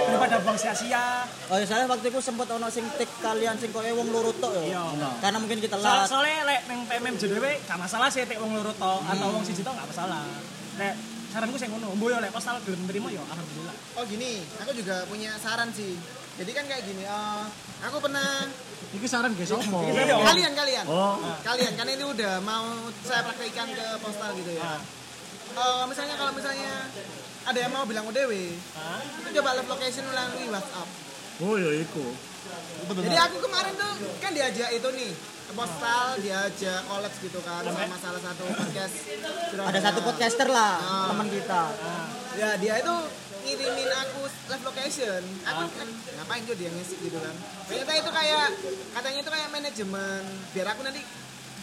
Daripada 0.06 0.36
buang 0.40 0.56
sia-sia. 0.56 1.04
Oh, 1.46 1.56
ya 1.56 1.64
soalnya 1.64 1.86
waktu 1.86 2.06
itu 2.08 2.18
sempat 2.18 2.48
ono 2.48 2.66
sing 2.66 2.84
tik 2.96 3.10
kalian 3.20 3.54
sing 3.56 3.70
koyo 3.70 3.92
wong 3.94 4.08
loro 4.08 4.32
tok 4.32 4.56
Iya. 4.56 4.82
ya. 4.96 5.10
Karena 5.20 5.36
mungkin 5.36 5.60
kita 5.60 5.76
telat. 5.76 6.08
soalnya 6.08 6.48
lek 6.48 6.60
neng 6.66 6.80
PMM 7.06 7.22
JDW 7.22 7.46
gak 7.70 7.78
masalah 7.78 8.10
sih 8.10 8.26
tek 8.26 8.34
wong 8.42 8.50
loro 8.50 8.74
tok 8.74 8.98
atau 9.06 9.30
wong 9.30 9.46
siji 9.46 9.62
tok 9.62 9.78
gak 9.78 9.86
masalah. 9.86 10.26
Lek 10.74 10.98
saranku 11.30 11.54
sing 11.54 11.70
ngono, 11.70 11.94
mbo 11.94 12.10
yo 12.10 12.18
lek 12.18 12.34
postal 12.34 12.58
gelem 12.66 12.82
nerima 12.82 13.14
yo 13.14 13.22
alhamdulillah. 13.30 13.78
Oh 13.94 14.02
gini, 14.10 14.42
aku 14.58 14.74
juga 14.74 15.06
punya 15.06 15.30
saran 15.38 15.70
sih. 15.70 15.94
Jadi 16.34 16.50
kan 16.50 16.66
kayak 16.66 16.82
gini, 16.82 17.06
eh, 17.06 17.42
aku 17.86 18.02
pernah 18.02 18.50
Iki 18.90 19.06
saran 19.06 19.38
guys 19.38 19.54
sopo? 19.54 19.86
kalian 19.86 20.52
kalian, 20.58 20.84
Oh, 20.90 21.22
kalian 21.46 21.78
kan 21.78 21.86
ini 21.86 22.02
udah 22.02 22.42
mau 22.42 22.74
saya 23.06 23.22
praktekkan 23.22 23.70
ke 23.70 23.86
postal 24.02 24.34
gitu 24.42 24.58
ya. 24.58 24.82
Eh, 25.54 25.82
misalnya 25.86 26.18
kalau 26.18 26.34
misalnya 26.34 26.90
ada 27.46 27.58
yang 27.62 27.70
mau 27.70 27.86
bilang 27.86 28.02
ODW, 28.10 28.34
itu 29.22 29.28
coba 29.30 29.54
live 29.54 29.70
location 29.70 30.02
melalui 30.10 30.50
WhatsApp. 30.50 30.88
oh 31.38 31.54
ya 31.54 31.70
iku. 31.70 32.06
Jadi 32.98 33.14
aku 33.30 33.36
kemarin 33.46 33.78
tuh 33.78 33.94
kan 34.18 34.34
diajak 34.34 34.74
itu 34.74 34.90
nih 34.90 35.35
postal, 35.48 36.18
diajak 36.18 36.80
collab 36.84 37.14
gitu 37.14 37.38
kan 37.40 37.62
sama 37.62 37.96
salah 37.96 38.20
satu 38.20 38.42
podcast. 38.48 38.94
Surabaya. 39.46 39.70
Ada 39.70 39.80
satu 39.84 40.00
podcaster 40.02 40.48
lah, 40.48 40.74
Ah. 40.76 41.06
teman 41.12 41.28
kita. 41.28 41.62
Ya 42.34 42.50
dia 42.56 42.74
itu 42.76 42.94
ngirimin 43.42 43.90
aku 43.96 44.20
live 44.26 44.64
location. 44.64 45.22
Aku 45.44 45.62
kan 45.70 45.88
ngapain 46.16 46.42
juga 46.42 46.56
dia 46.56 46.70
ngisi 46.70 46.94
gitu 46.98 47.16
kan. 47.16 47.34
Ternyata 47.64 47.92
itu 47.94 48.10
kayak 48.10 48.46
katanya 48.92 49.18
itu 49.20 49.30
kayak 49.30 49.48
manajemen. 49.48 50.22
Biar 50.50 50.66
aku 50.68 50.82
nanti 50.82 51.00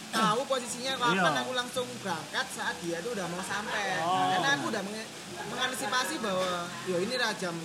tahu 0.10 0.40
posisinya 0.46 0.94
kapan 0.96 1.26
Iya. 1.28 1.42
aku 1.42 1.52
langsung 1.52 1.88
berangkat 2.00 2.46
saat 2.50 2.76
dia 2.80 3.02
tuh 3.02 3.12
udah 3.12 3.26
mau 3.28 3.42
sampai. 3.42 4.00
Karena 4.00 4.50
aku 4.56 4.66
udah 4.70 4.82
menge- 4.82 5.10
mengantisipasi 5.44 6.16
bahwa 6.20 6.52
yo 6.86 6.98
ini 6.98 7.16
lah 7.18 7.34
jam 7.36 7.58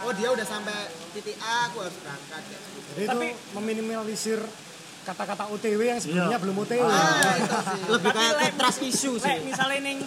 oh 0.00 0.12
dia 0.12 0.28
udah 0.28 0.42
sampai 0.42 0.74
titik 1.12 1.36
A 1.38 1.68
aku 1.68 1.78
harus 1.80 1.96
berangkat 1.96 2.42
ya. 2.42 2.58
Jadi 2.84 3.02
itu 3.02 3.18
meminimalisir 3.54 4.40
kata-kata 5.04 5.44
OTW 5.46 5.80
yang 5.84 6.00
sebelumnya 6.00 6.32
Iya. 6.32 6.40
belum 6.40 6.56
OTW. 6.58 6.82
Ah. 6.82 7.36
Lebih 7.86 8.10
kayak 8.10 8.32
ke 8.34 8.46
trust 8.56 8.80
issue 8.82 9.14
Lek 9.14 9.22
sih. 9.22 9.36
misalnya 9.44 9.78
ning 9.80 9.98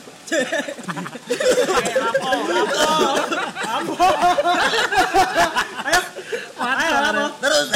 lapo, 1.96 2.30
lapo. 2.50 2.84
Lapo. 3.64 4.08
Ayo. 5.84 6.02
Ayo 6.58 6.92
lapo. 7.00 7.26
Terus 7.38 7.68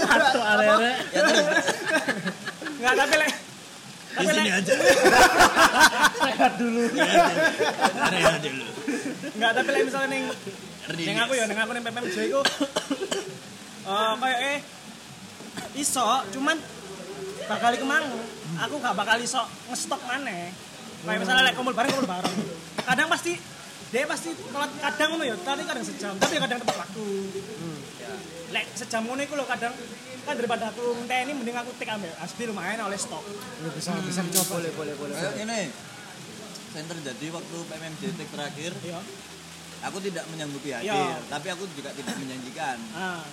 Satu 0.00 0.40
arere. 0.40 0.92
terus. 1.08 1.36
Enggak 2.78 2.94
tapi 2.96 3.14
lek 3.18 3.32
Di 4.08 4.24
sini 4.24 4.50
aja. 4.50 4.72
Sehat 6.16 6.52
dulu. 6.56 6.82
Area 6.90 8.34
dulu. 8.40 8.64
Enggak, 9.30 9.50
tapi 9.52 9.68
lek 9.68 9.82
misalnya 9.84 10.08
ning 10.08 10.24
ning 10.96 11.16
aku 11.18 11.32
ya, 11.34 11.44
ning 11.44 11.58
aku 11.58 11.70
ning 11.72 11.82
PPMJ 11.82 12.16
iku 12.28 12.40
eh 13.88 14.12
kayak 14.14 14.38
eh 14.42 14.58
iso, 15.78 16.04
cuman 16.34 16.58
bakal 17.46 17.70
iku 17.72 17.86
mang 17.86 18.04
aku 18.58 18.74
gak 18.82 18.94
bakal 18.98 19.16
iso 19.22 19.40
ngestok 19.70 20.02
maneh. 20.04 20.50
Kayak 21.06 21.18
misalnya 21.22 21.42
lek 21.46 21.54
kumpul 21.54 21.72
bareng 21.72 21.90
kumpul 21.94 22.10
bareng. 22.10 22.36
Kadang 22.82 23.06
pasti 23.08 23.38
dia 23.88 24.04
pasti 24.04 24.36
telat 24.36 24.68
kadang 24.82 25.16
ngono 25.16 25.24
ya, 25.24 25.36
tadi 25.40 25.62
kadang 25.64 25.84
sejam, 25.86 26.12
tapi 26.18 26.36
kadang 26.36 26.58
tepat 26.60 26.76
waktu. 26.84 27.06
Lek 28.52 28.66
sejam 28.74 29.06
ngono 29.06 29.20
iku 29.22 29.38
lho 29.38 29.46
kadang 29.46 29.72
kan 30.28 30.34
daripada 30.36 30.68
aku 30.68 30.92
ngenteni 31.00 31.32
mending 31.32 31.56
aku 31.56 31.72
tik 31.80 31.88
ambil 31.88 32.12
asbi 32.20 32.44
lumayan 32.44 32.84
oleh 32.84 33.00
stok. 33.00 33.24
Ya, 33.64 33.70
bisa 33.72 33.96
bisa 34.04 34.20
dicoba. 34.20 34.60
Boleh, 34.60 34.70
boleh, 34.76 34.94
boleh. 35.00 35.14
Kayak 35.16 35.40
ini. 35.40 35.62
Yang 36.76 36.86
terjadi 36.92 37.26
waktu 37.32 37.56
PMMJ 37.64 38.02
Tech 38.12 38.28
terakhir, 38.28 38.72
Iya. 38.84 39.00
aku 39.88 39.98
tidak 40.04 40.28
menyanggupi 40.28 40.68
hadir, 40.76 40.92
Iya. 40.92 41.16
tapi 41.32 41.48
aku 41.48 41.64
juga 41.72 41.90
tidak 41.96 42.12
menjanjikan. 42.20 42.76
Ah. 42.92 43.24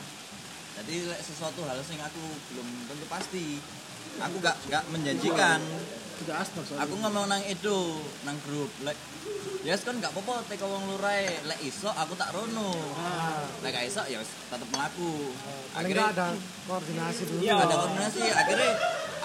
Jadi 0.76 0.96
lek 1.08 1.22
sesuatu 1.24 1.62
hal 1.68 1.80
sing 1.84 2.00
aku 2.04 2.24
belum 2.52 2.68
tentu 2.92 3.06
pasti. 3.08 3.60
Aku 4.24 4.40
gak 4.40 4.56
gak 4.72 4.84
menjanjikan. 4.92 5.60
Aku 6.80 6.96
ngomong 6.96 7.28
nang 7.28 7.44
itu, 7.44 8.00
nang 8.24 8.40
grup. 8.48 8.72
Lek 8.88 8.96
ya 9.68 9.74
yes, 9.76 9.84
kan 9.84 10.00
gak 10.00 10.16
apa-apa 10.16 10.48
teko 10.48 10.68
wong 10.72 10.96
lurai. 10.96 11.28
Lek 11.48 11.60
iso 11.64 11.92
aku 11.92 12.16
tak 12.16 12.32
rono. 12.32 12.72
Lek 13.64 13.72
gak 13.76 13.86
iso 13.88 14.02
ya 14.08 14.24
tetep 14.24 14.70
melaku. 14.72 15.36
Paling 15.76 15.92
nggak 15.92 16.12
ada 16.16 16.28
koordinasi 16.68 17.22
dulu. 17.28 17.42
Iya. 17.44 17.56
ada 17.60 17.76
koordinasi 17.76 18.24
akhirnya 18.32 18.72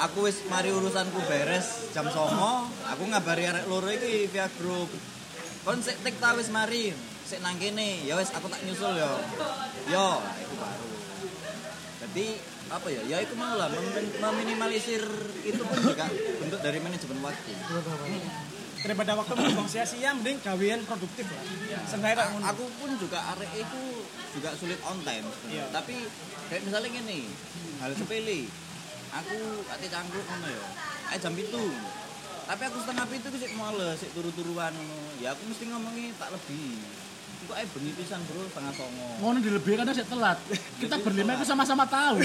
aku 0.00 0.18
wis 0.26 0.40
mari 0.48 0.72
urusanku 0.72 1.20
beres 1.28 1.92
jam 1.92 2.08
songo 2.08 2.72
aku 2.88 3.02
ngabari 3.04 3.44
arek 3.44 3.68
loro 3.68 3.88
iki 3.92 4.32
via 4.32 4.48
grup 4.56 4.88
kon 5.62 5.84
sik 5.84 6.00
tik 6.00 6.16
ta 6.16 6.32
wis 6.32 6.48
mari 6.48 6.96
sik 7.28 7.44
nang 7.44 7.60
kene 7.60 8.08
ya 8.08 8.16
wis 8.16 8.32
aku 8.32 8.48
tak 8.48 8.64
nyusul 8.64 8.96
yo 8.96 9.12
yo 9.92 10.08
itu 10.40 10.54
baru 10.56 10.89
jadi 12.10 12.26
apa 12.74 12.88
ya 12.90 13.02
ya 13.06 13.16
itu 13.22 13.34
mau 13.38 13.54
lah 13.54 13.70
mem- 13.70 14.18
meminimalisir 14.18 15.02
itu 15.46 15.62
pun 15.62 15.78
juga 15.78 16.10
bentuk 16.42 16.58
dari 16.58 16.78
manajemen 16.82 17.22
waktu. 17.22 17.52
Daripada 18.80 19.12
waktu 19.14 19.32
membuang 19.36 19.68
sia-sia 19.70 20.10
mending 20.18 20.42
gawean 20.42 20.82
produktif 20.82 21.30
lah. 21.30 21.44
Kayak 21.86 22.34
ngono. 22.34 22.44
aku 22.50 22.64
pun 22.82 22.90
juga 22.98 23.18
arek 23.36 23.52
itu 23.62 23.82
juga 24.34 24.50
sulit 24.58 24.82
on 24.82 24.98
time. 25.06 25.26
Iya. 25.54 25.70
tapi 25.70 25.94
kayak 26.50 26.66
misalnya 26.66 26.88
gini 26.90 27.30
hal 27.78 27.94
sepele. 27.94 28.50
Aku 29.10 29.38
ati 29.70 29.86
cangkruk 29.86 30.26
ngono 30.26 30.48
ya. 30.50 30.66
Ayo 31.14 31.18
jam 31.22 31.34
itu 31.38 31.64
tapi 32.50 32.66
aku 32.66 32.82
setengah 32.82 33.06
itu 33.14 33.28
sih 33.38 33.50
males 33.54 33.94
sik 34.02 34.10
turu-turuan 34.10 34.74
ya 35.22 35.30
aku 35.30 35.46
mesti 35.46 35.70
ngomongi 35.70 36.10
tak 36.18 36.34
lebih 36.34 36.82
Iku 37.40 37.52
ae 37.56 37.64
bengi 37.72 37.92
pisan 37.96 38.20
bro 38.28 38.44
setengah 38.44 38.72
songo 38.76 39.08
Ngono 39.24 39.38
dilebih 39.40 39.74
kadang 39.80 39.96
sih 39.96 40.04
telat. 40.04 40.38
Kita 40.76 40.96
berlima 41.00 41.36
itu 41.40 41.44
sama-sama 41.48 41.84
tahu. 41.88 42.20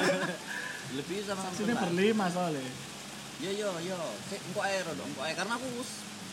lebih 0.98 1.18
sama 1.22 1.50
Sini 1.54 1.74
berlima 1.74 2.26
soalnya. 2.30 2.62
yo 3.40 3.50
yo 3.56 3.70
yo 3.80 3.96
sik 4.28 4.40
engko 4.52 4.60
ae 4.60 4.84
rodo 4.84 5.00
engko 5.00 5.20
ae 5.24 5.32
karena 5.32 5.56
aku 5.56 5.66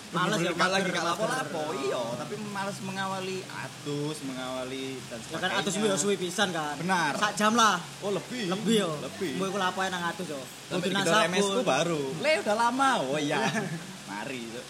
Males 0.07 0.39
ya, 0.39 0.55
gak 0.55 0.71
lagi 0.71 0.87
gak 0.87 1.03
lapo-lapo 1.03 1.75
iya 1.83 1.99
tapi 2.15 2.39
males 2.55 2.79
mengawali 2.79 3.43
atus 3.43 4.23
mengawali 4.23 5.03
dan 5.11 5.19
Ya 5.19 5.35
kan 5.35 5.51
sebagainya 5.51 5.59
atus 5.67 5.73
yo 5.75 5.97
suwi 5.99 6.15
pisan 6.15 6.55
kan. 6.55 6.79
Benar. 6.79 7.11
Sak 7.19 7.35
jam 7.35 7.51
lah. 7.59 7.75
oh 7.99 8.15
lebih 8.15 8.47
Lebih 8.47 8.87
yo. 8.87 8.91
lebih 9.03 9.35
Mbok 9.35 9.47
iku 9.51 9.57
lapoke 9.59 9.87
nang 9.91 10.07
atus 10.07 10.31
yo. 10.31 10.39
Kudu 10.71 10.87
di 10.87 10.95
MS 10.95 11.43
ku 11.43 11.59
sabun. 11.59 11.67
baru. 11.67 12.03
Le 12.23 12.33
udah 12.39 12.55
lama. 12.55 12.89
Oh 13.03 13.19
iya. 13.19 13.51
Mari. 14.11 14.47
Cuk. 14.47 14.65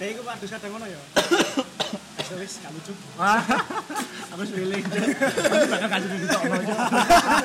Dek 0.00 0.08
iku 0.16 0.20
padus 0.24 0.48
kadang 0.48 0.70
ngono 0.72 0.86
ya. 0.88 1.00
Wis 2.38 2.62
gak 2.62 2.70
lucu. 2.70 2.92
Aku 4.32 4.42
feeling. 4.46 4.84
Aku 4.86 5.66
bakal 5.66 5.88
kasih 5.90 6.08
di 6.14 6.26
tokno. 6.30 6.58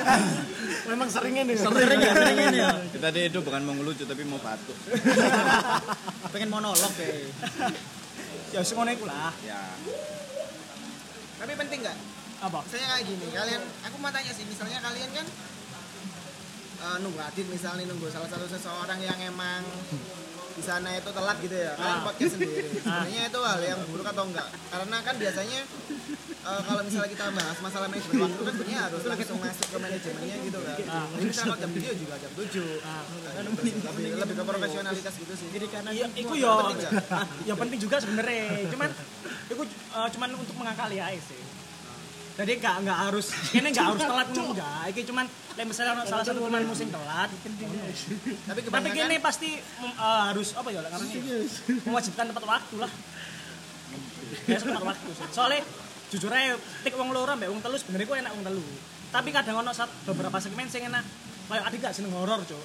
Memang 0.94 1.08
sering 1.10 1.34
ini. 1.34 1.52
Sering 1.58 1.98
ya, 1.98 2.12
sering 2.14 2.38
ini 2.38 2.58
ya. 2.62 2.70
Kita 2.94 3.10
tadi 3.10 3.20
itu 3.26 3.38
bukan 3.42 3.60
mau 3.66 3.74
ngelucu 3.74 4.06
tapi 4.06 4.22
mau 4.22 4.38
batuk. 4.38 4.78
Pengen 6.30 6.50
monolog 6.54 6.94
ya. 6.94 7.10
Ya 8.54 8.58
wis 8.62 8.70
ngono 8.70 8.94
iku 8.94 9.10
lah. 9.10 9.34
Ya. 9.42 9.58
Tapi 11.42 11.52
penting 11.58 11.78
nggak? 11.82 11.98
Apa? 12.46 12.62
Misalnya 12.68 12.88
kayak 12.92 13.04
gini, 13.08 13.26
kalian, 13.32 13.62
aku 13.80 13.96
mau 13.96 14.12
tanya 14.12 14.32
sih, 14.36 14.44
misalnya 14.44 14.78
kalian 14.84 15.08
kan 15.08 15.26
eh, 16.84 16.96
nunggu 17.00 17.20
adit 17.20 17.48
misalnya 17.48 17.88
nunggu 17.88 18.12
salah 18.12 18.28
satu 18.28 18.44
seseorang 18.44 19.00
yang 19.00 19.16
emang 19.24 19.64
di 20.56 20.64
sana 20.64 20.88
itu 20.90 21.10
telat 21.12 21.36
gitu 21.38 21.52
ya, 21.52 21.72
kalian 21.76 22.00
podcast 22.02 22.32
sendiri. 22.32 22.64
Sebenarnya 22.80 23.22
itu 23.28 23.40
hal 23.40 23.60
yang 23.60 23.80
buruk 23.86 24.06
atau 24.06 24.24
enggak? 24.24 24.48
Karena 24.66 24.96
kan 25.00 25.14
biasanya 25.14 25.60
eh, 26.46 26.60
kalau 26.64 26.80
misalnya 26.80 27.10
kita 27.10 27.24
bahas 27.30 27.58
masalah 27.60 27.86
manajemen 27.86 28.18
waktu 28.22 28.40
kan 28.40 28.52
sebenarnya 28.56 28.80
harus 28.82 29.02
langsung 29.04 29.38
masuk 29.38 29.66
ke 29.66 29.78
manajemennya 29.78 30.36
gitu 30.42 30.58
kan. 30.58 30.76
Jadi 31.12 31.24
misalnya 31.26 31.46
kalau 31.46 31.60
jam 31.60 31.70
7 31.70 32.02
juga 32.02 32.14
jam 32.16 32.32
7. 32.32 32.64
Lebih, 33.86 34.10
lebih 34.16 34.34
ke 34.34 34.44
profesionalitas 34.48 35.14
gitu 35.14 35.34
sih. 35.34 35.48
Iya, 35.92 36.06
iku 36.16 36.32
yo. 36.34 36.52
Ya 37.44 37.54
penting 37.54 37.78
juga 37.78 37.96
sebenarnya. 37.98 38.44
Cuman 38.72 38.88
iku 39.46 39.62
eh, 39.68 40.08
cuman 40.08 40.28
untuk 40.34 40.56
mengakali 40.56 40.98
aja 40.98 41.20
sih. 41.20 41.40
Jadi 42.36 42.52
enggak 42.60 42.74
enggak 42.84 42.98
harus 43.08 43.26
ini 43.56 43.66
enggak 43.72 43.86
harus 43.96 44.02
telat 44.04 44.28
enggak. 44.28 44.80
Iki 44.92 45.00
cuman 45.08 45.24
misalnya 45.64 45.90
ono 45.96 46.02
salah 46.04 46.24
satu 46.24 46.40
pemain 46.44 46.66
musim 46.68 46.88
telat. 46.92 47.32
Tapi 47.32 48.58
Tapi 48.68 48.88
gini 48.92 49.16
pasti 49.24 49.50
eh, 49.56 50.22
harus 50.28 50.52
apa 50.52 50.68
ya 50.68 50.84
namanya? 50.84 51.16
Mewajibkan 51.88 52.24
tepat 52.28 52.44
waktu 52.44 52.76
lah. 52.76 52.92
Ya 54.44 54.58
tepat 54.60 54.84
waktu. 54.84 55.10
Soalnya 55.32 55.60
jujur 56.12 56.30
aja 56.30 56.54
tik 56.84 56.94
wong 56.94 57.10
loro 57.10 57.32
mbek 57.34 57.48
wong 57.48 57.64
telu 57.64 57.76
sebenarnya 57.80 58.06
ku 58.06 58.14
enak 58.20 58.32
wong 58.36 58.44
telu. 58.44 58.64
Tapi 59.08 59.28
kadang 59.32 59.64
ono 59.64 59.72
sat 59.72 59.88
beberapa 60.04 60.36
segmen 60.36 60.68
sing 60.68 60.84
enak. 60.84 61.04
Kayak 61.46 61.62
adik 61.70 61.78
gak 61.78 61.94
seneng 61.94 62.10
horor, 62.10 62.42
Cuk. 62.42 62.58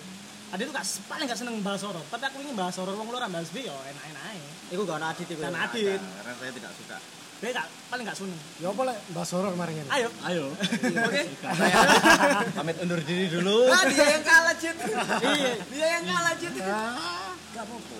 Ade 0.51 0.65
tuh 0.67 0.74
gak 0.74 0.84
paling 1.05 1.30
gak 1.30 1.38
seneng 1.39 1.55
bahas 1.61 1.86
horor, 1.86 2.01
tapi 2.09 2.28
aku 2.28 2.43
ingin 2.43 2.57
bahas 2.57 2.76
horor 2.82 2.97
wong 2.97 3.13
luar 3.13 3.30
bahas 3.30 3.47
B 3.53 3.63
yo 3.63 3.72
enak-enak 3.72 4.24
ae. 4.36 4.41
Iku 4.74 4.84
gak 4.84 4.99
ada 4.99 5.13
adit. 5.13 5.30
Dan 5.38 5.53
ya. 5.53 5.63
Adit, 5.69 6.01
Karena 6.01 6.34
saya 6.36 6.51
tidak 6.51 6.72
suka. 6.76 6.97
B 7.41 7.49
gak 7.49 7.65
paling 7.89 8.05
gak 8.05 8.13
seneng. 8.13 8.37
Ya 8.61 8.69
apa 8.69 8.81
lek 8.85 8.97
bahas 9.17 9.29
horor 9.33 9.49
kemarin 9.57 9.81
ini? 9.81 9.89
Ayo. 9.89 10.09
Ayo. 10.29 10.45
Oke. 10.53 11.21
Saya 11.57 12.45
pamit 12.53 12.77
undur 12.77 13.01
diri 13.01 13.25
dulu. 13.33 13.65
Ah, 13.73 13.83
dia 13.89 14.05
yang 14.13 14.21
kalah, 14.21 14.53
Cid. 14.53 14.77
Iya. 14.77 15.51
Dia 15.73 15.87
yang 15.97 16.05
kalah, 16.05 16.33
Cid. 16.37 16.53
Gak 16.53 17.63
apa-apa. 17.65 17.97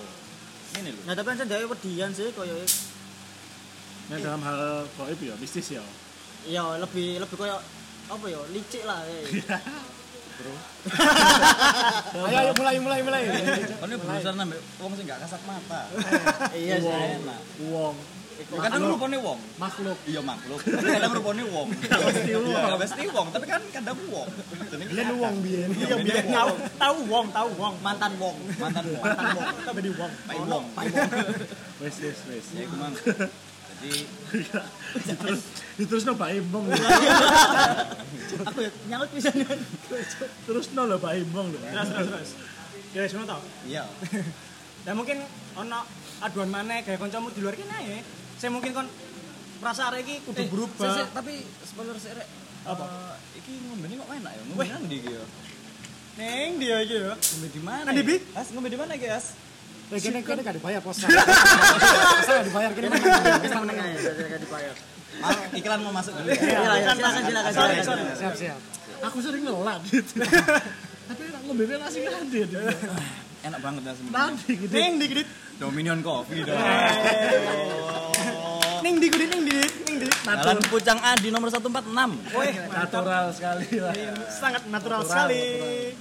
Ini 0.78 0.88
loh. 0.94 1.02
Nah, 1.10 1.14
tapi 1.18 1.26
kan 1.34 1.46
dhewe 1.50 1.66
wedian 1.68 2.10
sih 2.14 2.30
koyo 2.32 2.54
Nah, 4.08 4.18
dalam 4.18 4.42
hal 4.46 4.86
goib 4.94 5.18
ya, 5.18 5.34
mistis 5.42 5.74
ya. 5.74 5.82
ya 6.46 6.62
lebih 6.78 7.22
lebih 7.22 7.36
koyo 7.38 7.54
apa 8.10 8.26
ya 8.28 8.40
licik 8.50 8.82
lah 8.82 8.98
eh. 9.06 9.24
Ayo 12.12 12.36
ayo 12.42 12.52
mulai 12.58 12.76
mulai 12.82 13.00
mulai. 13.06 13.22
Kan 13.78 13.86
ini 13.86 13.96
berusaha 13.98 14.34
nambah 14.34 14.58
wong 14.82 14.92
sing 14.98 15.06
gak 15.06 15.22
kasat 15.22 15.38
mata. 15.46 15.86
iya 16.50 16.82
sih 16.82 16.90
Enak. 16.90 17.40
Wong, 17.70 17.94
kan 18.50 18.80
rupane 18.82 19.16
wong. 19.20 19.38
makhluk. 19.58 19.98
Iya 20.08 20.20
makhluk. 20.24 20.60
Tapi 20.78 20.88
kadang 20.90 21.12
rupane 21.14 21.42
wong. 21.46 21.68
mesti 21.70 22.32
wong. 22.34 22.78
Mesti 22.78 23.04
wong, 23.12 23.26
tapi 23.30 23.46
kan 23.46 23.62
kadang 23.70 23.98
wong. 24.10 24.28
Jenenge 24.70 24.92
Biyen 24.92 25.10
uang 25.16 25.36
biyen. 25.44 25.68
Iya, 25.76 26.22
tahu 26.28 26.52
tahu 26.78 26.96
wong, 27.06 27.26
tahu 27.30 27.48
wong. 27.58 27.74
mantan 27.82 28.12
wong 28.18 28.36
mantan 28.58 28.84
wong. 28.90 29.02
mantan 29.04 29.26
wong 29.36 29.46
Kita 29.60 29.72
bedi 29.74 29.90
wong. 29.94 30.12
Pai 30.26 30.38
wong. 30.42 30.64
Wes 31.80 31.96
wes 32.00 32.18
wes. 32.28 32.46
Ya 32.54 32.60
iku 32.66 32.74
mang. 32.78 32.94
Jadi 33.82 34.06
Terus 35.02 35.40
terus 35.74 36.02
no 36.06 36.14
Pak 36.14 36.30
Imbong. 36.30 36.64
aku 38.46 38.58
ya 38.62 38.70
nyaut 38.86 39.10
bisa 39.10 39.34
Terus 40.46 40.66
no 40.76 40.82
lho 40.86 40.96
Pak 41.02 41.12
Imbong 41.18 41.50
lho. 41.50 41.58
Terus 41.58 41.88
terus 41.90 42.08
terus. 42.08 42.30
Ya 42.92 43.00
wis 43.02 43.12
ngono 43.16 43.26
tau. 43.26 43.42
iya. 43.66 43.82
Dan 44.82 44.94
mungkin 44.98 45.18
ono 45.58 45.78
aduan 46.22 46.50
mana 46.50 46.82
kayak 46.82 46.98
kancamu 47.02 47.34
di 47.34 47.40
luar 47.42 47.58
kene 47.58 47.74
ae. 47.74 47.98
Saya 48.42 48.50
mungkin 48.50 48.74
kon 48.74 48.90
merasa 49.62 49.86
arek 49.86 50.02
iki 50.02 50.14
kudu 50.26 50.42
berubah. 50.50 50.82
Sik, 50.82 50.98
sik, 50.98 51.08
tapi 51.14 51.46
spoiler 51.62 51.94
sik 51.94 52.18
rek. 52.18 52.26
Apa? 52.66 52.84
Eh, 52.90 53.38
iki 53.38 53.54
ngombe 53.70 53.86
kok 53.86 54.10
enak 54.18 54.32
ya? 54.34 54.42
Ngombe 54.50 54.64
nang 54.66 54.82
ndi 54.82 54.96
iki 54.98 55.10
ya? 55.14 55.24
Neng 56.18 56.50
dia 56.58 56.76
iki 56.82 56.96
yo. 57.06 57.14
Ngombe 57.14 57.46
di 57.54 57.60
mana? 57.62 57.86
Kan 57.86 57.94
di 57.94 58.02
ya? 58.02 58.18
As 58.34 58.46
ngombe 58.50 58.66
di 58.66 58.78
mana 58.82 58.98
guys? 58.98 59.38
Eh 59.94 60.00
kene 60.02 60.26
kene 60.26 60.42
gak 60.42 60.58
dibayar 60.58 60.82
pos. 60.82 61.06
Saya 61.06 62.42
dibayar 62.42 62.74
kene. 62.74 62.90
seneng 63.46 63.76
aja 63.78 64.10
gak 64.10 64.42
dibayar 64.42 64.74
Mal, 65.22 65.38
iklan 65.54 65.78
mau 65.86 65.92
masuk 65.94 66.12
dulu. 66.18 66.34
iya 66.34 66.58
iya 66.82 66.92
silakan 66.98 67.22
silakan 67.22 67.52
Sorry, 67.54 67.76
sorry. 67.86 68.02
Siap 68.18 68.34
siap. 68.34 68.58
Aku 69.06 69.22
sering 69.22 69.46
ngelak 69.46 69.78
gitu. 69.86 70.18
Tapi 71.06 71.22
nak 71.30 71.40
ngombe 71.46 71.62
nasi 71.78 72.02
nanti 72.10 72.42
Enak 73.46 73.60
banget 73.62 73.82
ya 73.86 73.92
sebenarnya. 73.94 74.18
Nanti 74.18 74.50
gitu. 74.58 74.74
Neng 74.74 74.92
di 74.98 75.06
gede. 75.14 75.22
Dominion 75.62 76.02
Coffee 76.02 76.42
dong. 76.42 76.58
Neng 78.82 78.98
di 78.98 79.06
gede, 79.06 79.26
neng 79.30 79.42
di 79.42 79.54
neng 79.54 79.96
di. 79.96 80.06
Jalan 80.22 80.58
Pucang 80.66 80.98
Adi 80.98 81.30
nomor 81.30 81.48
146. 81.48 81.86
Woi, 82.34 82.48
Natural 82.68 83.24
sekali 83.30 83.78
lah. 83.78 83.94
sangat 84.28 84.62
natural 84.66 85.02
sekali. 85.02 85.42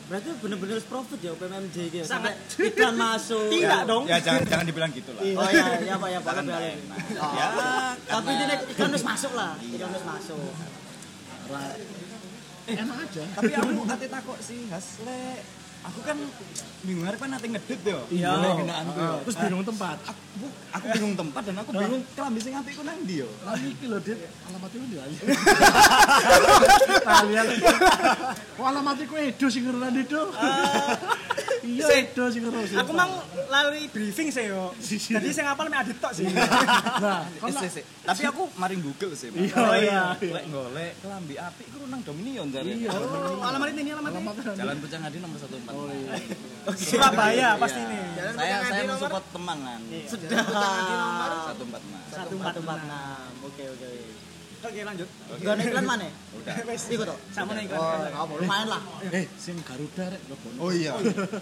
berarti 0.05 0.29
bener-bener 0.35 0.77
profit 0.83 1.19
ya 1.19 1.31
PMMJ 1.33 1.75
gitu 1.89 2.03
Sangat. 2.03 2.33
sampai 2.41 2.67
iklan 2.67 2.95
masuk 2.95 3.47
Tidak 3.47 3.81
dong. 3.85 4.03
Ya 4.05 4.17
jangan 4.17 4.41
jangan 4.43 4.65
dibilang 4.65 4.91
gitu 4.91 5.13
lah. 5.13 5.21
oh 5.21 5.47
iya 5.47 5.65
iya 5.79 5.95
pak 5.95 6.09
ya 6.09 6.19
pak 6.19 6.33
alih. 6.35 6.75
Ya, 7.11 7.47
tapi 8.03 8.29
ini 8.31 8.43
iklan 8.67 8.89
harus 8.89 9.05
masuk 9.05 9.31
lah 9.31 9.51
iklan 9.61 9.89
harus 9.89 10.05
masuk 10.07 10.41
Enak 12.61 12.97
aja. 13.03 13.23
tapi 13.35 13.51
aku 13.51 13.69
ate 13.85 14.07
takok 14.07 14.37
sih 14.39 14.61
Hasle 14.67 15.21
aku 15.81 15.99
kan 16.01 16.17
minggu 16.81 17.01
hari 17.05 17.17
kan 17.17 17.29
nanti 17.29 17.47
ngedit 17.49 17.81
yo 17.81 17.99
Iya. 18.09 18.29
Boleh 18.33 18.51
genaanku 18.57 18.97
yo 18.97 19.15
Terus 19.25 19.37
bingung 19.37 19.65
tempat. 19.65 19.97
aku 20.01 20.45
aku 20.71 20.85
bingung 20.93 21.15
tempat 21.17 21.41
dan 21.45 21.55
aku 21.57 21.71
bingung 21.73 22.01
kelambi 22.13 22.39
sing 22.39 22.53
apik 22.53 22.73
ku 22.73 22.83
nang 22.85 22.97
ndi 23.01 23.21
yo 23.21 23.29
Lagi 23.45 23.67
iki 23.69 23.85
lho, 23.85 23.97
Dit. 24.01 24.17
Alamatnya 24.45 24.77
ndi 24.81 24.95
lali? 24.97 25.15
Kalian. 27.09 27.45
Kok 28.57 28.65
alamatnya 28.65 29.05
ku 29.05 29.15
Edo 29.17 29.47
sing 29.49 29.63
itu? 29.65 30.21
Iya, 31.61 31.85
sing 32.27 32.41
ngerunan. 32.41 32.81
Aku 32.81 32.91
mang 32.91 33.11
lali 33.47 33.85
briefing 33.87 34.29
sih 34.29 34.47
yo. 34.47 34.73
Jadi 35.15 35.27
saya 35.29 35.49
ngapal 35.49 35.65
mek 35.67 35.81
adit 35.81 35.97
tok 35.97 36.11
sih. 36.11 36.25
Nah, 37.01 37.25
kan 37.25 37.49
sik, 37.57 37.81
sik. 37.81 37.85
tapi 38.03 38.23
aku 38.23 38.45
mari 38.55 38.77
Google 38.77 39.13
sih 39.13 39.29
Mas. 39.29 39.49
Iya, 39.49 39.65
iya. 39.77 40.01
lek 40.15 40.45
golek 40.47 40.93
kelambi 40.99 41.35
apik 41.35 41.65
ku 41.69 41.85
nang 41.85 42.01
Dominion 42.01 42.45
jare 42.49 42.65
Iya. 42.67 42.89
Oh, 42.89 43.41
alamat 43.41 43.73
ini 43.73 43.89
alamat 43.89 44.11
ini. 44.11 44.53
Jalan 44.53 44.75
Pucang 44.77 45.01
Adi 45.01 45.17
nomor 45.17 45.37
146 45.37 45.69
Oh 45.71 45.89
iya. 45.89 46.11
Surabaya 46.71 47.49
pasti 47.57 47.79
ini. 47.79 47.97
Jalan 48.13 48.33
saya 48.33 48.53
Pucang 48.53 48.61
saya 48.61 48.71
Adi 48.71 48.85
nomor- 48.85 49.01
support 49.01 49.25
temangan 49.31 49.79
sudah 50.03 50.27
enam 50.29 51.33
satu 51.47 51.63
empat 52.35 52.55
empat 52.59 52.79
enam 52.81 53.31
oke 53.41 53.63
oke 53.71 53.89
Oke 54.61 54.81
lanjut. 54.85 55.09
gak 55.41 55.53
ada 55.57 55.63
iklan 55.65 55.85
mana? 55.89 56.05
Udah. 56.37 56.55
Ikut 56.93 57.05
tuh 57.09 57.19
Sama 57.33 57.51
nih 57.57 57.65
oh 57.73 58.05
apa 58.13 58.31
lumayan 58.37 58.67
lah. 58.69 58.81
Eh, 59.09 59.25
sing 59.41 59.57
Garuda 59.65 60.05
rek. 60.13 60.21
Lho. 60.29 60.35
oh 60.61 60.69
iya. 60.69 60.93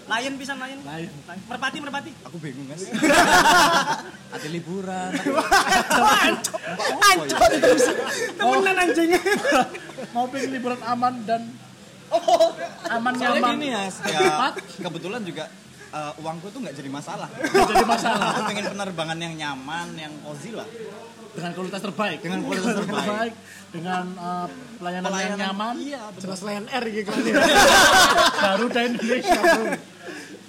Lion 0.08 0.34
pisan 0.40 0.56
lion. 0.56 0.80
Lain. 0.80 1.08
Merpati 1.44 1.78
merpati. 1.84 2.10
aku 2.24 2.36
bingung 2.40 2.64
guys 2.72 2.88
ada 4.34 4.48
liburan. 4.48 5.10
Ancol 7.12 7.50
terus. 7.60 7.86
Temenan 8.40 8.76
anjing. 8.88 9.10
Mau 10.16 10.24
pengen 10.32 10.50
liburan 10.56 10.80
aman 10.80 11.14
dan 11.28 11.42
aman 12.90 13.12
soalnya 13.14 13.38
nyaman. 13.38 13.54
gini 13.54 13.68
ya, 13.70 13.82
ya 13.86 14.50
kebetulan 14.82 15.22
juga 15.22 15.46
eh, 15.90 16.12
uangku 16.22 16.46
tuh 16.50 16.60
nggak 16.62 16.76
jadi 16.76 16.90
masalah 16.90 17.28
Jadi 17.70 17.84
masalah 17.84 18.26
aku 18.34 18.40
pengen 18.50 18.66
penerbangan 18.70 19.18
yang 19.18 19.34
nyaman 19.36 19.88
yang 19.94 20.12
cozy 20.22 20.54
lah 20.54 20.68
dengan 21.30 21.50
kualitas 21.54 21.78
terbaik. 21.78 22.18
Dengan 22.26 22.38
kualitas 22.42 22.74
terbaik. 22.74 23.32
dengan 23.70 24.04
eh, 24.18 24.46
pelayanan, 24.82 25.10
yang 25.14 25.38
nyaman. 25.38 25.74
iya 25.78 26.02
betul. 26.10 26.22
Jelas 26.26 26.40
Lion 26.42 26.66
Air 26.66 26.84
gitu. 26.90 27.10
Garuda 28.42 28.80
Indonesia, 28.82 29.38
Bro. 29.38 29.64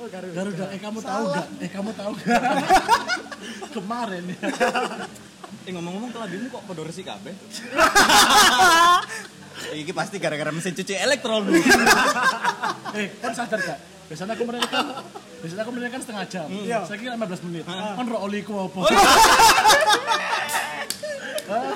Garuda. 0.10 0.66
eh 0.74 0.80
kamu 0.82 1.00
tahu 1.06 1.24
nggak? 1.30 1.48
Eh 1.62 1.70
kamu 1.70 1.90
tahu 1.94 2.12
nggak? 2.18 2.42
Kemarin 3.78 4.24
ya. 4.34 4.40
eh 5.62 5.72
ngomong-ngomong 5.78 6.10
kelambimu 6.10 6.50
kok 6.50 6.64
podo 6.66 6.82
resi 6.82 7.06
kabeh 7.06 7.38
Iki 9.72 9.94
pasti 9.94 10.18
gara-gara 10.18 10.50
mesin 10.50 10.74
cuci 10.74 10.98
elektron. 10.98 11.46
Eh, 12.98 13.08
kan 13.22 13.32
sadar 13.38 13.62
gak? 13.62 13.80
Biasanya 14.10 14.34
aku 14.34 14.44
menerikan 14.50 14.86
Biasanya 15.42 15.62
aku 15.66 15.72
menerikan 15.74 16.00
setengah 16.02 16.26
jam. 16.30 16.48
Iya. 16.48 16.86
Saya 16.86 16.98
kira 17.02 17.18
15 17.18 17.46
menit. 17.50 17.64
Kan 17.66 18.06
ro 18.06 18.18
oliku 18.30 18.54
apa? 18.70 18.80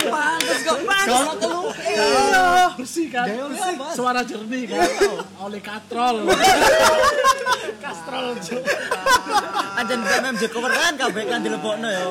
Pantes 0.06 0.60
kok. 0.64 0.78
Kalau 0.86 1.34
telu. 1.42 1.62
Bersih 2.80 3.08
kan? 3.10 3.26
Suara 3.92 4.22
jernih 4.22 4.64
kan? 4.70 4.88
Oli 5.44 5.60
katrol. 5.60 6.30
Kastrol. 7.82 8.38
Cuk. 8.40 8.62
Anjen 9.76 10.00
PMMJ 10.00 10.44
cover 10.54 10.72
kan 10.72 10.94
kabeh 10.96 11.24
kan 11.26 11.40
dilebokno 11.42 11.90
ya. 11.90 12.06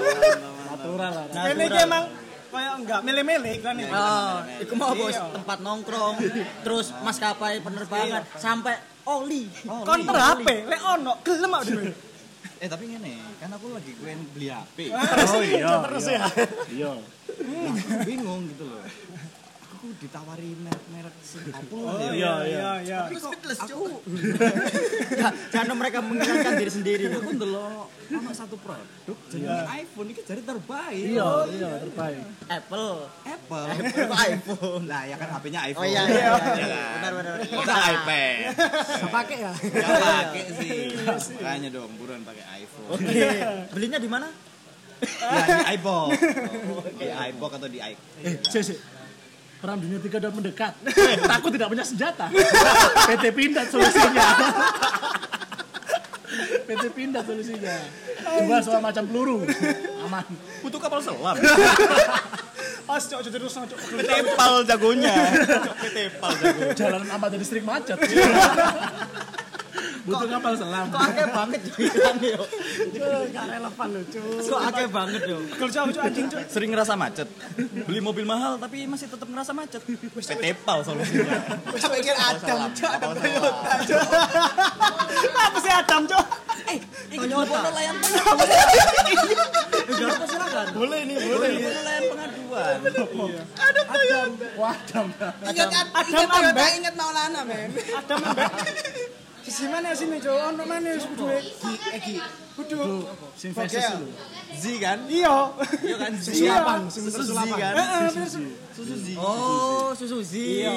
Natural 0.74 1.12
lah. 1.14 1.24
Nah, 1.32 1.44
Ini 1.55 1.64
emang 1.86 2.05
kayak 2.55 2.74
enggak 2.78 3.00
milih-milih 3.02 3.57
kan 3.66 3.74
ya. 3.74 3.88
Oh, 3.90 4.34
iku 4.62 4.74
mau 4.78 4.94
bos 4.94 5.11
Iya. 5.11 5.26
tempat 5.34 5.59
nongkrong, 5.59 6.14
terus 6.62 6.94
maskapai 7.02 7.59
penerbangan 7.59 8.22
sampai 8.38 8.78
oli. 9.07 9.42
Konter 9.64 10.16
HP, 10.16 10.48
lek 10.68 10.82
ono 10.82 11.12
gelem 11.24 11.52
aku 11.55 11.64
dhewe. 11.68 11.92
Eh 12.62 12.70
tapi 12.70 12.86
ngene, 12.88 13.18
kan 13.42 13.50
aku 13.52 13.76
lagi 13.76 13.92
pengen 13.98 14.24
beli 14.32 14.48
HP. 14.48 14.88
Oh 15.34 15.42
iya. 15.44 15.84
Terus 15.84 16.07
ya. 16.09 16.24
Iya. 16.70 16.92
Bingung 18.09 18.48
gitu 18.48 18.64
loh. 18.64 18.80
Aku 19.85 19.93
ditawari 20.01 20.57
merek-merek 20.57 21.12
apa 21.53 21.76
Oh 21.76 22.01
ya. 22.01 22.09
iya 22.16 22.32
iya 22.41 22.70
iya. 22.80 22.99
Tapi 23.05 23.20
kok 23.20 23.37
aku 23.37 23.85
Karena 25.55 25.72
mereka 25.76 26.01
mengingatkan 26.01 26.57
diri 26.57 26.72
sendiri. 26.72 27.05
aku 27.12 27.37
ndelok 27.37 27.85
ono 27.93 28.30
satu 28.32 28.57
produk 28.57 29.16
jenenge 29.28 29.61
iPhone 29.76 30.09
iki 30.09 30.24
jari 30.24 30.41
terbaik. 30.41 31.05
Iya, 31.05 31.28
iya 31.53 31.68
terbaik. 31.85 32.24
Apple. 32.49 32.97
Apple. 33.28 33.64
Apple 33.76 34.09
iPhone. 34.24 34.82
Lah 34.89 35.03
ya 35.05 35.16
kan 35.20 35.28
HP-nya 35.37 35.61
Oh 35.61 35.68
iPhone. 35.68 35.85
iya 35.85 36.03
iya. 36.09 36.16
Iya 36.32 36.32
kan? 36.32 36.93
Benar 36.97 37.12
benar. 37.12 37.35
Masa 37.45 37.74
iPad. 37.85 38.37
Gak 38.89 39.12
pakai 39.12 39.37
ya. 39.37 39.53
Ya 39.53 39.89
pakai 40.01 40.45
sih. 40.64 40.78
Makanya 41.37 41.68
dong, 41.68 41.93
buruan 42.01 42.24
pakai 42.24 42.45
iPhone. 42.57 42.89
Oke. 42.89 43.20
Belinya 43.68 44.01
di 44.01 44.09
mana? 44.09 44.32
Ya 45.05 45.45
di 45.45 45.76
iPod. 45.76 46.09
Di 46.97 47.07
iPod 47.28 47.51
atau 47.53 47.68
di 47.68 47.85
iPod. 47.85 48.09
Eh, 48.24 48.41
sih, 48.49 48.64
sih. 48.64 48.78
Perang 49.64 49.80
dunia 49.80 49.96
tiga 49.96 50.20
udah 50.20 50.28
mendekat. 50.28 50.76
Takut 51.32 51.48
tidak 51.48 51.72
punya 51.72 51.80
senjata. 51.88 52.28
PT 53.08 53.24
Pindad 53.32 53.64
solusinya. 53.72 54.28
PT 56.68 56.84
Pindad 56.92 57.24
solusinya. 57.24 57.72
Dua 58.44 58.60
soal 58.60 58.84
macam 58.84 59.08
peluru. 59.08 59.48
Aman. 60.04 60.20
Butuh 60.60 60.76
kapal 60.76 61.00
selam. 61.00 61.40
Pas 62.84 63.00
cok 63.08 63.24
jadi 63.24 63.40
terus 63.40 63.56
cok. 63.56 63.80
Petepal 64.04 64.68
jagonya. 64.68 65.32
Petepal 65.80 66.32
jago. 66.44 66.62
Jalanan 66.76 67.08
amat 67.16 67.28
jadi 67.32 67.44
sering 67.48 67.64
macet. 67.64 67.96
Butuh 70.05 70.28
kapal 70.28 70.52
selam. 70.52 70.86
Kok 70.92 71.00
akeh 71.00 71.26
banget 71.32 71.61
yo 71.64 71.74
ikan 71.88 72.16
yo. 72.20 72.42
Gak 73.32 73.44
relevan 73.48 73.88
Cuk. 74.12 74.24
Kok 74.44 74.62
akeh 74.68 74.86
banget 74.92 75.22
yo. 75.24 75.38
Kalau 75.57 75.70
cowok 75.72 75.88
cowok 75.96 76.05
anjing 76.05 76.26
cowok. 76.28 76.44
Sering 76.52 76.70
ngerasa 76.76 76.92
macet. 76.92 77.28
Beli 77.88 78.00
mobil 78.05 78.24
mahal 78.28 78.61
tapi 78.61 78.84
masih 78.84 79.09
tetap 79.09 79.24
ngerasa 79.24 79.57
macet. 79.57 79.80
PT 79.80 80.44
PAL 80.61 80.78
solusinya. 80.84 81.40
Sampai 81.80 82.05
pikir 82.05 82.16
Adam, 82.16 82.68
Cuk, 82.76 82.90
Adam 82.90 83.11
Apa 83.11 83.16
Toyota. 83.16 83.72
Apa 85.24 85.59
sih 85.64 85.72
Adam 85.72 86.02
cowok? 86.05 86.26
Eh, 86.68 86.78
Toyota. 87.16 87.59
layan 87.72 87.96
silakan. 90.28 90.66
Boleh 90.76 91.00
nih, 91.09 91.16
boleh. 91.16 91.50
layan 91.80 92.02
pengaduan. 92.12 92.76
Wadam. 94.61 95.07
Ingat 95.48 95.68
Adam 95.72 96.09
ingat 96.12 96.28
ambek. 96.28 96.70
ingat 96.78 96.94
Maulana, 96.94 97.40
men. 97.48 97.70
Adam 97.72 98.18
ambek. 98.20 98.52
Sisi 99.55 99.70
mana 99.70 99.94
sini 99.94 100.18
cowok? 100.18 100.42
Ono 100.50 100.62
mana 100.66 100.88
wis 100.90 101.07
kudu 101.07 101.30
Egi. 101.94 102.18
kudu. 102.59 103.07
Sing 103.38 103.55
faces 103.55 103.86
lho. 103.94 104.11
Z 104.50 104.64
kan? 104.82 104.98
Iya. 105.07 105.55
Iya 105.78 105.96
kan? 106.02 106.11
Z. 106.18 106.26
Sulapan, 106.34 106.80
Susu 106.90 107.22
sulapan. 107.22 107.59
kan? 107.62 107.74
Heeh, 107.78 108.26
sih. 108.26 108.50
Susu 108.74 108.94
Z. 108.98 109.07
Oh, 109.14 109.94
susu 109.94 110.18
Z. 110.26 110.34
Iya. 110.34 110.74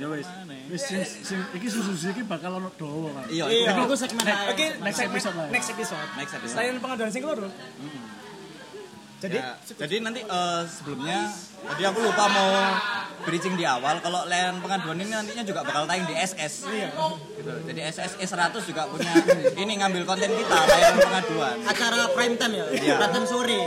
Ya 0.00 0.06
wis. 0.08 0.24
Wis 0.72 0.80
sing 0.80 1.04
sing 1.04 1.38
iki 1.52 1.68
Suzuki 1.68 2.08
iki 2.08 2.22
bakal 2.24 2.56
ono 2.56 2.72
dawa 2.80 3.20
kan. 3.20 3.24
Iya, 3.28 3.44
Iya. 3.52 3.84
Iku 3.84 3.92
segmen. 3.92 4.24
Oke, 4.48 4.66
Next 4.80 5.00
episode. 5.04 5.36
Next 5.52 5.68
episode. 5.68 6.08
Next 6.16 6.32
episode. 6.40 6.56
Selain 6.56 6.80
pengaduan 6.80 7.12
sing 7.12 7.20
loro. 7.20 7.52
Jadi 9.18 9.34
Ya, 9.34 9.58
jadi 9.74 9.98
nanti 9.98 10.22
eh, 10.22 10.62
sebelumnya 10.70 11.26
tadi 11.58 11.82
aku 11.82 11.98
lupa 12.06 12.30
mau 12.30 12.50
bridging 13.26 13.58
di 13.58 13.66
awal 13.66 13.98
kalau 13.98 14.22
layan 14.30 14.62
pengaduan 14.62 14.94
ini 14.94 15.10
nantinya 15.10 15.42
juga 15.42 15.66
bakal 15.66 15.90
tayang 15.90 16.06
di 16.06 16.14
SS. 16.14 16.70
Gitu. 16.70 17.06
Jadi 17.66 17.80
SS 17.82 18.12
E100 18.22 18.62
juga 18.62 18.86
punya 18.86 19.10
ini 19.58 19.72
ngambil 19.82 20.06
konten 20.06 20.30
kita 20.30 20.54
layan 20.54 20.96
pengaduan. 21.02 21.56
Acara 21.66 22.00
prime 22.14 22.34
time 22.38 22.54
ya. 22.62 22.66
Iya. 22.70 22.94
Prime 23.02 23.12
time 23.18 23.26
sore. 23.26 23.60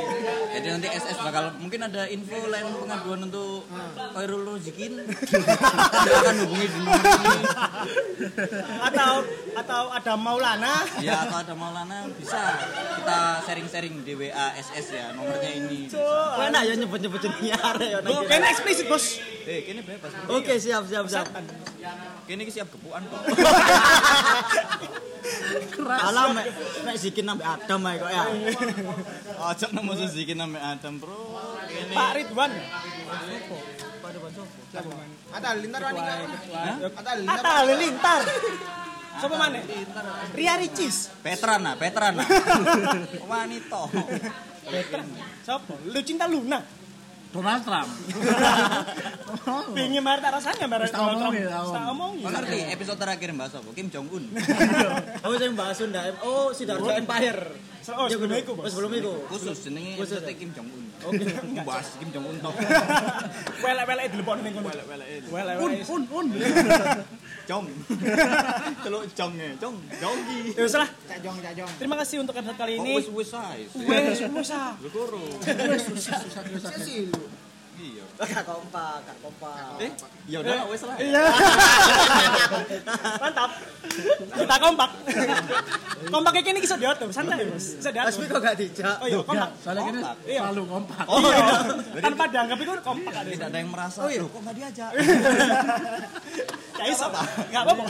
Jadi 0.62 0.78
nanti 0.78 0.88
SS 0.94 1.18
bakal 1.18 1.58
mungkin 1.58 1.82
ada 1.82 2.06
info 2.06 2.38
lain 2.46 2.70
pengaduan 2.78 3.20
untuk 3.26 3.66
Khairul 4.14 4.46
Rozikin. 4.46 4.94
Silakan 5.26 6.36
hubungi 6.46 6.68
di 6.70 6.78
nomor 6.78 7.02
ini. 7.02 7.42
atau 8.86 9.12
atau 9.52 9.84
ada 9.90 10.14
Maulana 10.14 10.86
Ya 11.02 11.26
atau 11.26 11.42
ada 11.42 11.54
Maulana 11.58 12.06
bisa 12.14 12.38
kita 13.02 13.20
sharing-sharing 13.42 14.06
di 14.06 14.14
WA 14.14 14.54
SS 14.54 14.88
ya 14.94 15.06
nomornya 15.18 15.50
ini. 15.50 15.90
Kok 15.90 16.46
enak 16.46 16.62
ya 16.62 16.74
nyebut-nyebut 16.78 17.20
jenenge 17.20 17.58
arek 17.74 17.90
ya. 17.90 17.98
Gue 18.00 18.22
kayaknya 18.30 18.50
eksplisit 18.54 18.86
bos 18.86 19.18
Eh, 19.42 19.66
kini 19.66 19.82
bebas. 19.82 20.14
Oke, 20.30 20.62
siap 20.62 20.86
siap 20.86 21.10
siap. 21.10 21.26
Kini 22.30 22.46
siap 22.46 22.70
gepuan 22.70 23.02
kok. 23.10 23.22
keras 25.72 26.00
ala 26.08 26.22
mek 26.36 26.46
mek 26.86 26.96
zikin 27.00 27.26
ambek 27.32 27.48
adam 27.48 27.82
ae 27.88 27.96
kok 28.00 28.12
ya 28.12 28.24
ojo 29.50 29.66
nek 29.72 29.84
mau 29.84 29.96
zikin 29.96 30.40
ambek 30.40 30.64
adam 30.64 30.94
bro 31.02 31.20
Pak 31.92 32.10
Ridwan. 32.20 32.52
Pak 34.02 34.10
Ridwan 34.14 35.10
ada 35.32 35.50
lintar 35.56 35.82
wani 35.88 36.00
ada 36.00 37.12
lintar 37.16 37.44
ada 37.44 37.74
lintar 37.80 38.22
Sopo 39.12 39.36
mana? 39.36 39.60
Ria 40.34 40.56
Ricis. 40.56 41.12
Petran 41.22 41.62
lah, 41.62 41.76
Petran 41.76 42.16
lah. 42.16 42.26
Wanita. 43.30 43.82
Petran. 44.66 45.06
Sopo? 45.44 45.76
Lu 45.92 46.00
cinta 46.02 46.26
Luna. 46.32 46.64
Donald 47.32 47.64
Trump. 47.64 47.92
Pingin 49.76 50.04
Marta 50.04 50.28
rasanya 50.28 50.68
bareng 50.68 50.92
Donald 50.92 51.18
Trump. 51.24 51.34
Tak 51.40 51.64
omong. 51.64 51.72
Tak 51.72 51.86
omong. 51.96 52.14
Ngerti 52.28 52.60
episode 52.76 53.00
terakhir 53.00 53.28
Mbak 53.32 53.48
Sopo 53.48 53.72
Kim 53.72 53.88
Jong 53.88 54.08
Un. 54.12 54.24
Oh 55.26 55.32
sing 55.40 55.56
Mbak 55.56 55.70
ndak. 55.88 56.06
Oh 56.28 56.52
si 56.52 56.68
Darjo 56.68 56.92
oh. 56.92 56.92
Empire. 56.92 57.42
Oh, 57.96 58.06
oh 58.06 58.08
sebelum 58.12 58.36
iku. 58.36 58.54
Sebelum 58.68 58.92
iku. 59.00 59.14
Khusus 59.32 59.58
jenenge 59.64 59.96
khusus 59.96 60.20
Kim 60.36 60.52
Jong 60.52 60.68
Un. 60.68 60.84
Oke. 61.08 61.24
Mbak 61.64 61.80
Kim 62.04 62.10
Jong 62.12 62.26
Un 62.28 62.38
tok. 62.44 62.56
Wele-wele 63.64 64.04
di 64.12 64.16
lepon 64.20 64.38
ning 64.44 64.54
kono. 64.54 64.70
Wele-wele. 65.32 65.56
Un 65.88 66.04
un 66.04 66.04
un. 66.12 66.26
Jong. 67.52 67.68
Celuk 68.80 69.04
jong 69.12 69.34
ya, 69.36 69.52
jong. 69.60 69.76
Jonggi. 70.00 70.40
Ya 70.56 70.62
wis 70.64 70.76
lah 70.80 70.88
Cak 70.88 71.20
Jong, 71.20 71.38
Cak 71.44 71.54
Jong. 71.60 71.72
Terima 71.76 71.96
kasih 72.00 72.24
untuk 72.24 72.36
episode 72.40 72.56
kali 72.56 72.80
Oh, 72.80 72.84
ini 72.88 72.92
wis 72.96 73.08
wis 73.12 73.32
ae. 73.36 73.68
Wes, 73.76 74.24
wes 74.24 74.52
ah. 74.56 74.80
Lu 74.80 74.88
koro. 74.88 75.20
Saya 75.44 76.80
sih 76.80 77.12
Iya. 78.22 78.38
Kak 78.38 78.46
kompak, 78.46 78.96
kak 79.02 79.18
kompak. 79.18 79.82
Eh, 79.82 79.90
ya 80.26 80.38
udah 80.40 80.54
wis 80.70 80.82
lah. 80.86 80.96
Iya. 80.96 81.24
Mantap. 83.22 83.52
Kita 84.32 84.56
kompak. 84.58 84.90
Kompak 86.08 86.32
kayak 86.32 86.46
gini 86.46 86.60
bisa 86.60 86.76
diatur, 86.78 87.10
santai 87.10 87.46
bos. 87.46 87.82
Bisa 87.82 87.90
diatur. 87.90 88.14
Asmi 88.14 88.26
kok 88.26 88.40
gak 88.40 88.56
dijak? 88.56 88.96
Oh 89.02 89.08
iya, 89.10 89.18
kompak. 89.22 89.50
Soalnya 89.58 89.82
kini 89.84 90.00
Iya. 90.28 90.40
selalu 90.46 90.64
kompak. 90.66 91.06
Oh 91.06 91.18
Iya. 91.20 91.46
Jadi 91.92 92.04
Tanpa 92.04 92.24
dianggap 92.28 92.58
itu 92.58 92.72
kompak 92.82 93.14
ada. 93.16 93.26
tidak 93.28 93.48
ada 93.50 93.58
yang 93.58 93.70
merasa. 93.70 94.00
Oh 94.02 94.10
iya, 94.10 94.22
kok 94.22 94.40
enggak 94.40 94.56
diajak? 94.56 94.92
Kayak 96.78 96.90
iso. 96.92 97.08
Enggak 97.10 97.62
apa-apa. 97.64 97.84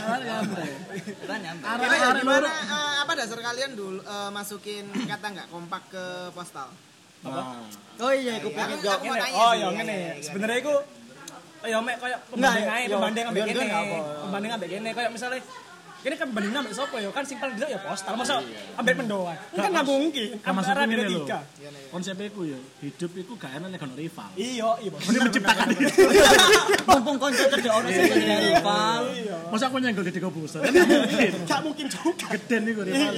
Kita 0.95 1.35
nyantai. 1.37 1.75
Kira 1.75 1.95
gimana 2.15 2.47
eh, 2.47 2.93
apa 3.03 3.11
dasar 3.15 3.39
kalian 3.41 3.71
dulu 3.73 3.99
eh, 3.99 4.29
masukin 4.29 4.85
kata 5.05 5.25
nggak 5.27 5.47
kompak 5.49 5.81
ke 5.87 6.03
postal? 6.31 6.71
Apa? 7.21 7.41
Oh 8.01 8.13
iya, 8.13 8.33
iku 8.41 8.49
pengen 8.49 8.77
jawab. 8.81 8.99
Oh, 9.37 9.53
yo 9.53 9.67
ngene. 9.77 10.17
Sebenere 10.25 10.53
iku 10.57 10.73
yo 11.61 11.77
mek 11.85 11.95
koyo 12.01 12.17
pembanding 12.33 12.65
ae, 12.65 12.83
pembanding 12.89 13.25
ambek 13.29 13.43
kene. 13.53 13.65
Pembanding 14.25 14.51
ambek 14.57 14.69
kene 14.73 14.89
koyo 14.97 15.09
misale 15.13 15.37
Kene 16.01 16.17
kan 16.17 16.33
benang 16.33 16.65
ambek 16.65 16.73
sapa 16.73 16.97
yo 16.97 17.13
kan 17.13 17.21
sing 17.21 17.37
paling 17.37 17.53
dhek 17.61 17.77
yo 17.77 17.79
postal 17.85 18.17
masa 18.17 18.41
ambek 18.73 18.97
pendoan. 18.97 19.37
Kan 19.53 19.69
nggak 19.69 19.85
mungkin. 19.85 20.29
Kan 20.41 20.57
masuk 20.57 20.73
ini 20.81 20.97
lho. 20.97 21.29
Konsep 21.93 22.17
iku 22.25 22.41
yo 22.41 22.57
hidup 22.81 23.13
iku 23.13 23.37
gak 23.37 23.61
enak 23.61 23.69
nek 23.69 23.85
ono 23.85 23.93
rival. 23.93 24.33
Iya, 24.33 24.81
iya. 24.81 24.89
Mesti 24.89 25.19
menciptakan. 25.21 25.65
Mumpung 26.89 27.17
konco 27.21 27.43
kerja 27.53 27.69
ono 27.69 27.87
sing 27.93 28.09
gak 28.17 28.41
rival. 28.49 29.01
Masa 29.53 29.69
aku 29.69 29.77
nyenggol 29.77 30.09
di 30.09 30.17
kebus. 30.17 30.57
Kan 30.57 30.73
mungkin. 30.73 31.31
Gak 31.45 31.61
mungkin 31.61 31.85
juga. 31.85 32.25
Geden 32.33 32.61
iku 32.65 32.81
rival. 32.81 33.13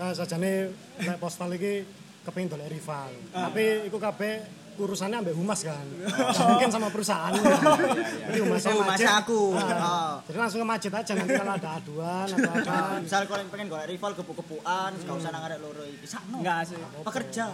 Nah, 0.00 0.10
sajane 0.16 0.72
nek 1.04 1.16
postal 1.20 1.52
iki 1.52 1.84
kepengin 2.26 2.50
dolek 2.50 2.68
rival. 2.68 3.10
Tapi 3.30 3.86
iku 3.86 3.96
kabeh 3.96 4.34
urusannya 4.76 5.24
ambek 5.24 5.32
humas 5.32 5.64
kan. 5.64 5.86
Nggak 6.36 6.46
mungkin 6.52 6.68
sama 6.68 6.88
perusahaan. 6.90 7.32
Jadi 8.28 8.38
humasnya 8.44 8.72
Oh, 8.74 8.84
mas 8.84 8.88
macet. 8.92 9.08
aku. 9.08 9.40
Nah, 9.54 9.80
Oh. 9.80 10.14
Jadi 10.26 10.36
langsung 10.36 10.60
ke 10.60 10.68
macet 10.68 10.92
aja 10.92 11.12
nanti 11.14 11.32
kalau 11.32 11.54
ada 11.54 11.70
aduan 11.80 12.26
atau 12.28 12.50
apa. 12.52 12.76
Misal 13.00 13.24
kalian 13.24 13.48
pengen 13.48 13.66
golek 13.70 13.88
rival 13.88 14.12
kepu-kepuan, 14.12 14.90
gak 14.92 15.16
usah 15.16 15.30
nang 15.32 15.46
arek 15.46 15.58
loro 15.58 15.80
iki. 15.80 16.04
Sakno. 16.04 16.42
Enggak 16.42 16.68
sih. 16.68 16.76
Pekerja. 17.00 17.46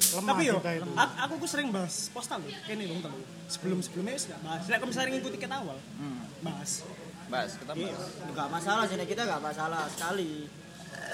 Lemah 0.00 0.32
Tapi 0.32 0.48
yo, 0.48 0.56
aku, 0.56 0.88
aku 0.96 1.34
ku 1.44 1.46
sering 1.46 1.68
bahas 1.68 2.08
postal 2.08 2.40
loh. 2.40 2.48
Kene 2.64 2.88
lho, 2.88 2.96
temen. 2.98 3.20
Sebelum-sebelumnya 3.46 4.12
wis 4.16 4.24
gak 4.26 4.40
bahas. 4.40 4.64
Nek 4.64 4.76
aku 4.80 4.86
misalnya 4.88 5.08
ngikuti 5.12 5.36
tiket 5.36 5.52
awal, 5.52 5.76
bahas. 6.40 6.70
Bas, 7.28 7.50
kita 7.54 7.72
bahas. 7.76 8.00
Enggak 8.24 8.48
masalah 8.48 8.84
sih, 8.88 8.96
kita 8.98 9.22
enggak 9.22 9.42
masalah 9.44 9.84
sekali. 9.92 10.48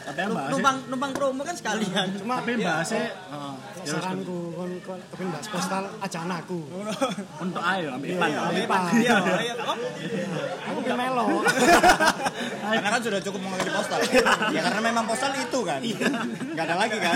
Tapi 0.07 0.21
bahasnya, 0.31 0.51
Numpang 0.55 0.77
numpang 0.87 1.13
promo 1.19 1.43
kan 1.43 1.57
sekalian. 1.59 2.07
Cuma 2.15 2.39
tapi 2.39 2.55
yang 2.55 2.63
bahasnya 2.63 3.11
heeh, 3.11 3.55
ya 3.59 3.83
wis, 3.83 3.91
saranku 3.91 4.39
kon 4.55 4.71
kon 4.87 5.01
kepengin 5.11 5.31
bahas 5.35 5.49
postal 5.51 5.85
aja 5.99 6.19
anakku. 6.23 6.61
untuk 7.45 7.63
ayo 7.63 7.89
ambil 7.99 8.11
Ipan. 8.15 8.31
Apa? 8.31 8.79
Iya, 8.95 9.17
iya, 9.43 9.53
gak 9.59 9.67
apa. 9.67 9.75
Aku 10.71 10.79
pengen 10.87 10.99
melo. 11.03 11.25
Karena 12.71 12.89
kan 12.95 13.01
sudah 13.03 13.21
cukup 13.23 13.41
mengalami 13.43 13.71
postal. 13.75 13.99
ya 14.55 14.61
karena 14.63 14.81
memang 14.83 15.05
postal 15.11 15.33
itu 15.35 15.59
kan. 15.67 15.81
Enggak 15.83 16.65
ada 16.71 16.77
lagi 16.79 16.99
kan. 17.03 17.15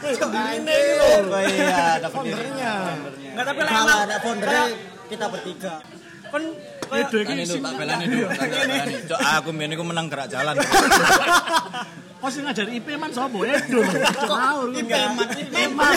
Ini 0.00 0.78
loh. 0.96 1.16
Oh 1.32 1.42
iya, 1.44 2.00
ada. 2.00 2.08
Foundernya. 2.08 2.72
Enggak 3.36 3.44
tapi 3.46 3.60
lek 3.64 3.72
Kalau 3.72 3.96
ada 4.04 4.16
founder 4.20 4.52
kita 5.08 5.26
bertiga. 5.32 5.74
Kan 6.30 6.42
iki 6.90 7.16
itu 7.22 7.44
sing 7.46 7.62
tak 7.62 7.74
belani 7.76 8.04
dulu. 8.06 8.26
tak 8.28 8.46
belani. 8.48 8.94
Cok, 9.06 9.20
aku 9.20 9.48
mbiyen 9.50 9.72
iku 9.72 9.84
menang 9.86 10.06
gerak 10.10 10.26
jalan. 10.28 10.54
Oh 12.20 12.28
sing 12.28 12.44
ngajari 12.44 12.76
IP 12.76 13.00
man 13.00 13.08
sapa? 13.08 13.32
Edo. 13.32 13.80
Tahu 14.28 14.60
lu. 14.68 14.76
IP 14.76 14.92
man, 14.92 15.24
IP 15.32 15.54
man. 15.72 15.96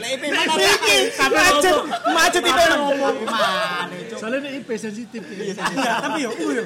IP 0.00 0.24
man 0.32 0.46
ada 0.48 0.64
iki. 0.64 0.98
macet, 1.28 1.76
macet 2.08 2.40
itu 2.40 2.62
ngomong. 2.72 3.16
Man. 3.28 3.88
Soalnya 4.16 4.48
ini 4.48 4.64
IP 4.64 4.70
sensitif. 4.80 5.20
Tapi 5.20 6.24
yo 6.24 6.32
uh, 6.32 6.50
yo. 6.56 6.64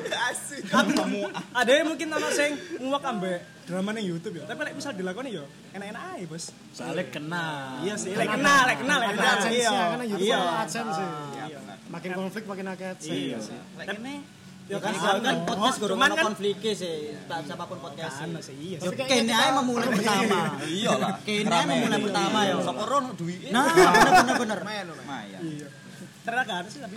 Tapi 0.71 0.93
ada 1.51 1.71
yang 1.75 1.91
mungkin 1.91 2.15
ana 2.15 2.31
sing 2.31 2.55
nguwak 2.79 3.03
ambek 3.11 3.43
drama 3.67 3.91
ning 3.91 4.07
YouTube 4.07 4.39
ya. 4.39 4.47
Tapi 4.47 4.71
lek 4.71 4.75
misal 4.79 4.95
dilakoni 4.95 5.35
yo 5.35 5.43
enak-enak 5.75 6.03
ae, 6.15 6.23
Bos. 6.31 6.55
Soalnya 6.71 7.11
kenal. 7.11 7.83
Iya 7.83 7.95
sih, 7.99 8.15
lek 8.15 8.39
kenal, 8.39 8.63
lek 8.65 8.79
kenal, 8.81 8.99
lek 9.03 9.09
Ada 9.09 9.17
kenal. 9.19 9.35
adsense 9.35 9.59
Iya. 9.59 9.67
ya, 9.67 9.83
karena 9.91 10.05
YouTube 10.07 10.31
Iya. 10.31 11.59
Makin 11.89 12.11
konflik 12.13 12.45
makin 12.45 12.67
akeh 12.69 12.87
adsense. 12.89 13.17
Iya 13.17 13.39
sih. 13.41 13.59
Lek 13.77 13.87
kene 13.89 14.15
Ya 14.69 14.77
kan 14.77 14.93
kan 14.93 15.17
kan 15.25 15.37
podcast 15.49 15.81
guru 15.81 15.97
kan 15.97 16.13
kan- 16.13 16.27
konflik 16.29 16.61
sih. 16.61 17.17
Tak 17.25 17.41
siapa 17.49 17.65
pun 17.65 17.81
podcast. 17.81 18.21
Sih, 18.45 18.57
iya. 18.61 18.79
Kene 18.85 19.33
ae 19.33 19.51
memulai 19.57 19.89
pertama. 19.89 20.61
iya 20.69 20.93
lah. 20.93 21.17
Kene 21.25 21.49
ae 21.49 21.65
memulai 21.65 22.01
pertama 22.05 22.39
yo. 22.45 22.57
Sapa 22.61 22.83
rono 22.85 23.17
duwike. 23.17 23.49
Nah, 23.49 23.65
bener 23.65 24.13
bener 24.13 24.37
bener. 24.37 24.59
Lumayan 24.61 24.85
lumayan. 24.93 25.01
Lumayan. 25.01 25.41
Iya. 25.41 25.69
Ternyata 26.21 26.45
gak 26.45 26.59
ada 26.61 26.69
sih 26.69 26.81
tapi 26.85 26.97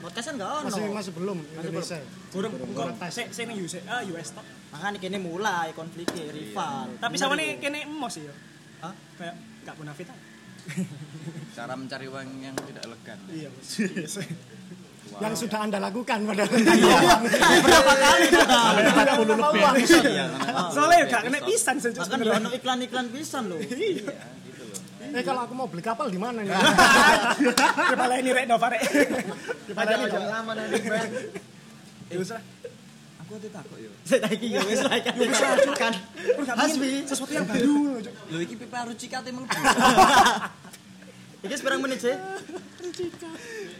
Podcast 0.00 0.26
kan 0.28 0.34
gak 0.40 0.48
ono. 0.48 0.66
Masih 0.68 0.82
masih 0.92 1.12
belum 1.12 1.38
Indonesia. 1.44 1.96
Kurang 2.32 2.52
kok 2.56 2.88
sik 3.12 3.28
sik 3.36 3.44
ning 3.48 3.60
US 3.60 3.74
ah 3.84 4.00
US 4.00 4.28
tok. 4.32 4.44
Makanya 4.72 4.98
kini 5.00 5.18
mulai 5.20 5.68
konfliknya 5.76 6.24
rival. 6.32 6.88
Tapi 6.96 7.14
sama 7.20 7.36
nih 7.36 7.60
kene 7.60 7.84
emos 7.84 8.16
ya. 8.16 8.32
Hah? 8.80 8.92
Kayak 9.20 9.34
gak 9.64 9.76
munafik 9.76 10.08
ah. 10.08 10.16
Cara 11.54 11.72
mencari 11.78 12.06
uang 12.10 12.28
yang 12.42 12.56
tidak 12.66 12.82
elegan. 12.88 13.18
Iya, 13.30 13.48
Mas. 13.52 14.18
Yang 15.14 15.46
sudah 15.46 15.62
Anda 15.62 15.78
lakukan 15.78 16.26
padahal. 16.26 16.50
Berapa 17.62 17.92
kali 18.02 18.24
sudah? 18.34 18.46
Sampai 18.50 18.82
40 18.90 19.30
lebih. 19.30 19.62
Iya, 20.10 20.26
Soalnya 20.74 20.96
ya 20.98 21.06
gak 21.06 21.22
kena 21.30 21.38
pisan 21.46 21.76
sih. 21.78 21.90
Bahkan 21.94 22.18
ya 22.18 22.32
ono 22.42 22.50
iklan-iklan 22.50 23.06
pisan 23.14 23.42
loh. 23.46 23.62
Eh 25.14 25.22
kalau 25.22 25.46
aku 25.46 25.54
mau 25.54 25.70
beli 25.70 25.84
kapal 25.86 26.10
di 26.10 26.18
mana 26.18 26.42
nih? 26.42 26.50
Kepala 27.94 28.18
ini 28.18 28.30
rek 28.34 28.46
Nova 28.50 28.66
rek. 28.74 28.82
Kepala 29.70 29.90
ini 29.94 30.04
jam 30.10 30.24
lama 30.26 30.52
nanti 30.58 30.82
bang. 30.82 31.10
Ya 32.10 32.16
wis 32.18 32.30
lah. 32.34 32.42
Aku 33.24 33.40
tuh 33.40 33.48
takut 33.48 33.78
yo. 33.80 33.88
Saya 34.04 34.28
iki 34.36 34.52
ya 34.52 34.60
wis 34.68 34.84
lah 34.84 35.00
kan. 35.00 35.16
Kan. 35.80 35.92
Hasbi. 36.60 37.08
Sesuatu 37.08 37.32
yang 37.32 37.48
baru. 37.48 38.04
Lho 38.04 38.38
iki 38.44 38.54
pipa 38.60 38.84
rucikate 38.84 39.32
mlebu. 39.32 39.48
Iki 41.44 41.60
seberang 41.60 41.84
menit 41.84 42.00
sih? 42.00 42.16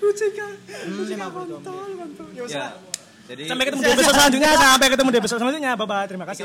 Rucika. 0.00 0.48
50 0.84 1.16
Mantap, 1.16 1.72
mantap. 1.96 2.28
Ya 2.36 2.42
wis 2.44 2.52
Ya. 2.52 2.76
Jadi 3.24 3.48
Sampai 3.48 3.64
ketemu 3.64 3.80
di 3.80 3.92
episode 3.96 4.16
selanjutnya. 4.20 4.50
Sampai 4.52 4.88
ketemu 4.92 5.08
di 5.08 5.18
episode 5.24 5.40
selanjutnya. 5.40 5.72
Bye 5.80 5.88
bye. 5.88 6.04
Terima 6.04 6.26
kasih. 6.28 6.44